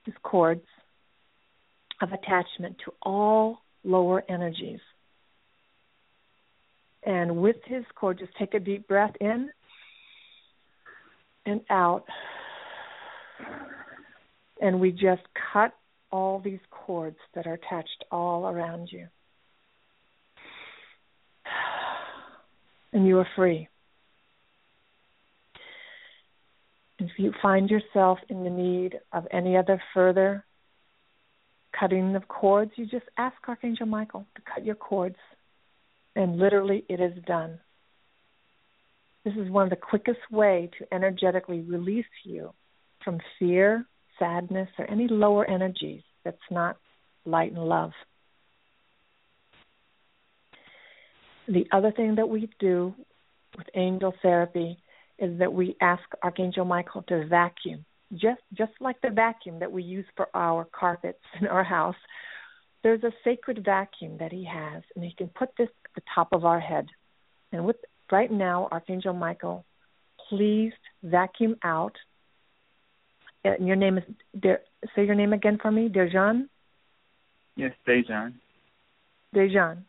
his 0.05 0.15
cords 0.23 0.65
of 2.01 2.09
attachment 2.11 2.77
to 2.85 2.93
all 3.01 3.59
lower 3.83 4.23
energies. 4.29 4.79
And 7.03 7.37
with 7.37 7.57
his 7.65 7.85
cord, 7.95 8.19
just 8.19 8.35
take 8.37 8.53
a 8.53 8.59
deep 8.59 8.87
breath 8.87 9.13
in 9.21 9.49
and 11.45 11.61
out 11.69 12.05
and 14.61 14.79
we 14.79 14.91
just 14.91 15.21
cut 15.53 15.73
all 16.11 16.39
these 16.39 16.59
cords 16.71 17.17
that 17.35 17.47
are 17.47 17.53
attached 17.53 18.03
all 18.11 18.47
around 18.47 18.89
you. 18.91 19.07
And 22.91 23.07
you 23.07 23.19
are 23.19 23.27
free. 23.35 23.67
If 26.97 27.11
you 27.17 27.33
find 27.41 27.69
yourself 27.69 28.19
in 28.27 28.43
the 28.43 28.49
need 28.49 28.99
of 29.13 29.25
any 29.31 29.55
other 29.55 29.81
further 29.93 30.43
cutting 31.79 32.15
of 32.15 32.27
cords, 32.27 32.71
you 32.75 32.85
just 32.85 33.05
ask 33.17 33.35
Archangel 33.47 33.85
Michael 33.85 34.25
to 34.35 34.41
cut 34.41 34.65
your 34.65 34.75
cords. 34.75 35.15
And 36.19 36.37
literally, 36.37 36.83
it 36.89 36.99
is 36.99 37.13
done. 37.25 37.61
This 39.23 39.35
is 39.35 39.49
one 39.49 39.63
of 39.63 39.69
the 39.69 39.77
quickest 39.77 40.19
way 40.29 40.69
to 40.77 40.93
energetically 40.93 41.61
release 41.61 42.03
you 42.25 42.51
from 43.05 43.19
fear, 43.39 43.85
sadness, 44.19 44.67
or 44.77 44.85
any 44.91 45.07
lower 45.07 45.49
energies 45.49 46.01
that's 46.25 46.37
not 46.51 46.75
light 47.23 47.53
and 47.53 47.63
love. 47.63 47.91
The 51.47 51.65
other 51.71 51.93
thing 51.93 52.15
that 52.15 52.27
we 52.27 52.49
do 52.59 52.93
with 53.57 53.67
angel 53.73 54.13
therapy 54.21 54.77
is 55.19 55.39
that 55.39 55.53
we 55.53 55.77
ask 55.79 56.03
Archangel 56.21 56.65
Michael 56.65 57.01
to 57.03 57.27
vacuum, 57.27 57.85
just 58.11 58.41
just 58.53 58.73
like 58.81 58.99
the 58.99 59.09
vacuum 59.09 59.59
that 59.59 59.71
we 59.71 59.83
use 59.83 60.05
for 60.17 60.27
our 60.33 60.67
carpets 60.77 61.23
in 61.39 61.47
our 61.47 61.63
house. 61.63 61.95
There's 62.83 63.03
a 63.03 63.11
sacred 63.23 63.63
vacuum 63.65 64.17
that 64.19 64.31
he 64.31 64.45
has, 64.45 64.83
and 64.95 65.03
he 65.03 65.13
can 65.17 65.27
put 65.27 65.49
this 65.57 65.67
at 65.85 65.91
the 65.95 66.01
top 66.15 66.29
of 66.31 66.45
our 66.45 66.59
head. 66.59 66.87
And 67.51 67.65
with 67.65 67.75
right 68.11 68.31
now, 68.31 68.69
Archangel 68.71 69.13
Michael, 69.13 69.65
please 70.29 70.71
vacuum 71.03 71.55
out 71.63 71.95
uh, 73.45 73.51
your 73.59 73.75
name 73.75 73.97
is 73.97 74.03
De- 74.39 74.59
say 74.95 75.05
your 75.05 75.15
name 75.15 75.33
again 75.33 75.57
for 75.61 75.71
me, 75.71 75.87
Dejan. 75.87 76.47
Yes, 77.55 77.71
Dejan. 77.87 78.33
Dejan. 79.33 79.83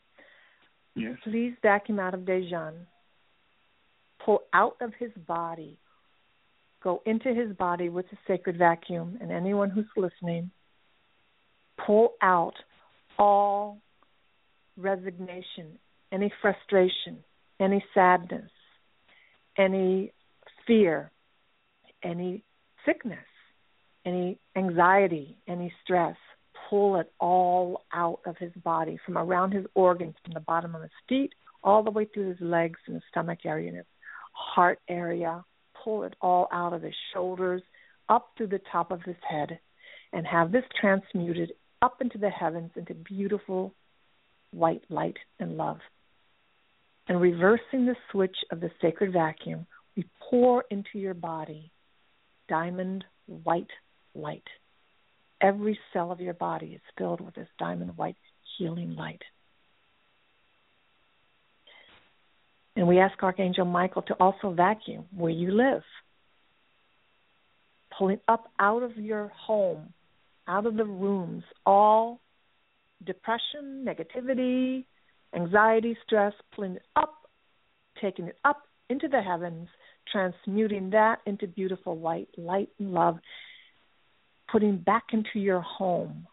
Yes. 0.95 1.16
Please 1.24 1.55
vacuum 1.62 1.99
out 1.99 2.14
of 2.14 2.20
Dejan. 2.20 2.74
Pull 4.24 4.43
out 4.53 4.76
of 4.80 4.93
his 4.99 5.11
body. 5.26 5.78
Go 6.82 7.03
into 7.07 7.34
his 7.34 7.55
body 7.57 7.88
with 7.88 8.07
the 8.11 8.16
sacred 8.26 8.57
vacuum, 8.57 9.18
and 9.20 9.30
anyone 9.30 9.70
who's 9.70 9.86
listening, 9.97 10.51
pull 11.84 12.14
out 12.22 12.55
all 13.21 13.79
resignation, 14.77 15.79
any 16.11 16.33
frustration, 16.43 17.18
any 17.61 17.85
sadness, 17.95 18.51
any 19.57 20.12
fear, 20.66 21.12
any 22.03 22.43
sickness 22.85 23.18
any 24.05 24.39
anxiety, 24.57 25.37
any 25.47 25.73
stress, 25.85 26.16
pull 26.68 26.97
it 26.97 27.12
all 27.21 27.83
out 27.93 28.21
of 28.27 28.37
his 28.39 28.53
body, 28.64 28.99
from 29.05 29.18
around 29.18 29.53
his 29.53 29.66
organs, 29.75 30.14
from 30.25 30.35
the 30.35 30.41
bottom 30.41 30.75
of 30.75 30.83
his 30.83 30.91
feet, 31.09 31.33
all 31.62 31.83
the 31.83 31.91
way 31.91 32.07
through 32.07 32.29
his 32.29 32.41
legs 32.41 32.79
and 32.87 32.95
his 32.95 33.03
stomach 33.11 33.41
area 33.45 33.68
and 33.68 33.77
his 33.77 33.87
heart 34.33 34.79
area. 34.89 35.45
Pull 35.85 36.05
it 36.05 36.14
all 36.21 36.49
out 36.53 36.73
of 36.73 36.83
his 36.83 36.95
shoulders, 37.12 37.62
up 38.09 38.31
through 38.37 38.49
the 38.49 38.61
top 38.73 38.91
of 38.91 39.03
his 39.03 39.16
head, 39.29 39.59
and 40.12 40.27
have 40.27 40.53
this 40.53 40.64
transmuted 40.81 41.53
up 41.83 42.01
into 42.01 42.18
the 42.18 42.31
heavens 42.31 42.70
into 42.76 42.95
beautiful 42.95 43.74
white 44.53 44.83
light 44.89 45.16
and 45.39 45.57
love. 45.57 45.78
And 47.09 47.20
reversing 47.20 47.87
the 47.87 47.97
switch 48.11 48.37
of 48.51 48.61
the 48.61 48.70
sacred 48.81 49.12
vacuum, 49.12 49.66
we 49.97 50.05
pour 50.28 50.64
into 50.70 50.99
your 50.99 51.14
body 51.14 51.70
diamond 52.49 53.05
white 53.45 53.70
light. 54.14 54.45
Every 55.41 55.78
cell 55.93 56.12
of 56.12 56.20
your 56.20 56.35
body 56.35 56.72
is 56.74 56.81
filled 56.99 57.20
with 57.20 57.35
this 57.35 57.49
diamond 57.59 57.97
white 57.97 58.16
healing 58.59 58.95
light. 58.95 59.22
And 62.76 62.87
we 62.87 62.99
ask 62.99 63.20
Archangel 63.22 63.64
Michael 63.64 64.03
to 64.03 64.14
also 64.14 64.53
vacuum 64.53 65.05
where 65.14 65.31
you 65.31 65.51
live, 65.51 65.83
pulling 67.97 68.20
up 68.28 68.51
out 68.59 68.83
of 68.83 68.97
your 68.97 69.28
home, 69.28 69.93
out 70.51 70.66
of 70.66 70.76
the 70.76 70.84
rooms, 70.84 71.44
all 71.64 72.20
depression, 73.07 73.86
negativity, 73.86 74.84
anxiety, 75.34 75.96
stress, 76.05 76.32
pulling 76.55 76.74
it 76.74 76.82
up, 76.96 77.14
taking 78.03 78.24
it 78.26 78.36
up 78.44 78.62
into 78.88 79.07
the 79.07 79.22
heavens, 79.22 79.68
transmuting 80.11 80.90
that 80.90 81.18
into 81.24 81.46
beautiful 81.46 81.96
white 81.96 82.28
light 82.36 82.68
and 82.80 82.92
love, 82.92 83.18
putting 84.51 84.76
back 84.76 85.05
into 85.12 85.38
your 85.38 85.61
home 85.61 86.26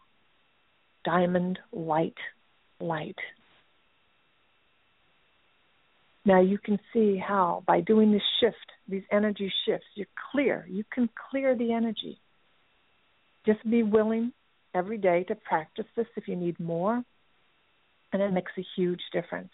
diamond 1.04 1.60
white 1.70 2.18
light. 2.80 3.16
Now 6.24 6.40
you 6.40 6.58
can 6.58 6.80
see 6.92 7.16
how 7.16 7.62
by 7.66 7.80
doing 7.80 8.10
this 8.10 8.22
shift, 8.40 8.56
these 8.88 9.04
energy 9.12 9.50
shifts, 9.64 9.86
you're 9.94 10.06
clear. 10.32 10.66
You 10.68 10.82
can 10.92 11.08
clear 11.30 11.56
the 11.56 11.72
energy. 11.72 12.18
Just 13.46 13.68
be 13.68 13.82
willing 13.82 14.32
every 14.74 14.98
day 14.98 15.24
to 15.24 15.34
practice 15.34 15.86
this 15.96 16.06
if 16.16 16.28
you 16.28 16.36
need 16.36 16.58
more, 16.60 17.02
and 18.12 18.22
it 18.22 18.32
makes 18.32 18.52
a 18.58 18.64
huge 18.76 19.00
difference. 19.12 19.50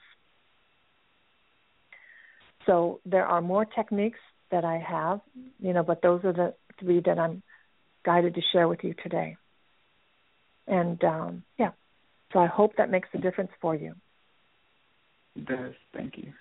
So 2.67 3.01
there 3.05 3.27
are 3.27 3.41
more 3.43 3.65
techniques 3.65 4.19
that 4.51 4.65
I 4.65 4.79
have, 4.79 5.21
you 5.61 5.73
know, 5.73 5.83
but 5.83 6.03
those 6.03 6.25
are 6.25 6.33
the 6.33 6.55
three 6.81 7.01
that 7.05 7.19
I'm 7.19 7.43
guided 8.05 8.35
to 8.35 8.41
share 8.53 8.69
with 8.69 8.81
you 8.83 8.95
today. 9.03 9.37
And 10.67 11.03
um, 11.05 11.43
yeah, 11.59 11.73
so 12.33 12.39
I 12.39 12.47
hope 12.47 12.77
that 12.79 12.91
makes 12.91 13.09
a 13.15 13.19
difference 13.19 13.51
for 13.61 13.75
you. 13.75 13.95
It 15.37 15.47
does. 15.47 15.75
Thank 15.93 16.17
you. 16.17 16.33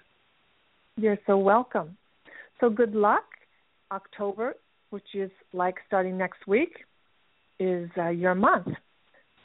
You're 0.95 1.19
so 1.25 1.37
welcome. 1.37 1.97
So 2.59 2.69
good 2.69 2.95
luck. 2.95 3.25
October, 3.91 4.55
which 4.89 5.13
is 5.13 5.29
like 5.51 5.75
starting 5.85 6.17
next 6.17 6.47
week, 6.47 6.85
is 7.63 7.89
uh, 7.97 8.09
your 8.09 8.35
month. 8.35 8.67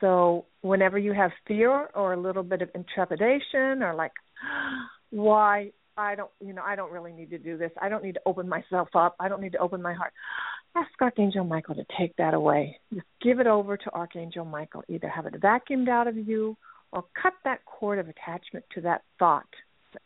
So 0.00 0.46
whenever 0.60 0.98
you 0.98 1.12
have 1.12 1.30
fear 1.46 1.88
or 1.94 2.12
a 2.12 2.20
little 2.20 2.42
bit 2.42 2.62
of 2.62 2.70
intrepidation 2.74 3.82
or 3.82 3.94
like, 3.94 4.12
why 5.10 5.72
I 5.96 6.14
don't, 6.14 6.30
you 6.40 6.52
know, 6.52 6.62
I 6.64 6.76
don't 6.76 6.92
really 6.92 7.12
need 7.12 7.30
to 7.30 7.38
do 7.38 7.58
this. 7.58 7.72
I 7.80 7.88
don't 7.88 8.04
need 8.04 8.14
to 8.14 8.20
open 8.24 8.48
myself 8.48 8.88
up. 8.94 9.16
I 9.18 9.28
don't 9.28 9.40
need 9.40 9.52
to 9.52 9.58
open 9.58 9.82
my 9.82 9.94
heart. 9.94 10.12
Ask 10.76 10.90
Archangel 11.00 11.44
Michael 11.44 11.74
to 11.74 11.84
take 11.98 12.14
that 12.16 12.34
away. 12.34 12.78
Just 12.92 13.06
give 13.22 13.40
it 13.40 13.46
over 13.46 13.76
to 13.76 13.94
Archangel 13.94 14.44
Michael. 14.44 14.84
Either 14.88 15.08
have 15.08 15.26
it 15.26 15.34
vacuumed 15.40 15.88
out 15.88 16.06
of 16.06 16.16
you 16.16 16.56
or 16.92 17.04
cut 17.20 17.32
that 17.44 17.64
cord 17.64 17.98
of 17.98 18.08
attachment 18.08 18.64
to 18.74 18.80
that 18.82 19.02
thought. 19.18 19.48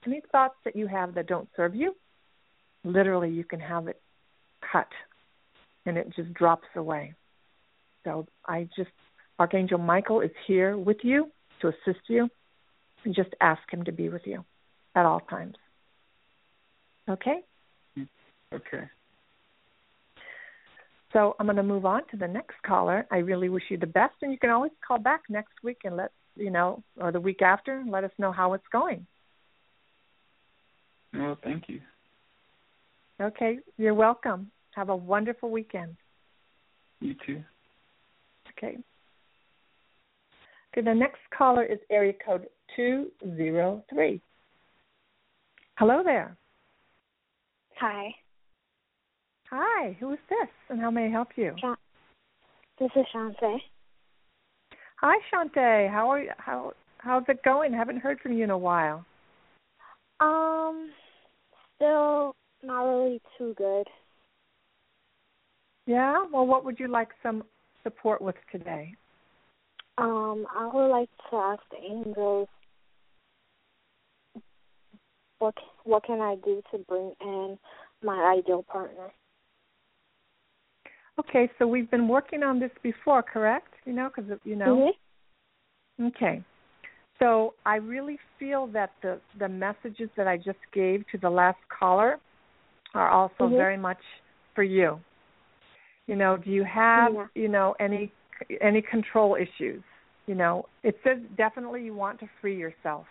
Any 0.07 0.23
thoughts 0.31 0.55
that 0.65 0.77
you 0.77 0.87
have 0.87 1.15
that 1.15 1.27
don't 1.27 1.49
serve 1.57 1.75
you, 1.75 1.95
literally 2.85 3.31
you 3.31 3.45
can 3.45 3.61
have 3.61 3.89
it 3.89 4.01
cut 4.73 4.89
and 5.85 5.99
it 5.99 6.13
just 6.15 6.33
drops 6.35 6.69
away. 6.77 7.15
So 8.05 8.27
I 8.47 8.69
just, 8.77 8.91
Archangel 9.39 9.79
Michael 9.79 10.21
is 10.21 10.31
here 10.47 10.77
with 10.77 10.99
you 11.03 11.31
to 11.61 11.69
assist 11.69 12.01
you 12.09 12.29
and 13.05 13.15
just 13.15 13.31
ask 13.41 13.63
him 13.71 13.85
to 13.85 13.93
be 13.93 14.09
with 14.09 14.23
you 14.25 14.45
at 14.95 15.07
all 15.07 15.21
times. 15.21 15.57
Okay? 17.09 17.41
Okay. 18.53 18.85
So 21.13 21.37
I'm 21.39 21.47
going 21.47 21.57
to 21.57 21.63
move 21.63 21.85
on 21.85 22.03
to 22.11 22.17
the 22.17 22.29
next 22.29 22.57
caller. 22.67 23.07
I 23.11 23.19
really 23.19 23.49
wish 23.49 23.65
you 23.69 23.77
the 23.77 23.87
best, 23.87 24.15
and 24.23 24.33
you 24.33 24.39
can 24.39 24.51
always 24.51 24.73
call 24.87 24.99
back 24.99 25.23
next 25.29 25.53
week 25.63 25.79
and 25.85 25.97
let 25.97 26.11
you 26.37 26.51
know, 26.51 26.83
or 26.99 27.13
the 27.13 27.21
week 27.21 27.43
after, 27.43 27.79
and 27.79 27.91
let 27.91 28.05
us 28.05 28.11
know 28.19 28.33
how 28.33 28.55
it's 28.55 28.65
going. 28.73 29.07
Well, 31.13 31.37
thank 31.43 31.69
you. 31.69 31.81
Okay, 33.21 33.59
you're 33.77 33.95
welcome. 33.95 34.51
Have 34.75 34.89
a 34.89 34.97
wonderful 34.97 35.51
weekend. 35.51 35.97
You 37.01 37.15
too. 37.27 37.43
Okay. 38.57 38.79
Okay, 40.73 40.85
the 40.85 40.95
next 40.95 41.21
caller 41.37 41.65
is 41.65 41.79
area 41.91 42.15
code 42.25 42.47
203. 42.77 44.21
Hello 45.79 46.03
there. 46.05 46.37
Hi. 47.79 48.15
Hi, 49.51 49.97
who 50.01 50.13
is 50.13 50.19
this 50.31 50.49
and 50.71 50.81
how 50.81 50.91
may 50.91 51.07
I 51.07 51.11
help 51.11 51.29
you? 51.37 51.55
This 52.79 52.91
is 52.97 53.05
Shante. 53.15 53.59
Hi 55.01 55.17
Shante, 55.33 55.91
how 55.91 56.09
are 56.11 56.23
you 56.23 56.31
how 56.39 56.73
how's 56.99 57.25
it 57.29 57.43
going? 57.43 57.73
haven't 57.73 57.99
heard 57.99 58.21
from 58.21 58.33
you 58.33 58.45
in 58.45 58.51
a 58.51 58.57
while. 58.57 59.05
Um 60.21 60.91
still 61.77 62.35
not 62.63 62.85
really 62.85 63.21
too 63.37 63.55
good. 63.59 63.87
Yeah? 65.87 66.25
Well 66.33 66.47
what 66.47 66.65
would 66.65 66.81
you 66.81 66.89
like 66.89 67.09
some 67.23 67.45
support 67.83 68.21
with 68.23 68.37
today? 68.51 68.95
Um, 69.99 70.47
I 70.55 70.71
would 70.73 70.89
like 70.89 71.11
to 71.31 71.37
ask 71.37 71.63
the 71.71 71.79
angels 71.79 72.49
what 75.39 75.55
what 75.85 76.05
can 76.05 76.21
I 76.21 76.37
do 76.45 76.63
to 76.71 76.79
bring 76.79 77.13
in 77.21 77.59
my 78.03 78.37
ideal 78.39 78.63
partner? 78.63 79.13
Okay, 81.19 81.51
so 81.59 81.67
we've 81.67 81.91
been 81.91 82.09
working 82.09 82.43
on 82.43 82.59
this 82.59 82.71
before, 82.83 83.23
correct? 83.23 83.75
You 83.85 83.93
know, 83.93 84.11
because 84.15 84.39
you 84.45 84.57
know. 84.57 84.93
Mm-hmm. 86.01 86.07
Okay. 86.07 86.43
So 87.19 87.55
I 87.67 87.77
really 87.77 88.19
feel 88.39 88.67
that 88.69 88.93
the 89.03 89.21
the 89.39 89.49
messages 89.49 90.09
that 90.17 90.27
I 90.27 90.37
just 90.37 90.59
gave 90.73 91.05
to 91.13 91.19
the 91.19 91.31
last 91.31 91.59
caller 91.77 92.19
are 92.95 93.11
also 93.11 93.45
mm-hmm. 93.45 93.57
very 93.57 93.77
much 93.77 94.01
for 94.55 94.63
you. 94.63 94.99
You 96.07 96.17
know, 96.17 96.37
do 96.37 96.51
you 96.51 96.65
have 96.65 97.13
yeah. 97.15 97.27
you 97.35 97.49
know 97.49 97.75
any 97.81 98.13
any 98.61 98.83
control 98.83 99.37
issues? 99.37 99.83
You 100.27 100.35
know, 100.35 100.67
it 100.83 100.97
says 101.05 101.19
definitely 101.37 101.85
you 101.85 101.95
want 101.95 102.21
to 102.21 102.29
free 102.41 102.57
yourself. 102.57 103.07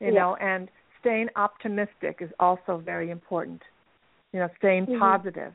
You 0.00 0.08
yeah. 0.08 0.20
know, 0.20 0.36
and 0.40 0.68
staying 1.00 1.28
optimistic 1.36 2.18
is 2.20 2.30
also 2.38 2.82
very 2.84 3.10
important. 3.10 3.62
You 4.32 4.40
know, 4.40 4.48
staying 4.58 4.86
mm-hmm. 4.86 4.98
positive 4.98 5.54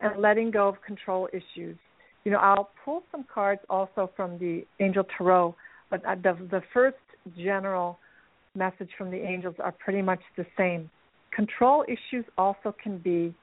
and 0.00 0.20
letting 0.20 0.50
go 0.50 0.68
of 0.68 0.82
control 0.82 1.28
issues. 1.32 1.76
You 2.24 2.32
know, 2.32 2.38
I'll 2.38 2.70
pull 2.84 3.02
some 3.12 3.24
cards 3.32 3.60
also 3.70 4.10
from 4.16 4.38
the 4.38 4.66
Angel 4.80 5.04
Tarot, 5.16 5.54
but 5.90 6.02
the 6.02 6.36
the 6.50 6.62
first 6.74 6.96
general 7.36 7.98
message 8.56 8.90
from 8.96 9.10
the 9.10 9.18
angels 9.18 9.54
are 9.62 9.72
pretty 9.72 10.02
much 10.02 10.20
the 10.36 10.46
same. 10.56 10.90
Control 11.34 11.84
issues 11.86 12.24
also 12.38 12.74
can 12.82 12.98
be, 12.98 13.34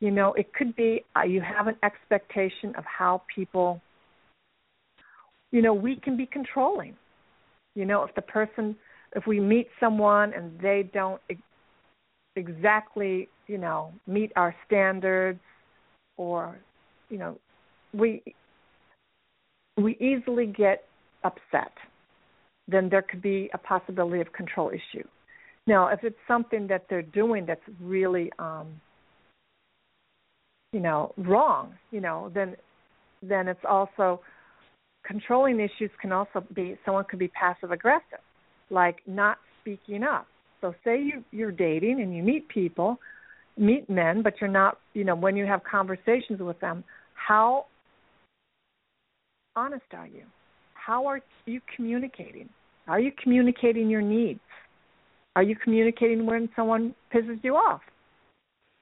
you 0.00 0.10
know, 0.10 0.32
it 0.34 0.52
could 0.54 0.74
be 0.76 1.04
uh, 1.16 1.22
you 1.22 1.40
have 1.40 1.66
an 1.66 1.76
expectation 1.82 2.74
of 2.76 2.84
how 2.84 3.22
people, 3.34 3.80
you 5.52 5.62
know, 5.62 5.74
we 5.74 5.96
can 5.96 6.16
be 6.16 6.26
controlling. 6.26 6.96
You 7.74 7.84
know, 7.84 8.02
if 8.02 8.14
the 8.14 8.22
person, 8.22 8.76
if 9.14 9.26
we 9.26 9.38
meet 9.38 9.68
someone 9.78 10.32
and 10.34 10.58
they 10.60 10.90
don't 10.92 11.20
ex- 11.30 11.40
exactly, 12.36 13.28
you 13.46 13.58
know, 13.58 13.92
meet 14.06 14.32
our 14.36 14.54
standards 14.66 15.40
or 16.20 16.58
you 17.08 17.18
know 17.18 17.38
we 17.94 18.22
we 19.78 19.96
easily 19.96 20.46
get 20.46 20.84
upset 21.24 21.72
then 22.68 22.88
there 22.88 23.02
could 23.02 23.22
be 23.22 23.50
a 23.54 23.58
possibility 23.58 24.20
of 24.20 24.30
control 24.32 24.70
issue 24.70 25.06
now 25.66 25.88
if 25.88 26.04
it's 26.04 26.22
something 26.28 26.66
that 26.66 26.84
they're 26.90 27.10
doing 27.22 27.46
that's 27.46 27.68
really 27.80 28.30
um 28.38 28.68
you 30.72 30.80
know 30.80 31.12
wrong 31.16 31.74
you 31.90 32.00
know 32.00 32.30
then 32.34 32.56
then 33.22 33.48
it's 33.48 33.64
also 33.68 34.20
controlling 35.04 35.58
issues 35.60 35.90
can 36.00 36.12
also 36.12 36.44
be 36.54 36.76
someone 36.84 37.04
could 37.08 37.18
be 37.18 37.28
passive 37.28 37.70
aggressive 37.70 38.20
like 38.70 38.98
not 39.06 39.38
speaking 39.60 40.02
up 40.02 40.26
so 40.60 40.74
say 40.84 41.00
you 41.00 41.24
you're 41.30 41.52
dating 41.52 42.00
and 42.00 42.14
you 42.14 42.22
meet 42.22 42.48
people 42.48 42.98
meet 43.60 43.88
men, 43.88 44.22
but 44.22 44.34
you're 44.40 44.50
not, 44.50 44.78
you 44.94 45.04
know, 45.04 45.14
when 45.14 45.36
you 45.36 45.46
have 45.46 45.62
conversations 45.62 46.40
with 46.40 46.58
them, 46.60 46.82
how 47.14 47.66
honest 49.54 49.84
are 49.92 50.06
you? 50.06 50.24
How 50.74 51.06
are 51.06 51.20
you 51.46 51.60
communicating? 51.76 52.48
Are 52.88 52.98
you 52.98 53.12
communicating 53.22 53.88
your 53.88 54.02
needs? 54.02 54.40
Are 55.36 55.42
you 55.42 55.54
communicating 55.62 56.26
when 56.26 56.48
someone 56.56 56.94
pisses 57.14 57.42
you 57.44 57.54
off? 57.54 57.82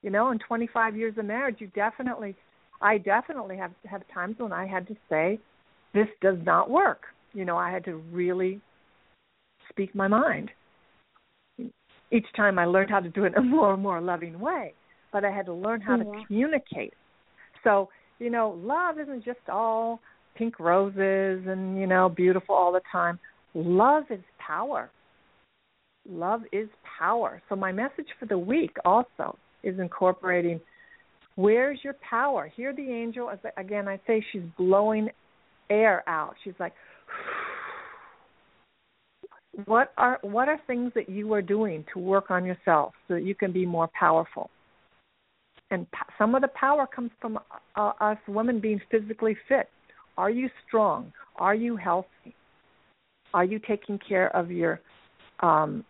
You 0.03 0.11
know, 0.11 0.31
in 0.31 0.39
25 0.39 0.97
years 0.97 1.15
of 1.19 1.25
marriage, 1.25 1.57
you 1.59 1.67
definitely, 1.69 2.37
I 2.81 2.99
definitely 2.99 3.57
have 3.57 3.73
have 3.85 4.03
times 4.13 4.37
when 4.39 4.53
I 4.53 4.67
had 4.67 4.87
to 4.89 4.97
say, 5.09 5.39
this 5.93 6.07
does 6.21 6.39
not 6.45 6.71
work. 6.71 7.03
You 7.35 7.45
know, 7.45 7.57
I 7.57 7.71
had 7.71 7.85
to 7.87 7.97
really 8.13 8.61
speak 9.69 9.95
my 9.95 10.09
mind. 10.09 10.51
Each 12.11 12.27
time 12.37 12.59
I 12.59 12.65
learned 12.65 12.91
how 12.91 13.01
to 13.01 13.09
do 13.09 13.25
it 13.25 13.35
in 13.37 13.39
a 13.39 13.43
more 13.43 13.75
and 13.75 13.83
more 13.83 14.01
loving 14.01 14.39
way, 14.39 14.73
but 15.13 15.25
I 15.25 15.31
had 15.31 15.47
to 15.47 15.53
learn 15.53 15.81
how 15.81 15.97
yeah. 15.97 16.05
to 16.05 16.25
communicate. 16.27 16.95
So, 17.65 17.89
you 18.19 18.31
know, 18.31 18.59
love 18.63 18.99
isn't 18.99 19.25
just 19.25 19.41
all 19.49 20.01
pink 20.37 20.59
roses 20.59 21.45
and, 21.47 21.79
you 21.79 21.87
know, 21.87 22.09
beautiful 22.09 22.55
all 22.55 22.73
the 22.73 22.81
time. 22.91 23.19
Love 23.55 24.05
is 24.11 24.21
power. 24.39 24.91
Love 26.09 26.43
is 26.53 26.69
power. 26.99 27.43
So, 27.49 27.57
my 27.57 27.73
message 27.73 28.07
for 28.19 28.27
the 28.27 28.39
week 28.39 28.75
also 28.85 29.37
is 29.63 29.79
incorporating 29.79 30.61
where's 31.39 31.79
your 31.85 31.95
power? 32.09 32.51
Here, 32.55 32.75
the 32.75 32.91
angel, 32.91 33.31
as 33.31 33.39
again, 33.57 33.87
I 33.89 34.01
say 34.07 34.23
she's 34.33 34.43
blowing 34.59 35.09
air 35.71 36.03
out. 36.09 36.35
She's 36.43 36.55
like, 36.59 36.73
what 39.65 39.93
are 39.97 40.19
what 40.23 40.49
are 40.49 40.59
things 40.67 40.93
that 40.95 41.09
you 41.09 41.33
are 41.33 41.43
doing 41.43 41.85
to 41.95 42.01
work 42.01 42.31
on 42.31 42.45
yourself 42.45 42.93
so 43.07 43.15
that 43.15 43.23
you 43.23 43.35
can 43.35 43.53
be 43.53 43.65
more 43.65 43.89
powerful? 43.99 44.51
And 45.71 45.87
some 46.19 46.35
of 46.35 46.43
the 46.43 46.49
power 46.49 46.87
comes 46.87 47.11
from 47.21 47.39
uh, 47.77 47.93
us 48.01 48.19
women 48.27 48.59
being 48.59 48.81
physically 48.91 49.37
fit. 49.49 49.69
Are 50.17 50.31
you 50.31 50.49
strong? 50.67 51.13
Are 51.37 51.55
you 51.55 51.77
healthy? 51.77 52.35
Are 53.33 53.45
you 53.45 53.61
taking 53.61 53.99
care 53.99 54.35
of 54.35 54.51
your 54.51 54.81
um, 55.41 55.85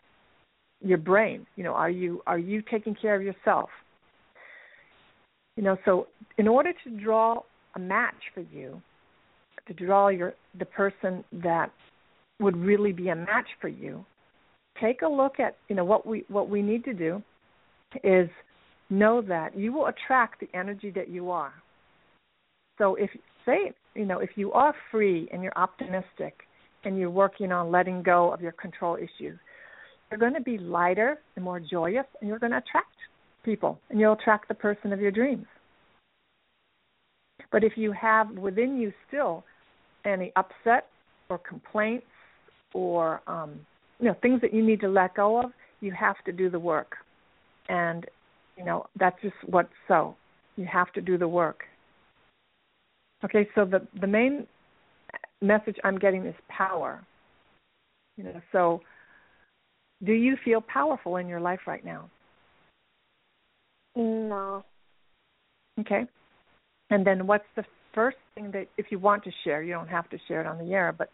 your 0.80 0.98
brain? 0.98 1.46
You 1.56 1.64
know, 1.64 1.72
are 1.72 1.90
you 1.90 2.22
are 2.26 2.38
you 2.38 2.62
taking 2.70 2.94
care 2.94 3.14
of 3.14 3.22
yourself? 3.22 3.70
You 5.56 5.64
know, 5.64 5.76
so 5.84 6.06
in 6.36 6.46
order 6.46 6.72
to 6.84 6.90
draw 6.90 7.42
a 7.74 7.78
match 7.78 8.14
for 8.32 8.40
you, 8.40 8.80
to 9.66 9.74
draw 9.74 10.08
your 10.08 10.34
the 10.58 10.64
person 10.64 11.24
that 11.32 11.70
would 12.40 12.56
really 12.56 12.92
be 12.92 13.08
a 13.08 13.16
match 13.16 13.48
for 13.60 13.68
you, 13.68 14.04
take 14.80 15.02
a 15.02 15.08
look 15.08 15.40
at 15.40 15.56
you 15.68 15.76
know 15.76 15.84
what 15.84 16.06
we 16.06 16.24
what 16.28 16.48
we 16.48 16.62
need 16.62 16.84
to 16.84 16.94
do 16.94 17.22
is 18.04 18.28
know 18.90 19.20
that 19.20 19.56
you 19.56 19.72
will 19.72 19.86
attract 19.86 20.40
the 20.40 20.48
energy 20.54 20.90
that 20.90 21.08
you 21.08 21.30
are. 21.30 21.52
So 22.78 22.94
if 22.94 23.10
say 23.44 23.72
you 23.94 24.06
know 24.06 24.20
if 24.20 24.30
you 24.36 24.52
are 24.52 24.74
free 24.90 25.28
and 25.32 25.42
you're 25.42 25.56
optimistic 25.56 26.34
and 26.84 26.96
you're 26.96 27.10
working 27.10 27.52
on 27.52 27.72
letting 27.72 28.02
go 28.02 28.32
of 28.32 28.40
your 28.40 28.52
control 28.52 28.96
issues, 28.96 29.38
you're 30.10 30.18
going 30.18 30.34
to 30.34 30.40
be 30.40 30.58
lighter 30.58 31.18
and 31.36 31.44
more 31.44 31.60
joyous 31.60 32.06
and 32.20 32.28
you're 32.28 32.38
going 32.38 32.52
to 32.52 32.58
attract 32.58 32.94
people 33.44 33.78
and 33.90 34.00
you'll 34.00 34.14
attract 34.14 34.48
the 34.48 34.54
person 34.54 34.92
of 34.92 35.00
your 35.00 35.10
dreams. 35.10 35.46
But 37.50 37.64
if 37.64 37.72
you 37.76 37.92
have 37.92 38.30
within 38.30 38.78
you 38.78 38.92
still 39.06 39.44
any 40.04 40.32
upset 40.36 40.86
or 41.28 41.38
complaints 41.38 42.06
or 42.74 43.22
um, 43.26 43.60
you 43.98 44.06
know 44.06 44.16
things 44.20 44.40
that 44.42 44.52
you 44.52 44.64
need 44.64 44.80
to 44.80 44.88
let 44.88 45.14
go 45.14 45.40
of, 45.40 45.50
you 45.80 45.92
have 45.92 46.16
to 46.24 46.32
do 46.32 46.50
the 46.50 46.58
work. 46.58 46.96
And 47.68 48.06
you 48.56 48.64
know 48.64 48.86
that's 48.98 49.20
just 49.22 49.36
what's 49.46 49.72
so. 49.86 50.14
You 50.56 50.66
have 50.66 50.92
to 50.92 51.00
do 51.00 51.16
the 51.16 51.28
work. 51.28 51.64
Okay, 53.24 53.48
so 53.54 53.64
the 53.64 53.86
the 54.00 54.06
main 54.06 54.46
message 55.40 55.76
I'm 55.84 55.98
getting 55.98 56.26
is 56.26 56.34
power. 56.48 57.00
You 58.16 58.24
know, 58.24 58.40
so 58.52 58.80
do 60.04 60.12
you 60.12 60.36
feel 60.44 60.60
powerful 60.60 61.16
in 61.16 61.28
your 61.28 61.40
life 61.40 61.60
right 61.66 61.84
now? 61.84 62.08
No. 63.96 64.64
Okay. 65.80 66.04
And 66.90 67.06
then 67.06 67.26
what's 67.26 67.44
the 67.56 67.64
first 67.94 68.16
thing 68.34 68.50
that 68.52 68.68
if 68.76 68.86
you 68.90 68.98
want 68.98 69.24
to 69.24 69.30
share, 69.44 69.62
you 69.62 69.72
don't 69.72 69.88
have 69.88 70.08
to 70.10 70.18
share 70.28 70.40
it 70.40 70.46
on 70.46 70.58
the 70.58 70.72
air, 70.72 70.94
but 70.96 71.10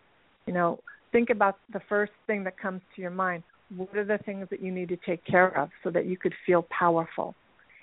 you 0.47 0.53
know, 0.53 0.78
think 1.12 1.30
about 1.30 1.59
the 1.72 1.80
first 1.89 2.12
thing 2.26 2.45
that 2.45 2.59
comes 2.59 2.82
to 2.95 3.03
your 3.03 3.11
mind. 3.11 3.43
What 3.74 3.97
are 3.97 4.05
the 4.05 4.18
things 4.24 4.47
that 4.51 4.62
you 4.62 4.70
need 4.70 4.89
to 4.91 4.99
take 5.07 5.24
care 5.24 5.57
of 5.59 5.70
so 5.82 5.91
that 5.91 6.07
you 6.07 6.16
could 6.16 6.35
feel 6.45 6.66
powerful? 6.76 7.35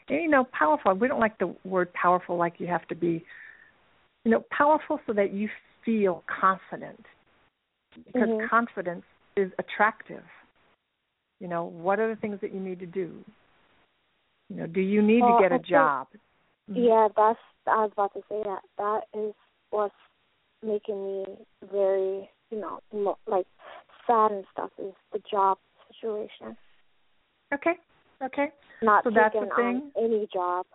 And 0.07 0.21
you 0.21 0.29
know, 0.29 0.47
powerful, 0.51 0.93
we 0.93 1.07
don't 1.07 1.19
like 1.19 1.39
the 1.39 1.55
word 1.63 1.91
powerful 1.93 2.37
like 2.37 2.59
you 2.59 2.67
have 2.67 2.87
to 2.89 2.95
be 2.95 3.23
you 4.23 4.31
know, 4.31 4.43
powerful 4.55 4.99
so 5.07 5.13
that 5.13 5.33
you 5.33 5.49
feel 5.83 6.23
confident. 6.27 7.05
Because 8.05 8.29
mm-hmm. 8.29 8.47
confidence 8.49 9.03
is 9.35 9.51
attractive. 9.59 10.23
You 11.41 11.47
know, 11.47 11.65
what 11.65 11.99
are 11.99 12.07
the 12.07 12.21
things 12.21 12.37
that 12.41 12.53
you 12.53 12.59
need 12.59 12.79
to 12.79 12.85
do? 12.85 13.25
You 14.49 14.57
know, 14.57 14.67
do 14.67 14.79
you 14.79 15.01
need 15.01 15.21
well, 15.21 15.37
to 15.37 15.41
get 15.41 15.51
a 15.51 15.55
I 15.55 15.57
job? 15.57 16.07
Yeah, 16.67 17.07
that's 17.17 17.39
I 17.65 17.77
was 17.77 17.89
about 17.93 18.13
to 18.13 18.21
say 18.29 18.43
that. 18.43 18.61
That 18.77 19.01
is 19.19 19.33
what's 19.71 19.95
making 20.63 21.03
me 21.03 21.25
very, 21.71 22.29
you 22.51 22.59
know, 22.59 22.79
like 23.25 23.47
sad 24.05 24.31
and 24.31 24.45
stuff 24.51 24.69
is 24.77 24.93
the 25.11 25.19
job 25.29 25.57
situation. 25.89 26.55
Okay. 27.51 27.73
Okay. 28.23 28.47
Not 28.83 29.03
so 29.03 29.09
that's 29.09 29.33
the 29.33 29.41
thing. 29.41 29.51
on 29.65 29.91
any 29.97 30.27
job. 30.31 30.67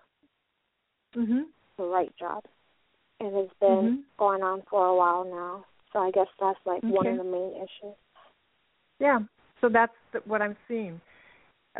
Mhm. 1.14 1.44
The 1.78 1.84
right 1.84 2.12
job. 2.18 2.44
And 3.20 3.28
It 3.28 3.34
has 3.34 3.50
been 3.60 3.68
mm-hmm. 3.68 4.00
going 4.18 4.42
on 4.42 4.62
for 4.68 4.84
a 4.84 4.96
while 4.96 5.24
now. 5.24 5.64
So 5.92 6.00
I 6.00 6.10
guess 6.10 6.26
that's 6.40 6.58
like 6.66 6.82
okay. 6.82 6.88
one 6.88 7.06
of 7.06 7.18
the 7.18 7.24
main 7.24 7.52
issues. 7.54 7.96
Yeah. 8.98 9.20
So 9.60 9.68
that's 9.68 9.92
what 10.24 10.42
I'm 10.42 10.56
seeing. 10.68 11.00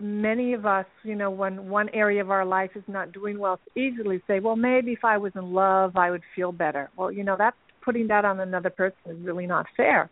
Many 0.00 0.52
of 0.52 0.66
us, 0.66 0.86
you 1.04 1.14
know, 1.14 1.30
when 1.30 1.68
one 1.68 1.88
area 1.90 2.20
of 2.20 2.30
our 2.30 2.44
life 2.44 2.70
is 2.74 2.82
not 2.86 3.12
doing 3.12 3.38
well, 3.38 3.58
easily 3.76 4.20
say, 4.26 4.40
well, 4.40 4.56
maybe 4.56 4.92
if 4.92 5.04
I 5.04 5.16
was 5.16 5.32
in 5.34 5.52
love, 5.52 5.96
I 5.96 6.10
would 6.10 6.22
feel 6.34 6.52
better. 6.52 6.90
Well, 6.96 7.10
you 7.10 7.24
know, 7.24 7.36
that's 7.38 7.56
putting 7.82 8.06
that 8.08 8.24
on 8.24 8.40
another 8.40 8.68
person 8.68 8.98
is 9.06 9.16
really 9.20 9.46
not 9.46 9.66
fair. 9.76 10.10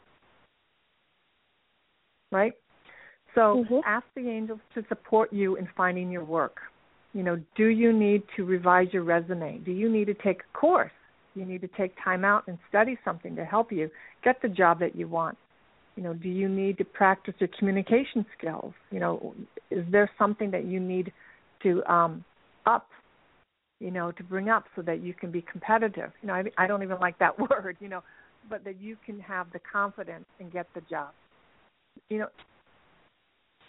Right? 2.32 2.54
So 3.34 3.64
mm-hmm. 3.64 3.80
ask 3.84 4.06
the 4.16 4.28
angels 4.28 4.60
to 4.74 4.84
support 4.88 5.32
you 5.32 5.56
in 5.56 5.68
finding 5.76 6.10
your 6.10 6.24
work. 6.24 6.56
You 7.12 7.22
know, 7.22 7.38
do 7.56 7.66
you 7.66 7.92
need 7.92 8.22
to 8.36 8.44
revise 8.44 8.88
your 8.92 9.02
resume? 9.02 9.58
Do 9.58 9.72
you 9.72 9.90
need 9.90 10.06
to 10.06 10.14
take 10.14 10.40
a 10.40 10.58
course? 10.58 10.90
you 11.34 11.44
need 11.44 11.60
to 11.60 11.68
take 11.68 11.94
time 12.02 12.24
out 12.24 12.44
and 12.46 12.58
study 12.68 12.98
something 13.04 13.36
to 13.36 13.44
help 13.44 13.72
you 13.72 13.90
get 14.22 14.40
the 14.42 14.48
job 14.48 14.78
that 14.80 14.96
you 14.96 15.08
want 15.08 15.36
you 15.96 16.02
know 16.02 16.14
do 16.14 16.28
you 16.28 16.48
need 16.48 16.78
to 16.78 16.84
practice 16.84 17.34
your 17.38 17.48
communication 17.58 18.24
skills? 18.36 18.72
You 18.90 19.00
know 19.00 19.34
is 19.70 19.84
there 19.90 20.10
something 20.18 20.50
that 20.50 20.64
you 20.64 20.80
need 20.80 21.12
to 21.62 21.84
um 21.90 22.24
up 22.66 22.88
you 23.80 23.90
know 23.90 24.12
to 24.12 24.22
bring 24.22 24.48
up 24.48 24.64
so 24.76 24.82
that 24.82 25.00
you 25.00 25.14
can 25.14 25.30
be 25.30 25.42
competitive? 25.42 26.10
You 26.22 26.28
know 26.28 26.34
i 26.34 26.44
i 26.58 26.66
don't 26.66 26.82
even 26.82 26.98
like 27.00 27.18
that 27.18 27.38
word 27.50 27.76
you 27.80 27.88
know 27.88 28.02
but 28.48 28.62
that 28.64 28.80
you 28.80 28.96
can 29.06 29.18
have 29.20 29.50
the 29.52 29.60
confidence 29.60 30.26
and 30.38 30.52
get 30.52 30.66
the 30.74 30.82
job. 30.82 31.10
You 32.08 32.18
know 32.18 32.28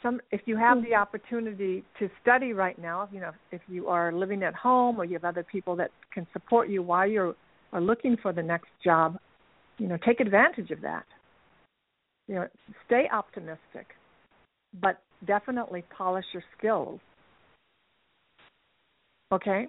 some 0.04 0.20
if 0.32 0.42
you 0.46 0.58
have 0.58 0.84
the 0.84 0.94
opportunity 0.94 1.84
to 1.98 2.10
study 2.22 2.52
right 2.54 2.78
now 2.78 3.08
you 3.12 3.20
know 3.20 3.32
if 3.52 3.62
you 3.68 3.88
are 3.88 4.12
living 4.12 4.44
at 4.44 4.54
home 4.54 5.00
or 5.00 5.06
you 5.06 5.14
have 5.14 5.24
other 5.24 5.44
people 5.44 5.76
that 5.78 5.90
can 6.14 6.28
support 6.34 6.70
you 6.70 6.84
while 6.84 7.08
you're 7.08 7.36
are 7.76 7.82
looking 7.82 8.16
for 8.22 8.32
the 8.32 8.42
next 8.42 8.70
job, 8.84 9.18
you 9.78 9.88
know, 9.88 9.98
take 10.06 10.22
advantage 10.22 10.72
of 10.72 10.82
that. 10.82 11.04
You 12.28 12.36
know, 12.36 12.48
stay 12.86 13.08
optimistic, 13.12 13.88
but 14.82 15.02
definitely 15.26 15.84
polish 15.96 16.26
your 16.34 16.44
skills. 16.58 17.00
Okay? 19.32 19.68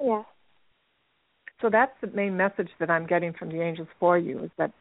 Yeah. 0.00 0.22
So 1.60 1.70
that's 1.70 1.92
the 2.00 2.08
main 2.08 2.36
message 2.36 2.68
that 2.78 2.90
I'm 2.90 3.06
getting 3.06 3.32
from 3.32 3.48
the 3.48 3.60
angels 3.62 3.88
for 3.98 4.18
you 4.18 4.44
is 4.44 4.50
that 4.58 4.72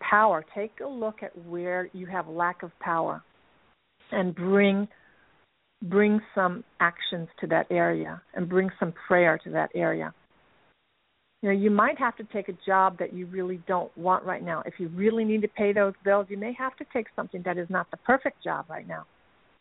power, 0.00 0.44
take 0.54 0.72
a 0.84 0.88
look 0.88 1.22
at 1.22 1.36
where 1.46 1.88
you 1.92 2.06
have 2.06 2.28
lack 2.28 2.62
of 2.62 2.70
power 2.80 3.22
and 4.10 4.34
bring 4.34 4.88
bring 5.84 6.20
some 6.32 6.62
actions 6.78 7.28
to 7.40 7.46
that 7.48 7.66
area 7.68 8.22
and 8.34 8.48
bring 8.48 8.70
some 8.78 8.92
prayer 9.08 9.36
to 9.42 9.50
that 9.50 9.68
area 9.74 10.14
you 11.42 11.48
know 11.48 11.54
you 11.54 11.70
might 11.70 11.98
have 11.98 12.16
to 12.16 12.24
take 12.32 12.48
a 12.48 12.56
job 12.64 12.98
that 12.98 13.12
you 13.12 13.26
really 13.26 13.60
don't 13.66 13.96
want 13.98 14.24
right 14.24 14.42
now. 14.42 14.62
If 14.64 14.74
you 14.78 14.88
really 14.88 15.24
need 15.24 15.42
to 15.42 15.48
pay 15.48 15.72
those 15.72 15.94
bills 16.04 16.26
you 16.30 16.38
may 16.38 16.52
have 16.54 16.76
to 16.76 16.84
take 16.92 17.06
something 17.14 17.42
that 17.44 17.58
is 17.58 17.68
not 17.68 17.90
the 17.90 17.96
perfect 17.98 18.42
job 18.42 18.66
right 18.70 18.86
now. 18.86 19.04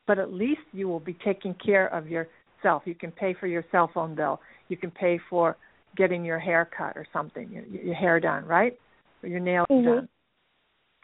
But 0.08 0.20
at 0.20 0.32
least 0.32 0.62
you 0.72 0.88
will 0.88 1.00
be 1.00 1.18
taking 1.26 1.56
care 1.56 1.88
of 1.88 2.08
yourself. 2.08 2.84
You 2.86 2.96
can 2.96 3.12
pay 3.12 3.36
for 3.40 3.48
your 3.48 3.66
cell 3.72 3.90
phone 3.94 4.16
bill. 4.16 4.40
You 4.70 4.78
can 4.78 4.92
pay 4.92 5.20
for 5.30 5.58
getting 5.98 6.24
your 6.24 6.40
hair 6.40 6.70
cut 6.78 6.96
or 6.96 7.06
something 7.12 7.50
your, 7.52 7.66
your 7.66 7.96
hair 7.96 8.20
done 8.20 8.46
right? 8.46 8.78
Or 9.24 9.30
your 9.30 9.40
nails 9.40 9.68
mm-hmm. 9.70 9.88
done. 9.88 10.10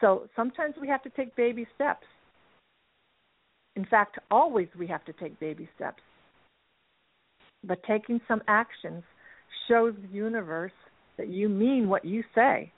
So 0.00 0.28
sometimes 0.36 0.74
we 0.80 0.88
have 0.88 1.02
to 1.02 1.10
take 1.10 1.34
baby 1.36 1.66
steps. 1.74 2.06
In 3.76 3.84
fact 3.84 4.18
always 4.30 4.68
we 4.78 4.86
have 4.86 5.04
to 5.06 5.12
take 5.12 5.38
baby 5.40 5.68
steps. 5.74 6.02
But 7.64 7.82
taking 7.82 8.20
some 8.28 8.42
actions 8.46 9.02
shows 9.68 9.94
the 10.02 10.14
universe 10.14 10.72
that 11.16 11.28
you 11.28 11.48
mean 11.48 11.88
what 11.88 12.04
you 12.04 12.24
say 12.34 12.72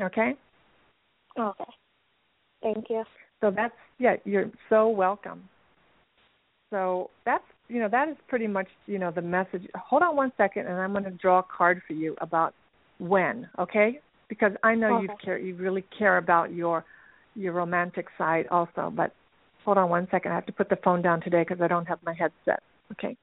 Okay? 0.00 0.34
Okay. 1.38 1.64
Thank 2.62 2.86
you. 2.90 3.04
So 3.40 3.50
that's 3.50 3.74
yeah, 3.98 4.16
you're 4.24 4.50
so 4.68 4.88
welcome. 4.88 5.48
So 6.70 7.10
that's 7.24 7.44
you 7.68 7.80
know 7.80 7.88
that 7.88 8.08
is 8.08 8.16
pretty 8.28 8.46
much 8.46 8.68
you 8.86 8.98
know 8.98 9.10
the 9.10 9.22
message. 9.22 9.66
Hold 9.74 10.02
on 10.02 10.16
one 10.16 10.32
second, 10.36 10.66
and 10.66 10.76
I'm 10.76 10.92
going 10.92 11.04
to 11.04 11.10
draw 11.10 11.40
a 11.40 11.44
card 11.44 11.82
for 11.86 11.92
you 11.92 12.16
about 12.20 12.54
when, 12.98 13.48
okay? 13.58 14.00
Because 14.28 14.52
I 14.62 14.74
know 14.74 14.96
okay. 14.96 15.02
you 15.02 15.08
care, 15.22 15.38
you 15.38 15.54
really 15.54 15.84
care 15.98 16.16
about 16.16 16.52
your 16.52 16.84
your 17.34 17.52
romantic 17.52 18.06
side 18.16 18.46
also. 18.50 18.92
But 18.94 19.12
hold 19.64 19.78
on 19.78 19.90
one 19.90 20.08
second, 20.10 20.32
I 20.32 20.34
have 20.34 20.46
to 20.46 20.52
put 20.52 20.70
the 20.70 20.78
phone 20.82 21.02
down 21.02 21.20
today 21.20 21.44
because 21.46 21.60
I 21.60 21.68
don't 21.68 21.86
have 21.86 21.98
my 22.04 22.14
headset. 22.14 22.62
Okay. 22.92 23.16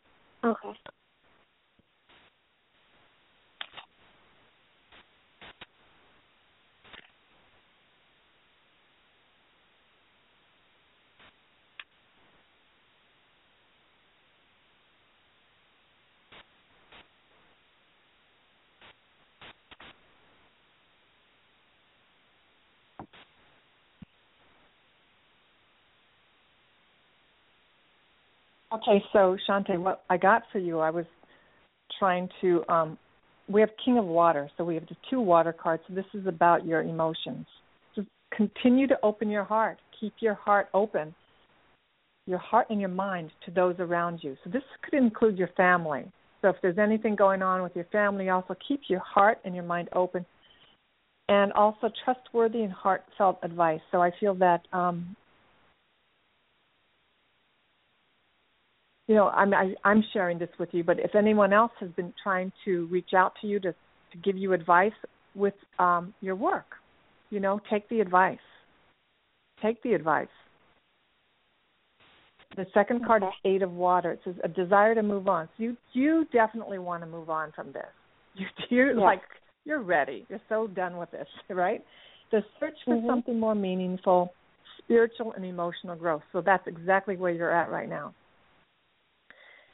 Okay. 0.44 0.80
Okay, 28.74 29.04
so 29.14 29.38
Shante, 29.48 29.78
what 29.78 30.04
I 30.10 30.18
got 30.18 30.44
for 30.52 30.60
you, 30.60 30.80
I 30.80 30.90
was 30.90 31.06
trying 32.00 32.30
to. 32.42 32.64
um 32.70 32.98
We 33.50 33.62
have 33.62 33.70
King 33.84 33.98
of 33.98 34.06
Water, 34.06 34.50
so 34.58 34.64
we 34.64 34.76
have 34.76 34.88
the 34.88 34.96
two 35.10 35.20
water 35.20 35.54
cards. 35.54 35.84
So 35.88 35.94
this 35.94 36.06
is 36.14 36.26
about 36.28 36.66
your 36.66 36.82
emotions. 36.82 37.46
Just 37.96 38.08
continue 38.36 38.88
to 38.88 38.98
open 39.04 39.30
your 39.30 39.44
heart. 39.44 39.78
Keep 40.00 40.14
your 40.20 40.34
heart 40.34 40.70
open, 40.74 41.14
your 42.26 42.40
heart 42.40 42.68
and 42.70 42.80
your 42.80 42.90
mind 42.90 43.32
to 43.46 43.52
those 43.52 43.76
around 43.80 44.20
you. 44.24 44.36
So 44.44 44.50
this 44.50 44.64
could 44.84 44.98
include 44.98 45.38
your 45.38 45.50
family. 45.58 46.06
So 46.42 46.50
if 46.50 46.56
there's 46.62 46.78
anything 46.78 47.16
going 47.16 47.42
on 47.42 47.62
with 47.64 47.76
your 47.76 47.86
family, 47.92 48.30
also 48.30 48.56
keep 48.68 48.82
your 48.88 49.02
heart 49.02 49.38
and 49.46 49.54
your 49.54 49.66
mind 49.66 49.90
open, 49.94 50.26
and 51.30 51.54
also 51.54 51.90
trustworthy 52.04 52.64
and 52.64 52.74
heartfelt 52.74 53.40
advice. 53.44 53.82
So 53.92 54.02
I 54.02 54.12
feel 54.20 54.36
that 54.36 54.62
um, 54.74 55.16
you 59.14 59.20
know, 59.20 59.28
I'm 59.28 59.54
I, 59.54 59.76
I'm 59.84 60.04
sharing 60.12 60.40
this 60.40 60.50
with 60.58 60.70
you, 60.72 60.84
but 60.84 61.00
if 61.00 61.14
anyone 61.14 61.54
else 61.54 61.72
has 61.80 61.92
been 61.92 62.12
trying 62.24 62.52
to 62.66 62.88
reach 62.88 63.12
out 63.16 63.34
to 63.42 63.48
you 63.48 63.60
to 63.60 63.72
to 63.72 64.18
give 64.24 64.36
you 64.36 64.54
advice 64.54 64.92
with 65.36 65.54
um, 65.78 66.16
your 66.20 66.36
work, 66.36 66.66
you 67.30 67.40
know, 67.40 67.60
take 67.70 67.88
the 67.90 68.00
advice. 68.00 68.40
Take 69.62 69.84
the 69.84 69.94
advice. 69.94 70.34
The 72.56 72.66
second 72.74 73.06
card 73.06 73.22
is 73.22 73.30
Eight 73.46 73.62
of 73.62 73.72
Water. 73.72 74.14
It 74.14 74.22
says 74.26 74.34
a 74.44 74.48
desire 74.48 74.96
to 74.96 75.04
move 75.04 75.28
on. 75.28 75.48
So 75.58 75.64
you 75.64 75.78
you 75.94 76.26
definitely 76.34 76.80
want 76.80 77.04
to 77.04 77.08
move 77.08 77.30
on 77.30 77.52
from 77.52 77.68
this. 77.68 77.84
You 78.36 78.48
you're 78.72 78.94
yeah. 78.96 79.00
like 79.00 79.22
you're 79.64 79.84
ready. 79.84 80.26
You're 80.28 80.42
so 80.50 80.66
done 80.66 80.98
with 80.98 81.12
this, 81.12 81.28
right? 81.50 81.84
The 82.32 82.42
search 82.60 82.74
for 82.84 82.96
mm-hmm. 82.96 83.08
something 83.08 83.40
more 83.40 83.54
meaningful, 83.54 84.34
spiritual 84.80 85.34
and 85.34 85.46
emotional 85.46 85.96
growth. 85.96 86.24
So 86.32 86.42
that's 86.42 86.66
exactly 86.66 87.16
where 87.16 87.32
you're 87.32 87.56
at 87.56 87.70
right 87.70 87.88
now 87.88 88.16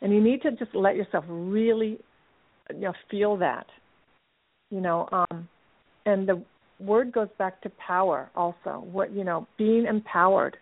and 0.01 0.13
you 0.13 0.21
need 0.21 0.41
to 0.41 0.51
just 0.51 0.73
let 0.73 0.95
yourself 0.95 1.25
really 1.27 1.99
you 2.73 2.81
know 2.81 2.93
feel 3.09 3.37
that 3.37 3.65
you 4.71 4.81
know 4.81 5.07
um 5.11 5.47
and 6.05 6.27
the 6.27 6.41
word 6.79 7.11
goes 7.11 7.27
back 7.37 7.61
to 7.61 7.69
power 7.85 8.29
also 8.35 8.85
what 8.91 9.13
you 9.13 9.23
know 9.23 9.47
being 9.57 9.85
empowered. 9.85 10.57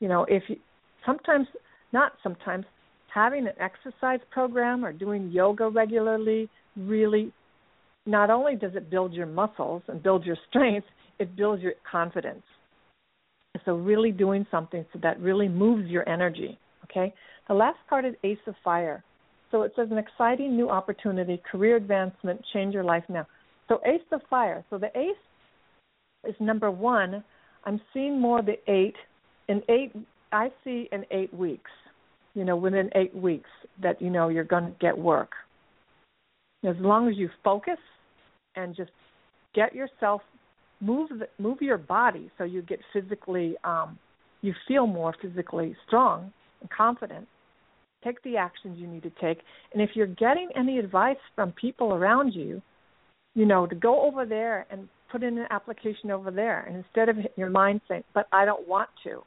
You 0.00 0.08
know 0.08 0.24
if 0.28 0.42
you 0.48 0.56
sometimes 1.04 1.46
not 1.92 2.12
sometimes 2.22 2.64
having 3.12 3.46
an 3.46 3.54
exercise 3.58 4.20
program 4.30 4.84
or 4.84 4.92
doing 4.92 5.30
yoga 5.30 5.68
regularly 5.68 6.48
really 6.76 7.32
not 8.06 8.30
only 8.30 8.54
does 8.54 8.74
it 8.76 8.88
build 8.90 9.12
your 9.12 9.26
muscles 9.26 9.82
and 9.88 10.02
build 10.02 10.24
your 10.24 10.36
strength 10.48 10.86
it 11.18 11.36
builds 11.36 11.62
your 11.62 11.74
confidence. 11.90 12.42
So 13.64 13.74
really 13.74 14.12
doing 14.12 14.46
something 14.50 14.86
so 14.92 15.00
that 15.02 15.20
really 15.20 15.48
moves 15.48 15.88
your 15.88 16.08
energy 16.08 16.58
okay 16.90 17.14
the 17.50 17.54
last 17.54 17.78
card 17.88 18.04
is 18.04 18.14
Ace 18.22 18.38
of 18.46 18.54
Fire. 18.62 19.02
So 19.50 19.62
it 19.62 19.72
says 19.74 19.88
an 19.90 19.98
exciting 19.98 20.56
new 20.56 20.70
opportunity, 20.70 21.42
career 21.50 21.74
advancement, 21.74 22.40
change 22.52 22.72
your 22.72 22.84
life 22.84 23.02
now. 23.08 23.26
So 23.68 23.80
Ace 23.84 24.00
of 24.12 24.20
Fire. 24.30 24.64
So 24.70 24.78
the 24.78 24.96
Ace 24.96 25.16
is 26.28 26.36
number 26.38 26.70
one. 26.70 27.24
I'm 27.64 27.80
seeing 27.92 28.20
more 28.20 28.40
the 28.40 28.54
eight. 28.70 28.94
In 29.48 29.62
eight, 29.68 29.90
I 30.30 30.50
see 30.62 30.88
in 30.92 31.04
eight 31.10 31.34
weeks. 31.34 31.72
You 32.34 32.44
know, 32.44 32.54
within 32.56 32.88
eight 32.94 33.12
weeks 33.16 33.50
that 33.82 34.00
you 34.00 34.10
know 34.10 34.28
you're 34.28 34.44
going 34.44 34.66
to 34.66 34.74
get 34.80 34.96
work. 34.96 35.32
As 36.64 36.76
long 36.78 37.08
as 37.08 37.16
you 37.16 37.28
focus 37.42 37.78
and 38.54 38.76
just 38.76 38.92
get 39.56 39.74
yourself 39.74 40.22
move 40.80 41.10
the, 41.18 41.26
move 41.42 41.60
your 41.60 41.78
body 41.78 42.30
so 42.38 42.44
you 42.44 42.62
get 42.62 42.78
physically 42.92 43.56
um, 43.64 43.98
you 44.40 44.54
feel 44.68 44.86
more 44.86 45.14
physically 45.20 45.76
strong 45.86 46.32
and 46.60 46.70
confident 46.70 47.26
take 48.04 48.22
the 48.22 48.36
actions 48.36 48.78
you 48.78 48.86
need 48.86 49.02
to 49.02 49.12
take. 49.20 49.38
And 49.72 49.82
if 49.82 49.90
you're 49.94 50.06
getting 50.06 50.48
any 50.56 50.78
advice 50.78 51.18
from 51.34 51.52
people 51.52 51.92
around 51.92 52.32
you, 52.32 52.62
you 53.34 53.46
know, 53.46 53.66
to 53.66 53.74
go 53.74 54.06
over 54.06 54.24
there 54.24 54.66
and 54.70 54.88
put 55.10 55.22
in 55.22 55.38
an 55.38 55.46
application 55.50 56.10
over 56.10 56.30
there. 56.30 56.64
And 56.66 56.76
instead 56.76 57.08
of 57.08 57.16
your 57.36 57.50
mind 57.50 57.80
saying, 57.88 58.04
but 58.14 58.26
I 58.32 58.44
don't 58.44 58.66
want 58.66 58.88
to, 59.04 59.22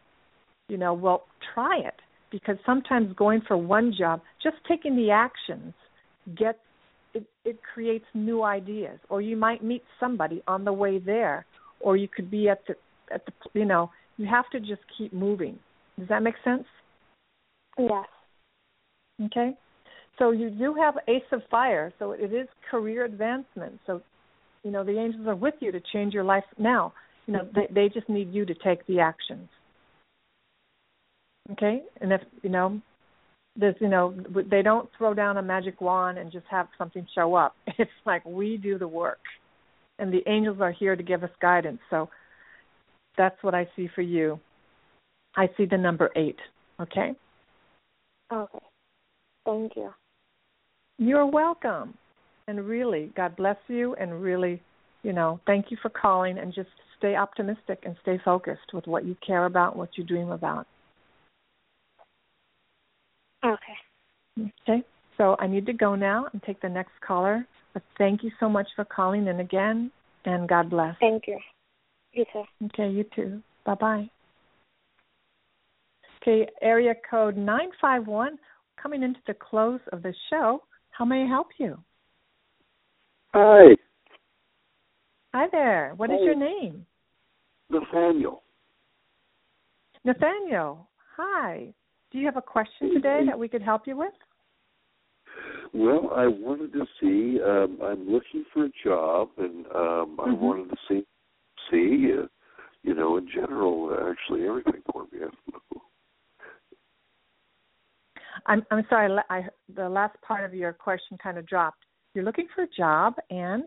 you 0.70 0.78
know, 0.78 0.94
well, 0.94 1.24
try 1.54 1.80
it. 1.80 1.96
Because 2.32 2.56
sometimes 2.66 3.14
going 3.16 3.42
for 3.48 3.58
one 3.58 3.94
job, 3.98 4.22
just 4.42 4.56
taking 4.68 4.96
the 4.96 5.12
actions 5.12 5.74
gets 6.36 6.58
it, 7.14 7.26
it 7.46 7.60
creates 7.74 8.06
new 8.16 8.42
ideas. 8.42 8.98
Or 9.08 9.22
you 9.22 9.38
might 9.38 9.64
meet 9.64 9.84
somebody 10.00 10.42
on 10.48 10.66
the 10.66 10.74
way 10.74 10.98
there, 10.98 11.46
or 11.80 11.96
you 11.96 12.08
could 12.08 12.32
be 12.32 12.50
at 12.50 12.62
the 12.68 12.74
at 13.14 13.24
the 13.28 13.32
you 13.54 13.66
know, 13.66 13.92
you 14.18 14.26
have 14.26 14.50
to 14.52 14.60
just 14.60 14.82
keep 14.98 15.14
moving. 15.14 15.60
Does 16.00 16.08
that 16.10 16.24
make 16.24 16.34
sense? 16.44 16.64
Yes. 17.78 18.06
Okay. 19.26 19.52
So 20.20 20.32
you 20.32 20.50
do 20.50 20.76
have 20.76 20.96
Ace 21.08 21.24
of 21.32 21.42
Fire, 21.50 21.92
so 21.98 22.12
it 22.12 22.34
is 22.34 22.48
career 22.70 23.06
advancement. 23.06 23.80
So, 23.88 24.02
you 24.64 24.72
know, 24.72 24.84
the 24.84 24.98
angels 25.00 25.28
are 25.28 25.36
with 25.36 25.56
you 25.60 25.72
to 25.72 25.82
change 25.92 26.14
your 26.14 26.24
life 26.24 26.44
now. 26.58 26.94
You 27.26 27.34
know, 27.34 27.50
they 27.56 27.68
they 27.74 27.90
just 27.90 28.10
need 28.10 28.34
you 28.34 28.46
to 28.46 28.54
take 28.54 28.86
the 28.86 29.00
actions. 29.00 29.50
Okay? 31.52 31.82
And 32.00 32.14
if, 32.14 32.22
you 32.42 32.50
know, 32.50 32.82
there's, 33.56 33.76
you 33.80 33.90
know, 33.90 34.16
they 34.50 34.62
don't 34.62 34.90
throw 34.98 35.14
down 35.14 35.38
a 35.38 35.42
magic 35.42 35.82
wand 35.82 36.18
and 36.18 36.32
just 36.32 36.46
have 36.50 36.68
something 36.78 37.06
show 37.14 37.36
up. 37.36 37.56
It's 37.78 37.92
like 38.06 38.26
we 38.26 38.58
do 38.58 38.78
the 38.78 38.88
work. 38.88 39.20
And 40.00 40.12
the 40.12 40.24
angels 40.28 40.58
are 40.60 40.72
here 40.72 40.96
to 40.96 41.04
give 41.04 41.24
us 41.24 41.30
guidance. 41.40 41.80
So 41.90 42.10
that's 43.18 43.36
what 43.42 43.54
I 43.54 43.68
see 43.76 43.90
for 43.94 44.02
you. 44.02 44.40
I 45.36 45.50
see 45.58 45.66
the 45.66 45.78
number 45.78 46.12
8, 46.16 46.36
okay? 46.82 47.12
Okay. 48.34 48.66
Thank 49.46 49.76
you. 49.76 49.94
You're 50.98 51.26
welcome. 51.26 51.94
And 52.48 52.66
really, 52.68 53.12
God 53.16 53.36
bless 53.36 53.58
you 53.68 53.96
and 53.96 54.22
really, 54.22 54.62
you 55.04 55.14
know, 55.14 55.40
thank 55.46 55.70
you 55.70 55.78
for 55.82 55.90
calling 55.90 56.38
and 56.38 56.54
just 56.54 56.70
stay 56.98 57.16
optimistic 57.16 57.80
and 57.86 57.96
stay 58.02 58.20
focused 58.26 58.74
with 58.74 58.88
what 58.88 59.06
you 59.06 59.16
care 59.26 59.46
about, 59.46 59.76
what 59.76 59.90
you 59.98 60.04
dream 60.04 60.32
about. 60.32 60.66
Okay. 63.46 64.50
Okay. 64.68 64.84
So 65.18 65.36
I 65.40 65.48
need 65.48 65.66
to 65.68 65.74
go 65.74 65.96
now 65.96 66.28
and 66.34 66.42
take 66.44 66.62
the 66.62 66.70
next 66.70 66.94
caller. 67.06 67.46
But 67.74 67.84
thank 67.98 68.24
you 68.24 68.32
so 68.40 68.50
much 68.50 68.68
for 68.76 68.86
calling 68.86 69.28
in 69.28 69.40
again 69.40 69.92
and 70.26 70.50
God 70.50 70.70
bless. 70.70 70.96
Thank 71.00 71.28
you. 71.28 71.40
You 72.14 72.26
too. 72.32 72.44
Okay, 72.66 72.90
you 72.90 73.06
too. 73.16 73.42
Bye 73.66 73.76
bye. 73.76 74.10
Okay, 76.24 76.48
area 76.62 76.96
code 77.10 77.36
951 77.36 78.38
coming 78.82 79.04
into 79.04 79.20
the 79.28 79.34
close 79.34 79.82
of 79.92 80.02
the 80.04 80.14
show. 80.30 80.64
How 80.92 81.04
may 81.04 81.24
I 81.24 81.28
help 81.28 81.48
you? 81.58 81.78
Hi. 83.34 83.76
Hi 85.34 85.48
there. 85.52 85.94
What 85.98 86.10
Hi. 86.10 86.16
is 86.16 86.22
your 86.24 86.36
name? 86.36 86.86
Nathaniel. 87.70 88.42
Nathaniel. 90.06 90.88
Hi. 91.18 91.74
Do 92.12 92.20
you 92.20 92.26
have 92.26 92.38
a 92.38 92.42
question 92.42 92.94
today 92.94 93.24
that 93.26 93.38
we 93.38 93.50
could 93.50 93.62
help 93.62 93.86
you 93.86 93.98
with? 93.98 94.14
Well, 95.74 96.12
I 96.16 96.28
wanted 96.28 96.72
to 96.72 96.86
see. 97.02 97.42
Um, 97.42 97.80
I'm 97.84 98.10
looking 98.10 98.46
for 98.54 98.66
a 98.66 98.72
job, 98.82 99.30
and 99.38 99.66
um, 99.76 100.20
I 100.22 100.30
Mhm. 100.30 100.40
wanted 100.40 100.70
to 100.70 100.78
see, 100.88 101.06
see, 101.70 102.14
uh, 102.14 102.28
you 102.84 102.94
know, 102.94 103.18
in 103.18 103.28
general, 103.28 103.90
uh, 103.90 104.10
actually 104.10 104.48
everything 104.48 104.84
for 104.90 105.06
me. 105.12 105.20
I 108.46 108.56
don't 108.56 108.60
know. 108.60 108.66
I'm 108.72 108.80
I'm 108.80 108.86
sorry. 108.90 109.18
I, 109.30 109.44
the 109.76 109.88
last 109.88 110.16
part 110.22 110.44
of 110.44 110.54
your 110.54 110.74
question 110.74 111.18
kind 111.22 111.38
of 111.38 111.46
dropped. 111.46 111.86
You're 112.14 112.26
looking 112.26 112.48
for 112.56 112.64
a 112.64 112.68
job, 112.68 113.16
and 113.30 113.64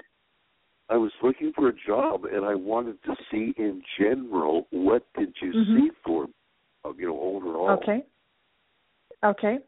I 0.88 0.96
was 0.96 1.12
looking 1.22 1.52
for 1.54 1.68
a 1.68 1.72
job, 1.86 2.24
and 2.24 2.44
I 2.44 2.54
wanted 2.54 3.02
to 3.04 3.16
see 3.30 3.54
in 3.56 3.82
general 3.98 4.68
what 4.70 5.04
did 5.14 5.34
you 5.42 5.52
Mhm. 5.52 5.74
see 5.74 5.90
for, 6.04 6.28
uh, 6.84 6.92
you 6.96 7.08
know, 7.08 7.20
overall. 7.20 7.70
Okay. 7.70 8.06
Okay. 9.24 9.58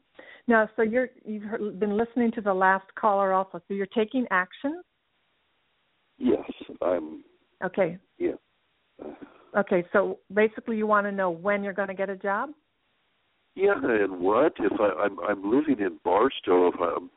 Now, 0.47 0.69
so 0.77 0.83
you're 0.83 1.11
you've 1.25 1.43
heard, 1.43 1.81
been 1.81 1.97
listening 1.97 2.31
to 2.33 2.41
the 2.41 2.55
last 2.55 2.95
caller 2.95 3.33
also. 3.33 3.61
So 3.67 3.75
you're 3.75 3.87
taking 3.87 4.27
action. 4.31 4.83
Yes, 6.19 6.51
I'm. 6.83 7.25
Okay. 7.63 7.99
Yeah. 8.19 8.37
Okay. 9.57 9.85
So 9.93 10.21
basically, 10.33 10.77
you 10.77 10.87
want 10.87 11.07
to 11.07 11.13
know 11.13 11.31
when 11.31 11.65
you're 11.65 11.73
going 11.73 11.89
to 11.89 11.95
get 11.95 12.11
a 12.11 12.17
job. 12.17 12.51
Yeah, 13.59 13.75
and 13.83 14.21
what 14.21 14.53
if 14.61 14.73
I, 14.81 15.03
I'm 15.03 15.19
I'm 15.19 15.51
living 15.51 15.81
in 15.81 15.99
Barstow? 16.05 16.69
If 16.69 16.77
I'm, 16.81 17.11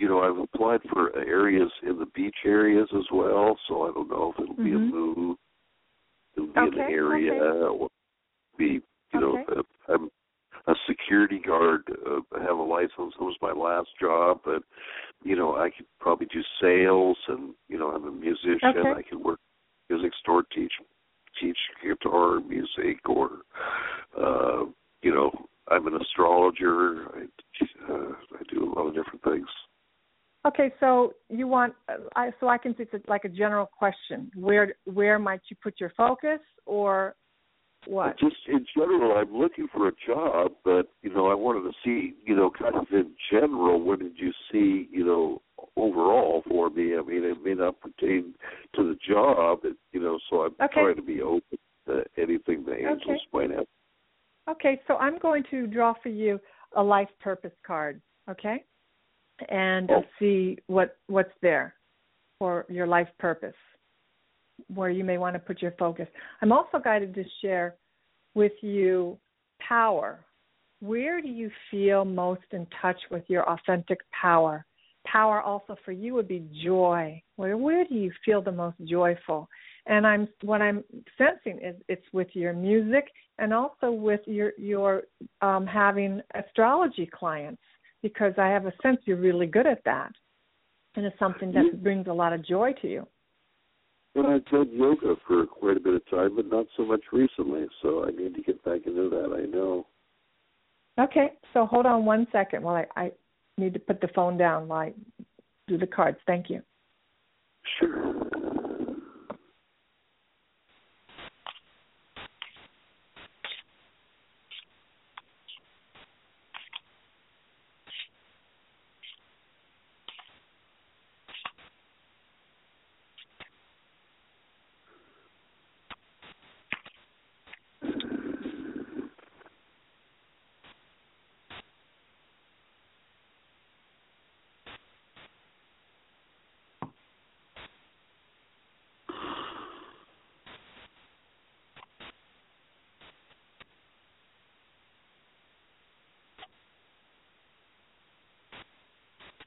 you 0.00 0.08
know, 0.08 0.22
I've 0.22 0.42
applied 0.42 0.80
for 0.92 1.16
areas 1.16 1.70
in 1.84 2.00
the 2.00 2.06
beach 2.06 2.34
areas 2.44 2.88
as 2.96 3.04
well, 3.12 3.56
so 3.68 3.82
I 3.82 3.92
don't 3.94 4.10
know 4.10 4.34
if 4.36 4.42
it'll 4.42 4.56
be 4.56 4.72
a 4.72 4.78
Mhm. 4.78 4.90
move. 4.90 5.36
It'll 6.36 6.48
be 6.48 6.60
Okay, 6.60 6.80
an 6.80 6.90
area 6.90 7.32
okay. 7.34 7.68
or 7.68 7.88
be, 8.58 8.82
you 9.12 9.20
know, 9.20 9.38
Okay. 9.38 9.60
uh, 9.60 9.62
I'm 9.88 10.10
a 10.66 10.74
security 10.88 11.38
guard. 11.38 11.84
Uh, 12.04 12.22
I 12.36 12.42
have 12.42 12.58
a 12.58 12.62
license. 12.62 13.14
It 13.14 13.20
was 13.20 13.36
my 13.40 13.52
last 13.52 13.90
job, 14.00 14.40
but 14.44 14.64
you 15.22 15.36
know, 15.36 15.54
I 15.54 15.70
could 15.70 15.86
probably 16.00 16.26
do 16.26 16.42
sales, 16.60 17.18
and 17.28 17.54
you 17.68 17.78
know, 17.78 17.92
I'm 17.92 18.04
a 18.04 18.10
musician. 18.10 18.78
Okay. 18.78 18.90
I 18.90 19.02
could 19.02 19.22
work 19.22 19.38
music 19.88 20.12
store, 20.16 20.42
teach 20.42 20.72
teach 21.40 21.58
guitar 21.80 22.40
music, 22.40 22.98
or 23.08 23.42
uh, 24.16 24.64
you 25.02 25.14
know, 25.14 25.30
I'm 25.68 25.86
an 25.86 26.00
astrologer. 26.00 27.08
I 27.14 27.92
uh, 27.92 28.12
I 28.34 28.42
do 28.52 28.64
a 28.64 28.70
lot 28.74 28.88
of 28.88 28.94
different 28.94 29.22
things. 29.22 29.48
Okay. 30.46 30.72
So 30.80 31.14
you 31.28 31.46
want 31.46 31.74
uh, 31.88 31.96
I 32.16 32.30
so 32.40 32.48
I 32.48 32.58
can 32.58 32.76
see 32.76 32.84
it's 32.92 33.08
like 33.08 33.24
a 33.24 33.28
general 33.28 33.66
question. 33.66 34.30
Where 34.34 34.74
where 34.84 35.18
might 35.18 35.40
you 35.48 35.56
put 35.62 35.80
your 35.80 35.92
focus 35.96 36.40
or 36.66 37.16
what? 37.86 38.18
Just 38.18 38.36
in 38.48 38.64
general, 38.76 39.16
I'm 39.16 39.34
looking 39.34 39.68
for 39.72 39.88
a 39.88 39.92
job, 40.06 40.52
but 40.64 40.88
you 41.02 41.12
know, 41.12 41.28
I 41.28 41.34
wanted 41.34 41.70
to 41.70 41.72
see, 41.84 42.14
you 42.24 42.34
know, 42.34 42.50
kind 42.50 42.76
of 42.76 42.86
in 42.92 43.12
general, 43.30 43.80
what 43.80 43.98
did 43.98 44.14
you 44.16 44.32
see, 44.50 44.88
you 44.90 45.04
know, 45.04 45.42
overall 45.76 46.42
for 46.48 46.70
me? 46.70 46.96
I 46.96 47.02
mean, 47.02 47.24
it 47.24 47.42
may 47.42 47.54
not 47.54 47.80
pertain 47.80 48.34
to 48.76 48.82
the 48.82 48.96
job, 49.06 49.60
you 49.92 50.00
know, 50.00 50.18
so 50.30 50.42
I'm 50.42 50.54
Okay. 50.62 50.80
trying 50.80 50.96
to 50.96 51.02
be 51.02 51.20
open 51.20 51.58
to 51.86 52.04
anything 52.16 52.64
the 52.64 52.74
angels 52.74 53.02
Okay. 53.06 53.20
might 53.32 53.50
have. 53.50 53.66
Okay, 54.50 54.80
so 54.86 54.96
I'm 54.96 55.18
going 55.18 55.42
to 55.50 55.66
draw 55.66 55.94
for 56.02 56.10
you 56.10 56.38
a 56.76 56.82
life 56.82 57.08
purpose 57.20 57.52
card, 57.66 58.00
okay? 58.30 58.64
And 59.48 59.90
uh, 59.90 59.94
Oh. 59.94 60.04
see 60.18 60.58
what 60.66 60.98
what's 61.06 61.32
there 61.40 61.74
for 62.38 62.66
your 62.68 62.86
life 62.86 63.08
purpose, 63.18 63.54
where 64.68 64.90
you 64.90 65.04
may 65.04 65.18
want 65.18 65.34
to 65.34 65.40
put 65.40 65.62
your 65.62 65.72
focus. 65.78 66.08
I'm 66.40 66.52
also 66.52 66.78
guided 66.78 67.14
to 67.14 67.24
share 67.40 67.76
with 68.34 68.52
you 68.62 69.18
power. 69.60 70.24
Where 70.80 71.20
do 71.20 71.28
you 71.28 71.50
feel 71.70 72.04
most 72.04 72.42
in 72.52 72.66
touch 72.82 73.00
with 73.10 73.24
your 73.28 73.48
authentic 73.48 74.00
power? 74.12 74.66
Power 75.06 75.40
also 75.40 75.76
for 75.84 75.92
you 75.92 76.14
would 76.14 76.28
be 76.28 76.46
joy. 76.62 77.22
Where 77.36 77.56
where 77.56 77.84
do 77.84 77.94
you 77.94 78.12
feel 78.24 78.42
the 78.42 78.52
most 78.52 78.76
joyful? 78.84 79.48
And 79.86 80.06
I'm 80.06 80.28
what 80.42 80.62
I'm 80.62 80.82
sensing 81.18 81.60
is 81.62 81.76
it's 81.88 82.06
with 82.12 82.28
your 82.32 82.52
music 82.52 83.10
and 83.38 83.52
also 83.52 83.90
with 83.90 84.20
your 84.26 84.52
your 84.56 85.02
um, 85.42 85.66
having 85.66 86.22
astrology 86.34 87.06
clients 87.06 87.62
because 88.02 88.32
I 88.38 88.48
have 88.48 88.66
a 88.66 88.72
sense 88.82 88.98
you're 89.04 89.16
really 89.16 89.46
good 89.46 89.66
at 89.66 89.82
that, 89.84 90.12
and 90.96 91.04
it's 91.04 91.18
something 91.18 91.52
that 91.52 91.64
Yeah. 91.66 91.78
brings 91.82 92.06
a 92.06 92.12
lot 92.12 92.32
of 92.32 92.42
joy 92.42 92.72
to 92.82 92.88
you. 92.88 93.06
Well, 94.14 94.28
I've 94.28 94.44
done 94.46 94.70
yoga 94.72 95.16
for 95.26 95.44
quite 95.46 95.76
a 95.76 95.80
bit 95.80 95.94
of 95.94 96.06
time, 96.08 96.36
but 96.36 96.46
not 96.46 96.66
so 96.76 96.84
much 96.84 97.02
recently. 97.12 97.66
So 97.82 98.06
I 98.06 98.10
need 98.10 98.34
to 98.34 98.42
get 98.42 98.62
back 98.62 98.86
into 98.86 99.08
that. 99.10 99.34
I 99.36 99.46
know. 99.46 99.86
Okay, 100.98 101.32
so 101.52 101.66
hold 101.66 101.86
on 101.86 102.04
one 102.04 102.26
second 102.30 102.62
while 102.62 102.76
I, 102.76 103.00
I 103.06 103.12
need 103.58 103.74
to 103.74 103.80
put 103.80 104.00
the 104.00 104.08
phone 104.14 104.36
down 104.36 104.68
while 104.68 104.80
I 104.80 104.94
do 105.66 105.76
the 105.76 105.86
cards. 105.86 106.18
Thank 106.26 106.48
you. 106.48 106.62
Sure. 107.80 108.52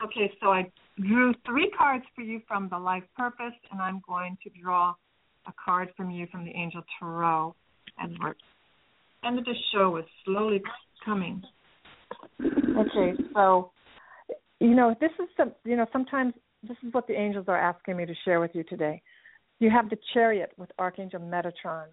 Okay, 0.03 0.31
so 0.39 0.51
I 0.51 0.69
drew 0.99 1.33
three 1.45 1.71
cards 1.75 2.05
for 2.15 2.21
you 2.21 2.41
from 2.47 2.69
the 2.69 2.77
life 2.77 3.03
purpose, 3.15 3.53
and 3.71 3.81
I'm 3.81 4.01
going 4.07 4.37
to 4.43 4.49
draw 4.61 4.93
a 5.47 5.53
card 5.63 5.89
from 5.97 6.11
you 6.11 6.27
from 6.31 6.45
the 6.45 6.51
angel 6.51 6.83
tarot. 6.99 7.55
And 7.97 8.17
we're 8.21 8.35
end 9.25 9.39
of 9.39 9.45
the 9.45 9.55
show 9.73 9.97
is 9.97 10.05
slowly 10.25 10.61
coming. 11.03 11.41
Okay, 12.41 13.13
so 13.33 13.71
you 14.59 14.75
know 14.75 14.95
this 14.99 15.11
is 15.19 15.27
some 15.35 15.53
you 15.63 15.75
know 15.75 15.87
sometimes 15.91 16.33
this 16.61 16.77
is 16.85 16.93
what 16.93 17.07
the 17.07 17.13
angels 17.13 17.45
are 17.47 17.57
asking 17.57 17.97
me 17.97 18.05
to 18.05 18.13
share 18.23 18.39
with 18.39 18.51
you 18.53 18.63
today. 18.63 19.01
You 19.59 19.71
have 19.71 19.89
the 19.89 19.97
chariot 20.13 20.51
with 20.57 20.69
Archangel 20.77 21.19
Metatron, 21.19 21.87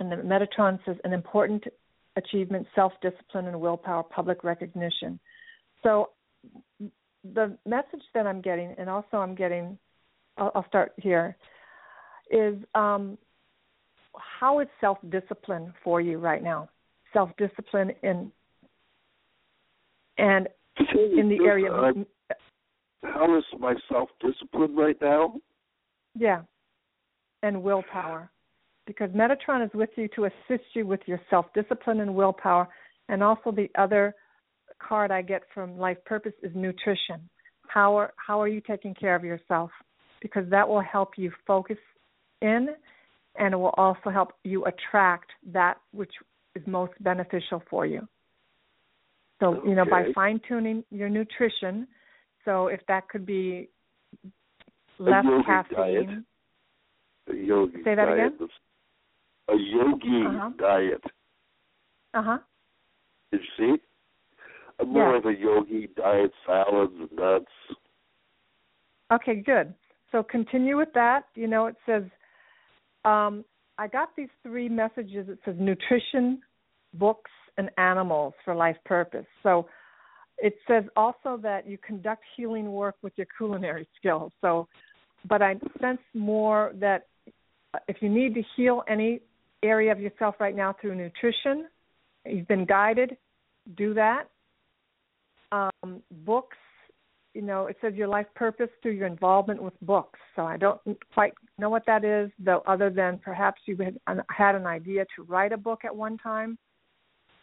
and 0.00 0.10
the 0.10 0.16
Metatron 0.16 0.80
says 0.84 0.96
an 1.04 1.12
important 1.12 1.62
achievement, 2.16 2.66
self-discipline, 2.74 3.46
and 3.46 3.60
willpower, 3.60 4.02
public 4.02 4.42
recognition. 4.42 5.20
So 5.82 6.10
the 7.32 7.56
message 7.66 8.02
that 8.14 8.26
I'm 8.26 8.40
getting, 8.40 8.74
and 8.78 8.88
also 8.90 9.16
I'm 9.16 9.34
getting, 9.34 9.78
I'll, 10.36 10.52
I'll 10.54 10.66
start 10.66 10.92
here, 10.96 11.36
is 12.30 12.56
um, 12.74 13.16
how 14.16 14.60
is 14.60 14.68
self 14.80 14.98
discipline 15.10 15.72
for 15.82 16.00
you 16.00 16.18
right 16.18 16.42
now? 16.42 16.68
Self 17.12 17.30
discipline 17.38 17.92
in 18.02 18.30
and 20.18 20.48
in 21.16 21.28
the 21.28 21.44
area 21.44 21.72
of 21.72 21.96
how 23.02 23.36
is 23.36 23.44
my 23.58 23.74
self 23.88 24.08
discipline 24.20 24.74
right 24.76 24.96
now? 25.00 25.34
yeah, 26.14 26.42
and 27.42 27.62
willpower, 27.62 28.30
because 28.86 29.10
Metatron 29.10 29.64
is 29.64 29.70
with 29.74 29.90
you 29.96 30.08
to 30.14 30.26
assist 30.26 30.64
you 30.74 30.86
with 30.86 31.00
your 31.06 31.20
self 31.30 31.46
discipline 31.54 32.00
and 32.00 32.14
willpower, 32.14 32.68
and 33.08 33.22
also 33.22 33.50
the 33.50 33.68
other 33.76 34.14
card 34.86 35.10
I 35.10 35.22
get 35.22 35.42
from 35.52 35.78
Life 35.78 35.98
Purpose 36.04 36.32
is 36.42 36.52
nutrition. 36.54 37.28
How 37.68 37.96
are 37.96 38.12
how 38.16 38.40
are 38.40 38.48
you 38.48 38.60
taking 38.60 38.94
care 38.94 39.14
of 39.16 39.24
yourself? 39.24 39.70
Because 40.20 40.48
that 40.50 40.68
will 40.68 40.80
help 40.80 41.12
you 41.16 41.30
focus 41.46 41.76
in, 42.40 42.68
and 43.36 43.54
it 43.54 43.56
will 43.56 43.74
also 43.76 44.10
help 44.10 44.32
you 44.44 44.64
attract 44.66 45.30
that 45.52 45.78
which 45.92 46.12
is 46.54 46.62
most 46.66 46.92
beneficial 47.00 47.62
for 47.68 47.86
you. 47.86 48.06
So 49.40 49.62
you 49.66 49.74
know 49.74 49.84
by 49.84 50.04
fine 50.14 50.40
tuning 50.46 50.84
your 50.90 51.08
nutrition. 51.08 51.86
So 52.44 52.68
if 52.68 52.80
that 52.88 53.08
could 53.08 53.26
be 53.26 53.68
less 54.98 55.24
caffeine. 55.46 55.66
diet. 55.76 56.06
A 57.30 57.34
yogi 57.34 57.78
Say 57.84 57.94
that 57.94 58.04
diet. 58.04 58.32
again? 58.34 58.48
A 59.48 59.54
yogi 59.56 60.24
Uh-huh. 60.26 60.50
diet. 60.58 61.04
Uh 62.12 62.22
huh. 62.22 62.38
Did 63.32 63.40
you 63.58 63.76
see? 63.76 63.82
I'm 64.78 64.88
more 64.88 65.12
Yeah. 65.12 65.18
of 65.18 65.26
a 65.26 65.34
yogi 65.34 65.86
diet, 65.88 66.32
salads 66.46 66.94
and 66.98 67.12
nuts. 67.12 67.52
Okay, 69.10 69.36
good. 69.36 69.74
So 70.10 70.22
continue 70.22 70.76
with 70.76 70.92
that. 70.94 71.28
You 71.34 71.46
know, 71.46 71.66
it 71.66 71.76
says, 71.86 72.04
um, 73.04 73.44
I 73.78 73.88
got 73.88 74.14
these 74.16 74.30
three 74.42 74.68
messages. 74.68 75.28
It 75.28 75.38
says 75.44 75.56
nutrition, 75.58 76.42
books, 76.94 77.30
and 77.56 77.70
animals 77.78 78.34
for 78.44 78.54
life 78.54 78.76
purpose. 78.84 79.26
So 79.42 79.68
it 80.38 80.56
says 80.66 80.84
also 80.96 81.36
that 81.42 81.66
you 81.68 81.78
conduct 81.78 82.22
healing 82.36 82.72
work 82.72 82.96
with 83.02 83.12
your 83.16 83.26
culinary 83.36 83.88
skills. 83.98 84.32
So, 84.40 84.68
but 85.28 85.42
I 85.42 85.54
sense 85.80 86.00
more 86.12 86.72
that 86.76 87.06
if 87.88 87.96
you 88.00 88.08
need 88.08 88.34
to 88.34 88.42
heal 88.56 88.82
any 88.88 89.20
area 89.62 89.90
of 89.92 90.00
yourself 90.00 90.36
right 90.38 90.54
now 90.54 90.74
through 90.80 90.94
nutrition, 90.94 91.66
you've 92.26 92.48
been 92.48 92.64
guided, 92.64 93.16
do 93.76 93.94
that. 93.94 94.24
Um, 95.54 96.02
books, 96.10 96.56
you 97.34 97.42
know, 97.42 97.66
it 97.66 97.76
says 97.80 97.94
your 97.94 98.08
life 98.08 98.26
purpose 98.34 98.70
through 98.80 98.92
your 98.92 99.06
involvement 99.06 99.62
with 99.62 99.74
books. 99.82 100.18
So 100.36 100.42
I 100.42 100.56
don't 100.56 100.80
quite 101.12 101.34
know 101.58 101.70
what 101.70 101.84
that 101.86 102.04
is, 102.04 102.30
though, 102.38 102.62
other 102.66 102.90
than 102.90 103.18
perhaps 103.18 103.60
you 103.66 103.76
had, 103.76 103.98
had 104.30 104.54
an 104.54 104.66
idea 104.66 105.04
to 105.16 105.22
write 105.24 105.52
a 105.52 105.56
book 105.56 105.80
at 105.84 105.94
one 105.94 106.16
time. 106.18 106.58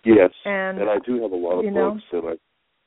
Yes, 0.03 0.31
and, 0.45 0.79
and 0.79 0.89
I 0.89 0.97
do 1.05 1.21
have 1.21 1.31
a 1.31 1.35
lot 1.35 1.59
of 1.59 1.73
books, 1.73 2.03
know, 2.11 2.19
and 2.19 2.39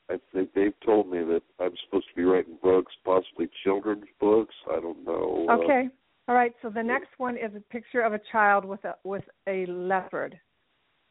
I, 0.09 0.13
I 0.13 0.17
think 0.33 0.49
they've 0.53 0.79
told 0.85 1.09
me 1.09 1.19
that 1.19 1.41
I'm 1.59 1.71
supposed 1.85 2.07
to 2.09 2.15
be 2.15 2.23
writing 2.23 2.57
books, 2.61 2.91
possibly 3.05 3.47
children's 3.63 4.09
books. 4.19 4.53
I 4.69 4.79
don't 4.81 5.03
know. 5.05 5.47
uh, 5.49 5.57
Okay. 5.63 5.89
All 6.27 6.35
right. 6.35 6.53
So 6.61 6.69
the 6.69 6.83
next 6.83 7.09
one 7.17 7.37
is 7.37 7.51
a 7.55 7.61
picture 7.71 8.01
of 8.01 8.13
a 8.13 8.19
child 8.31 8.65
with 8.65 8.83
a 8.83 8.95
with 9.03 9.23
a 9.47 9.65
leopard, 9.67 10.37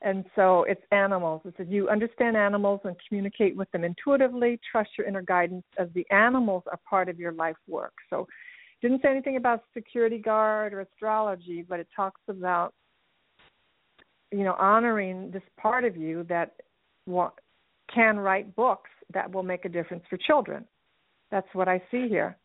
and 0.04 0.24
so 0.36 0.64
it's 0.64 0.82
animals. 0.92 1.40
It 1.46 1.54
says 1.56 1.66
you 1.70 1.88
understand 1.88 2.36
animals 2.36 2.80
and 2.84 2.94
communicate 3.08 3.56
with 3.56 3.70
them 3.70 3.84
intuitively. 3.84 4.60
Trust 4.70 4.90
your 4.98 5.06
inner 5.06 5.22
guidance 5.22 5.64
as 5.78 5.88
the 5.94 6.06
animals 6.10 6.62
are 6.70 6.78
part 6.88 7.08
of 7.08 7.18
your 7.18 7.32
life 7.32 7.56
work. 7.66 7.94
So, 8.10 8.28
didn't 8.82 9.00
say 9.00 9.08
anything 9.08 9.36
about 9.36 9.64
security 9.72 10.18
guard 10.18 10.74
or 10.74 10.82
astrology, 10.82 11.64
but 11.66 11.80
it 11.80 11.88
talks 11.96 12.20
about 12.28 12.74
you 14.30 14.44
know 14.44 14.54
honoring 14.58 15.30
this 15.30 15.42
part 15.58 15.84
of 15.84 15.96
you 15.96 16.24
that 16.28 16.52
can 17.94 18.18
write 18.18 18.54
books 18.54 18.90
that 19.12 19.32
will 19.32 19.42
make 19.42 19.64
a 19.64 19.70
difference 19.70 20.04
for 20.10 20.18
children. 20.18 20.66
That's 21.30 21.48
what 21.54 21.66
I 21.66 21.82
see 21.90 22.08
here. 22.08 22.36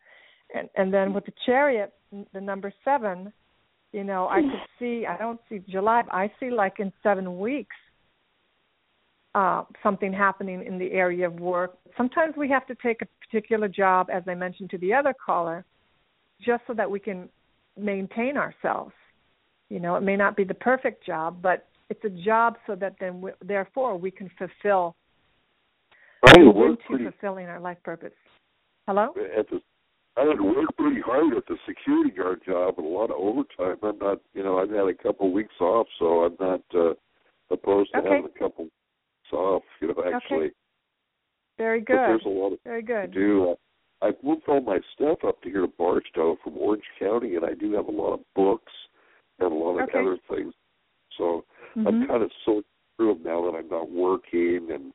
And 0.56 0.70
and 0.76 0.94
then 0.94 1.14
with 1.14 1.26
the 1.26 1.34
chariot, 1.46 1.94
the 2.34 2.42
number 2.42 2.72
seven, 2.86 3.34
you 3.92 4.04
know, 4.04 4.28
I 4.28 4.42
could 4.42 4.52
see. 4.80 5.06
I 5.06 5.18
don't 5.18 5.40
see 5.50 5.62
July. 5.68 6.04
I 6.12 6.32
see 6.40 6.50
like 6.50 6.80
in 6.80 6.92
seven 7.04 7.40
weeks, 7.40 7.76
uh, 9.36 9.64
something 9.84 10.12
happening 10.12 10.64
in 10.66 10.78
the 10.78 10.92
area 10.92 11.28
of 11.28 11.40
work. 11.40 11.78
Sometimes 11.98 12.36
we 12.36 12.50
have 12.50 12.66
to 12.68 12.76
take 12.76 13.02
a 13.02 13.08
particular 13.26 13.68
job, 13.68 14.08
as 14.12 14.24
I 14.28 14.36
mentioned 14.36 14.70
to 14.72 14.78
the 14.78 14.94
other 14.94 15.14
caller, 15.14 15.66
just 16.42 16.64
so 16.68 16.74
that 16.74 16.90
we 16.90 17.00
can 17.00 17.30
maintain 17.78 18.38
ourselves. 18.38 18.94
You 19.70 19.80
know, 19.80 19.96
it 19.96 20.02
may 20.02 20.16
not 20.16 20.36
be 20.36 20.44
the 20.44 20.56
perfect 20.56 21.06
job, 21.06 21.42
but 21.42 21.68
it's 21.90 22.04
a 22.04 22.10
job 22.10 22.56
so 22.66 22.76
that 22.76 22.96
then, 23.00 23.22
we, 23.22 23.32
therefore, 23.44 23.98
we 23.98 24.12
can 24.12 24.30
fulfill 24.38 24.96
I 26.24 26.30
had 26.30 26.38
to 26.38 26.46
move 26.46 26.56
work 26.56 26.70
into 26.72 26.84
pretty 26.88 27.04
fulfilling 27.06 27.46
our 27.48 27.60
life 27.60 27.78
purpose. 27.84 28.14
Hello. 28.88 29.14
at 29.38 29.48
the. 29.50 29.62
I 30.20 30.26
had 30.26 30.42
worked 30.42 30.76
pretty 30.78 31.00
hard 31.00 31.36
at 31.38 31.46
the 31.48 31.56
security 31.66 32.12
guard 32.12 32.42
job 32.46 32.76
and 32.78 32.86
a 32.86 32.90
lot 32.90 33.10
of 33.10 33.18
overtime. 33.18 33.78
I'm 33.84 33.98
not, 34.00 34.20
you 34.34 34.44
know, 34.44 34.60
I've 34.60 34.70
had 34.70 34.88
a 34.88 34.94
couple 34.94 35.28
of 35.28 35.34
weeks 35.34 35.54
off, 35.62 35.88
so 35.98 36.26
I'm 36.26 36.36
not 36.40 36.62
uh, 36.76 36.94
opposed 37.52 37.92
to 37.94 38.00
Okay. 38.00 38.10
having 38.10 38.26
a 38.26 38.40
couple 38.40 38.66
weeks 38.66 39.32
off. 39.34 39.64
You 39.80 39.88
know, 39.90 40.04
actually, 40.14 40.52
Very 41.58 41.80
but 41.80 41.86
good. 41.88 41.98
there's 42.00 42.26
a 42.26 42.30
lot 42.30 42.54
of 42.54 42.60
Very 42.66 42.82
to 42.82 42.88
good. 42.88 43.14
do. 43.14 43.52
Uh, 43.52 44.06
I've 44.06 44.22
moved 44.24 44.44
all 44.48 44.62
my 44.62 44.80
stuff 44.94 45.20
up 45.26 45.42
to 45.42 45.50
here 45.50 45.62
to 45.62 45.68
Barstow 45.68 46.38
from 46.44 46.58
Orange 46.58 46.84
County, 47.00 47.36
and 47.36 47.46
I 47.46 47.54
do 47.54 47.74
have 47.74 47.88
a 47.88 47.92
lot 47.92 48.14
of 48.14 48.20
books 48.36 48.72
and 49.40 49.52
a 49.52 49.56
lot 49.56 49.78
of 49.78 49.90
Okay. 49.90 50.00
other 50.00 50.18
things. 50.30 50.54
So 51.18 51.46
I'm 51.78 52.02
Mhm. 52.02 52.08
kind 52.08 52.24
of 52.24 52.32
sorting 52.44 52.64
through 52.98 53.16
them 53.16 53.24
now 53.24 53.42
that 53.46 53.58
I'm 53.58 53.70
not 53.70 53.90
working, 53.90 54.70
and 54.72 54.94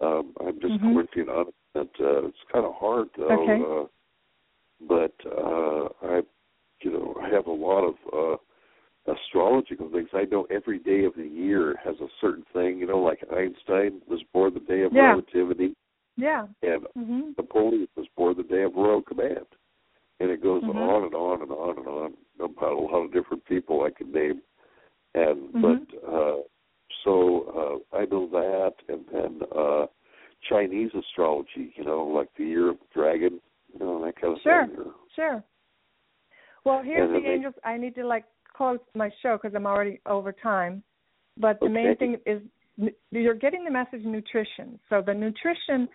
um, 0.00 0.34
I'm 0.40 0.60
just 0.60 0.74
Mhm. 0.74 0.94
working 0.94 1.28
on 1.30 1.48
it. 1.48 1.54
Uh, 1.74 2.26
it's 2.26 2.44
kind 2.52 2.64
of 2.66 2.74
hard 2.74 3.08
though. 3.16 3.42
Okay. 3.42 3.62
Uh, 3.62 3.86
but 4.88 5.14
uh, 5.26 5.88
I, 6.02 6.20
you 6.82 6.92
know, 6.92 7.14
I 7.22 7.28
have 7.30 7.46
a 7.46 7.50
lot 7.52 7.84
of 7.84 7.94
uh, 8.12 9.12
astrological 9.12 9.90
things. 9.90 10.08
I 10.12 10.24
know 10.24 10.46
every 10.50 10.78
day 10.78 11.04
of 11.04 11.14
the 11.16 11.26
year 11.26 11.76
has 11.84 11.96
a 12.00 12.08
certain 12.20 12.44
thing. 12.52 12.78
You 12.78 12.86
know, 12.86 12.98
like 12.98 13.20
Einstein 13.32 14.00
was 14.08 14.20
born 14.32 14.54
the 14.54 14.60
day 14.60 14.82
of 14.82 14.92
Yeah. 14.92 15.10
relativity, 15.10 15.74
Yeah. 16.16 16.46
and 16.62 16.86
Mhm. 16.96 17.36
Napoleon 17.36 17.88
was 17.96 18.06
born 18.16 18.36
the 18.36 18.42
day 18.42 18.62
of 18.62 18.74
royal 18.74 19.02
command. 19.02 19.46
And 20.18 20.30
it 20.30 20.42
goes 20.42 20.62
Mhm. 20.62 20.74
on 20.76 21.04
and 21.04 21.14
on 21.14 21.42
and 21.42 21.50
on 21.52 21.78
and 21.78 21.86
on 21.86 22.14
about 22.40 22.72
a 22.72 22.80
lot 22.80 23.04
of 23.04 23.12
different 23.12 23.44
people 23.44 23.82
I 23.82 23.90
could 23.90 24.12
name. 24.12 24.42
And 25.14 25.52
Mhm. 25.52 25.62
but 25.62 26.08
uh 26.08 26.42
so 27.04 27.82
uh 27.92 27.96
I 27.96 28.06
know 28.06 28.26
that 28.28 28.74
and 28.88 29.06
then 29.12 29.42
uh 29.54 29.86
Chinese 30.48 30.94
astrology, 30.94 31.72
you 31.76 31.84
know, 31.84 32.04
like 32.04 32.28
the 32.36 32.44
year 32.44 32.70
of 32.70 32.78
the 32.78 32.86
dragon, 32.94 33.40
you 33.78 33.86
know, 33.86 34.04
that 34.04 34.20
kind 34.20 34.34
of 34.34 34.42
Sure. 34.42 34.66
thing. 34.66 34.92
Sure. 35.14 35.44
Well, 36.64 36.82
here's 36.82 37.10
the 37.10 37.28
angels. 37.28 37.54
I 37.64 37.76
need 37.76 37.94
to 37.94 38.06
like 38.06 38.24
close 38.52 38.78
my 38.94 39.10
show 39.22 39.38
because 39.40 39.54
I'm 39.54 39.66
already 39.66 40.00
over 40.06 40.32
time. 40.32 40.82
But 41.36 41.60
the 41.60 41.68
main 41.68 41.96
thing 41.96 42.18
is 42.26 42.42
you're 43.10 43.34
getting 43.34 43.64
the 43.64 43.70
message 43.70 44.04
nutrition. 44.04 44.78
So 44.88 45.02
the 45.04 45.14
nutrition 45.14 45.88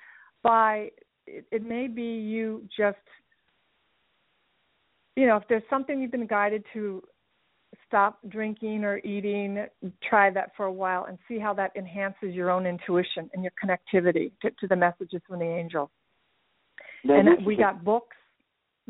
by 0.43 0.91
it, 1.27 1.45
it 1.51 1.63
may 1.63 1.87
be 1.87 2.03
you 2.03 2.67
just 2.75 2.97
you 5.15 5.27
know 5.27 5.37
if 5.37 5.43
there's 5.49 5.63
something 5.69 6.01
you've 6.01 6.11
been 6.11 6.27
guided 6.27 6.63
to 6.73 7.03
stop 7.87 8.19
drinking 8.29 8.83
or 8.83 8.99
eating 8.99 9.65
try 10.07 10.29
that 10.29 10.51
for 10.55 10.65
a 10.65 10.71
while 10.71 11.05
and 11.05 11.17
see 11.27 11.39
how 11.39 11.53
that 11.53 11.71
enhances 11.75 12.33
your 12.33 12.49
own 12.49 12.65
intuition 12.65 13.29
and 13.33 13.43
your 13.43 13.51
connectivity 13.63 14.31
to, 14.41 14.51
to 14.51 14.67
the 14.67 14.75
messages 14.75 15.21
from 15.27 15.39
the 15.39 15.45
angels 15.45 15.89
Now, 17.03 17.15
and 17.15 17.45
we 17.45 17.53
is 17.55 17.59
a- 17.59 17.61
got 17.63 17.83
books 17.83 18.17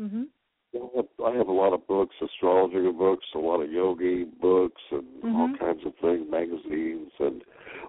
mhm 0.00 0.26
I 0.74 0.96
have, 0.96 1.06
I 1.22 1.36
have 1.36 1.48
a 1.48 1.52
lot 1.52 1.74
of 1.74 1.86
books, 1.86 2.16
astrological 2.22 2.94
books, 2.94 3.26
a 3.34 3.38
lot 3.38 3.60
of 3.60 3.70
yogi 3.70 4.24
books, 4.24 4.80
and 4.90 5.04
all 5.24 5.48
Mhm. 5.48 5.58
kinds 5.58 5.84
of 5.84 5.94
things, 5.96 6.26
magazines, 6.30 7.12
and 7.18 7.44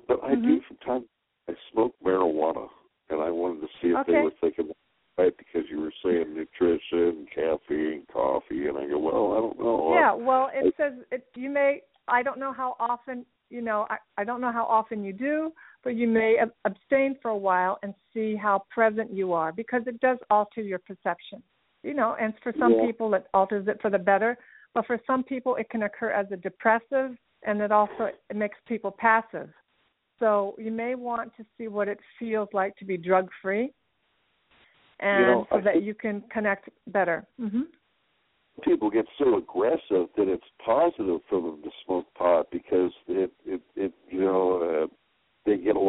but 0.08 0.22
I 0.22 0.36
do 0.36 0.58
Mhm. 0.58 0.64
from 0.66 0.78
time 0.78 1.10
I 1.48 1.56
smoke 1.72 1.96
marijuana, 2.04 2.70
and 3.10 3.22
I 3.22 3.32
wanted 3.32 3.62
to 3.62 3.70
see 3.80 3.92
if 3.92 4.06
they 4.06 4.22
were 4.22 4.32
thinking 4.42 4.74
right 5.18 5.36
because 5.38 5.70
you 5.70 5.80
were 5.80 5.94
saying 6.04 6.34
nutrition, 6.34 7.26
caffeine, 7.28 8.06
coffee, 8.08 8.68
and 8.68 8.78
I 8.78 8.88
go, 8.88 8.98
well, 8.98 9.34
I 9.34 9.40
don't 9.40 9.60
know. 9.60 9.94
Yeah, 9.94 10.12
well, 10.14 10.50
it 10.54 10.76
says 10.76 10.94
it, 11.12 11.28
you 11.36 11.50
may. 11.50 11.84
I 12.10 12.22
don't 12.22 12.38
know 12.38 12.52
how 12.52 12.76
often. 12.80 13.26
You 13.54 13.62
know, 13.62 13.86
I, 13.92 13.98
I 14.18 14.24
don't 14.24 14.42
know 14.42 14.52
how 14.52 14.66
often 14.66 15.04
you 15.04 15.14
do, 15.14 15.54
but 15.84 15.96
you 15.96 16.08
may 16.08 16.38
ab- 16.42 16.56
abstain 16.66 17.16
for 17.22 17.30
a 17.30 17.38
while 17.38 17.78
and 17.84 17.94
see 18.12 18.36
how 18.36 18.66
present 18.72 19.14
you 19.14 19.32
are 19.32 19.52
because 19.52 19.84
it 19.86 20.00
does 20.00 20.18
alter 20.32 20.62
your 20.62 20.80
perception. 20.80 21.44
You 21.84 21.94
know, 21.94 22.16
and 22.20 22.34
for 22.42 22.52
some 22.58 22.74
Yeah. 22.74 22.88
people 22.88 23.14
it 23.14 23.28
alters 23.36 23.68
it 23.68 23.80
for 23.80 23.92
the 23.92 24.00
better, 24.00 24.40
but 24.74 24.88
for 24.88 25.00
some 25.06 25.24
people 25.24 25.56
it 25.58 25.70
can 25.70 25.84
occur 25.84 26.10
as 26.10 26.26
a 26.32 26.38
depressive, 26.38 27.16
and 27.44 27.62
it 27.62 27.72
also 27.72 28.10
it 28.32 28.36
makes 28.36 28.58
people 28.68 28.90
passive. 28.90 29.50
So 30.18 30.56
you 30.58 30.72
may 30.72 30.96
want 30.96 31.36
to 31.38 31.46
see 31.56 31.68
what 31.68 31.88
it 31.88 32.00
feels 32.18 32.50
like 32.54 32.76
to 32.78 32.86
be 32.86 32.98
drug 32.98 33.30
free, 33.40 33.72
and 35.00 35.28
know, 35.28 35.48
so 35.52 35.62
that 35.62 35.84
you 35.84 35.94
can 35.94 36.24
connect 36.32 36.70
better. 36.88 37.28
hmm 37.38 37.68
people 38.62 38.90
get 38.90 39.06
so 39.18 39.38
aggressive 39.38 40.08
that 40.16 40.28
it's 40.28 40.44
positive 40.64 41.20
for 41.30 41.42
them 41.42 41.62
to 41.64 41.70
smoke 41.86 42.06
pot 42.16 42.48
because 42.52 42.92
it 43.08 43.32
you 43.46 44.22
know 44.22 44.84
uh, 44.84 44.88
they 45.46 45.58
get 45.58 45.76
a 45.76 45.80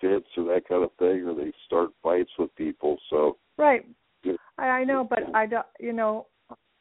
fits 0.00 0.26
or 0.36 0.44
that 0.44 0.68
kind 0.68 0.82
of 0.82 0.90
thing 0.98 1.26
or 1.26 1.34
they 1.34 1.52
start 1.66 1.90
fights 2.02 2.30
with 2.38 2.54
people 2.56 2.98
so 3.10 3.36
Right. 3.58 3.84
Yeah. 4.22 4.34
I, 4.56 4.66
I 4.66 4.84
know, 4.84 5.06
but 5.08 5.34
I 5.34 5.46
don't. 5.46 5.66
You 5.78 5.92
know, 5.92 6.26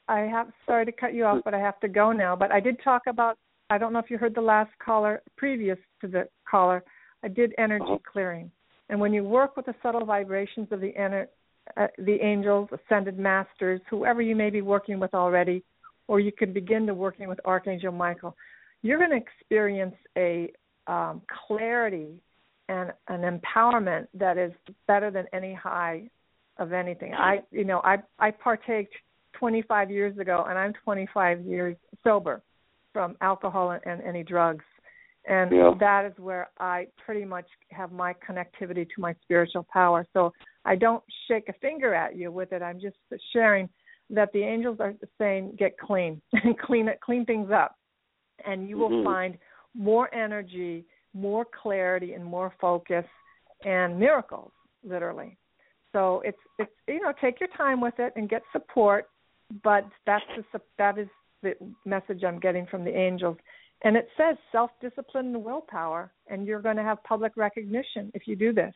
I 0.08 0.20
have. 0.22 0.48
Sorry 0.66 0.86
to 0.86 0.92
cut 0.92 1.14
you 1.14 1.26
off, 1.26 1.44
but 1.44 1.54
I 1.54 1.60
have 1.60 1.80
to 1.82 1.88
go 1.88 2.12
now. 2.12 2.36
But 2.36 2.52
I 2.52 2.60
did 2.60 2.78
talk 2.84 3.04
about. 3.08 3.38
I 3.70 3.78
don't 3.78 3.92
know 3.92 4.00
if 4.00 4.10
you 4.10 4.18
heard 4.18 4.36
the 4.36 4.42
last 4.42 4.72
caller 4.84 5.22
previous 5.36 5.78
to 6.02 6.08
the 6.08 6.30
caller. 6.50 6.84
I 7.24 7.28
did 7.28 7.54
energy 7.58 7.84
Uh-huh. 7.86 7.98
clearing, 8.10 8.52
and 8.90 9.00
when 9.00 9.12
you 9.12 9.24
work 9.24 9.58
with 9.58 9.66
the 9.66 9.76
subtle 9.84 10.06
vibrations 10.06 10.72
of 10.72 10.80
the 10.80 10.94
ener- 10.94 11.28
uh, 11.76 11.88
the 11.98 12.22
angels, 12.22 12.70
ascended 12.72 13.18
masters, 13.18 13.82
whoever 13.90 14.22
you 14.22 14.36
may 14.36 14.52
be 14.52 14.62
working 14.62 15.00
with 15.00 15.14
already, 15.14 15.64
or 16.08 16.20
you 16.20 16.32
could 16.32 16.54
begin 16.54 16.86
to 16.88 16.94
working 16.94 17.28
with 17.28 17.40
Archangel 17.44 17.92
Michael, 17.92 18.36
you're 18.84 19.00
going 19.00 19.10
to 19.10 19.18
experience 19.18 19.96
a 20.16 20.52
um, 20.86 21.22
clarity 21.48 22.22
and 22.70 22.92
an 23.08 23.22
empowerment 23.40 24.08
that 24.14 24.38
is 24.38 24.52
better 24.88 25.10
than 25.12 25.26
any 25.34 25.54
high 25.54 26.10
of 26.58 26.74
anything. 26.74 27.14
I, 27.14 27.42
you 27.52 27.64
know, 27.64 27.82
I 27.84 27.98
I 28.20 28.32
partaked 28.32 28.94
25 29.34 29.92
years 29.92 30.18
ago, 30.18 30.46
and 30.50 30.58
I'm 30.58 30.74
25 30.84 31.42
years 31.42 31.78
sober 32.04 32.42
from 32.94 33.16
alcohol 33.22 33.72
and, 33.72 33.82
and 33.86 34.02
any 34.02 34.24
drugs, 34.24 34.66
and 35.26 35.52
Yeah. 35.52 35.74
that 35.80 36.06
is 36.06 36.18
where 36.18 36.50
I 36.60 36.88
pretty 37.06 37.26
much 37.26 37.46
have 37.72 37.92
my 37.92 38.14
connectivity 38.14 38.88
to 38.90 39.02
my 39.02 39.14
spiritual 39.22 39.68
power. 39.72 40.06
So 40.14 40.34
I 40.66 40.76
don't 40.76 41.04
shake 41.28 41.48
a 41.50 41.54
finger 41.54 41.94
at 41.94 42.16
you 42.16 42.32
with 42.32 42.52
it. 42.54 42.62
I'm 42.62 42.80
just 42.80 42.98
sharing 43.34 43.70
that 44.10 44.32
the 44.34 44.42
angels 44.42 44.80
are 44.80 44.94
saying 45.18 45.56
get 45.60 45.78
clean 45.78 46.22
and 46.34 46.58
clean 46.68 46.88
it, 46.88 47.00
clean 47.02 47.26
things 47.26 47.52
up, 47.52 47.76
and 48.46 48.68
you 48.68 48.78
will 48.78 48.90
Mhm. 48.90 49.04
find 49.04 49.38
more 49.76 50.14
energy, 50.16 50.86
more 51.18 51.46
clarity, 51.62 52.14
and 52.14 52.24
more 52.24 52.54
focus, 52.62 53.06
and 53.66 54.00
miracles, 54.00 54.52
literally. 54.84 55.38
So 55.92 56.22
it's 56.26 56.38
it's 56.60 56.72
you 56.88 57.02
know 57.02 57.14
take 57.20 57.40
your 57.40 57.50
time 57.58 57.82
with 57.82 57.96
it 58.00 58.14
and 58.16 58.30
get 58.30 58.42
support, 58.52 59.10
but 59.64 59.86
that's 60.06 60.24
the 60.54 60.62
that 60.78 60.98
is 60.98 61.08
the 61.44 61.54
message 61.86 62.24
I'm 62.24 62.40
getting 62.40 62.66
from 62.68 62.84
the 62.84 62.96
angels, 62.96 63.38
and 63.84 63.96
it 63.96 64.08
says 64.18 64.38
self 64.52 64.72
discipline 64.82 65.28
and 65.28 65.44
willpower, 65.44 66.12
and 66.28 66.46
you're 66.46 66.62
going 66.62 66.78
to 66.78 66.84
have 66.84 67.04
public 67.04 67.38
recognition 67.38 68.12
if 68.14 68.28
you 68.28 68.36
do 68.36 68.54
this. 68.54 68.74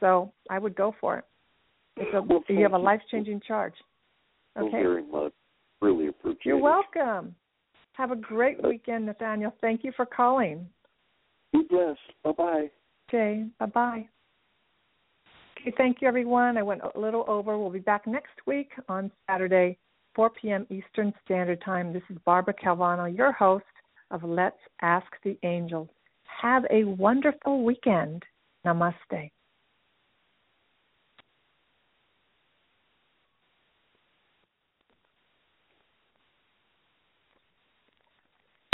So 0.00 0.32
I 0.50 0.58
would 0.58 0.74
go 0.74 0.94
for 1.00 1.18
it. 1.18 1.24
A, 2.14 2.20
well, 2.22 2.42
you 2.48 2.62
have 2.62 2.72
a 2.72 2.78
life 2.78 3.00
changing 3.10 3.40
charge. 3.46 3.74
Okay. 4.58 4.70
very 4.70 5.04
much. 5.04 5.32
Really 5.80 6.08
appreciate 6.08 6.44
You're 6.44 6.58
it. 6.58 6.62
welcome. 6.62 7.34
Have 7.92 8.10
a 8.10 8.16
great 8.16 8.58
uh, 8.64 8.68
weekend, 8.68 9.06
Nathaniel. 9.06 9.54
Thank 9.60 9.84
you 9.84 9.92
for 9.96 10.06
calling. 10.06 10.66
Be 11.54 11.62
blessed. 11.70 12.00
Bye 12.24 12.32
bye. 12.32 12.70
Okay. 13.08 13.44
Bye 13.60 13.66
bye. 13.66 14.08
Okay, 15.60 15.72
thank 15.78 16.02
you 16.02 16.08
everyone. 16.08 16.58
I 16.58 16.62
went 16.62 16.82
a 16.82 16.98
little 16.98 17.24
over. 17.28 17.56
We'll 17.56 17.70
be 17.70 17.78
back 17.78 18.06
next 18.06 18.34
week 18.44 18.72
on 18.88 19.10
Saturday, 19.30 19.78
4 20.14 20.30
p.m. 20.30 20.66
Eastern 20.68 21.14
Standard 21.24 21.62
Time. 21.64 21.92
This 21.92 22.02
is 22.10 22.18
Barbara 22.26 22.54
Calvano, 22.54 23.16
your 23.16 23.32
host 23.32 23.64
of 24.10 24.24
Let's 24.24 24.58
Ask 24.82 25.06
the 25.22 25.38
Angels. 25.44 25.88
Have 26.42 26.64
a 26.70 26.84
wonderful 26.84 27.64
weekend. 27.64 28.24
Namaste. 28.66 29.30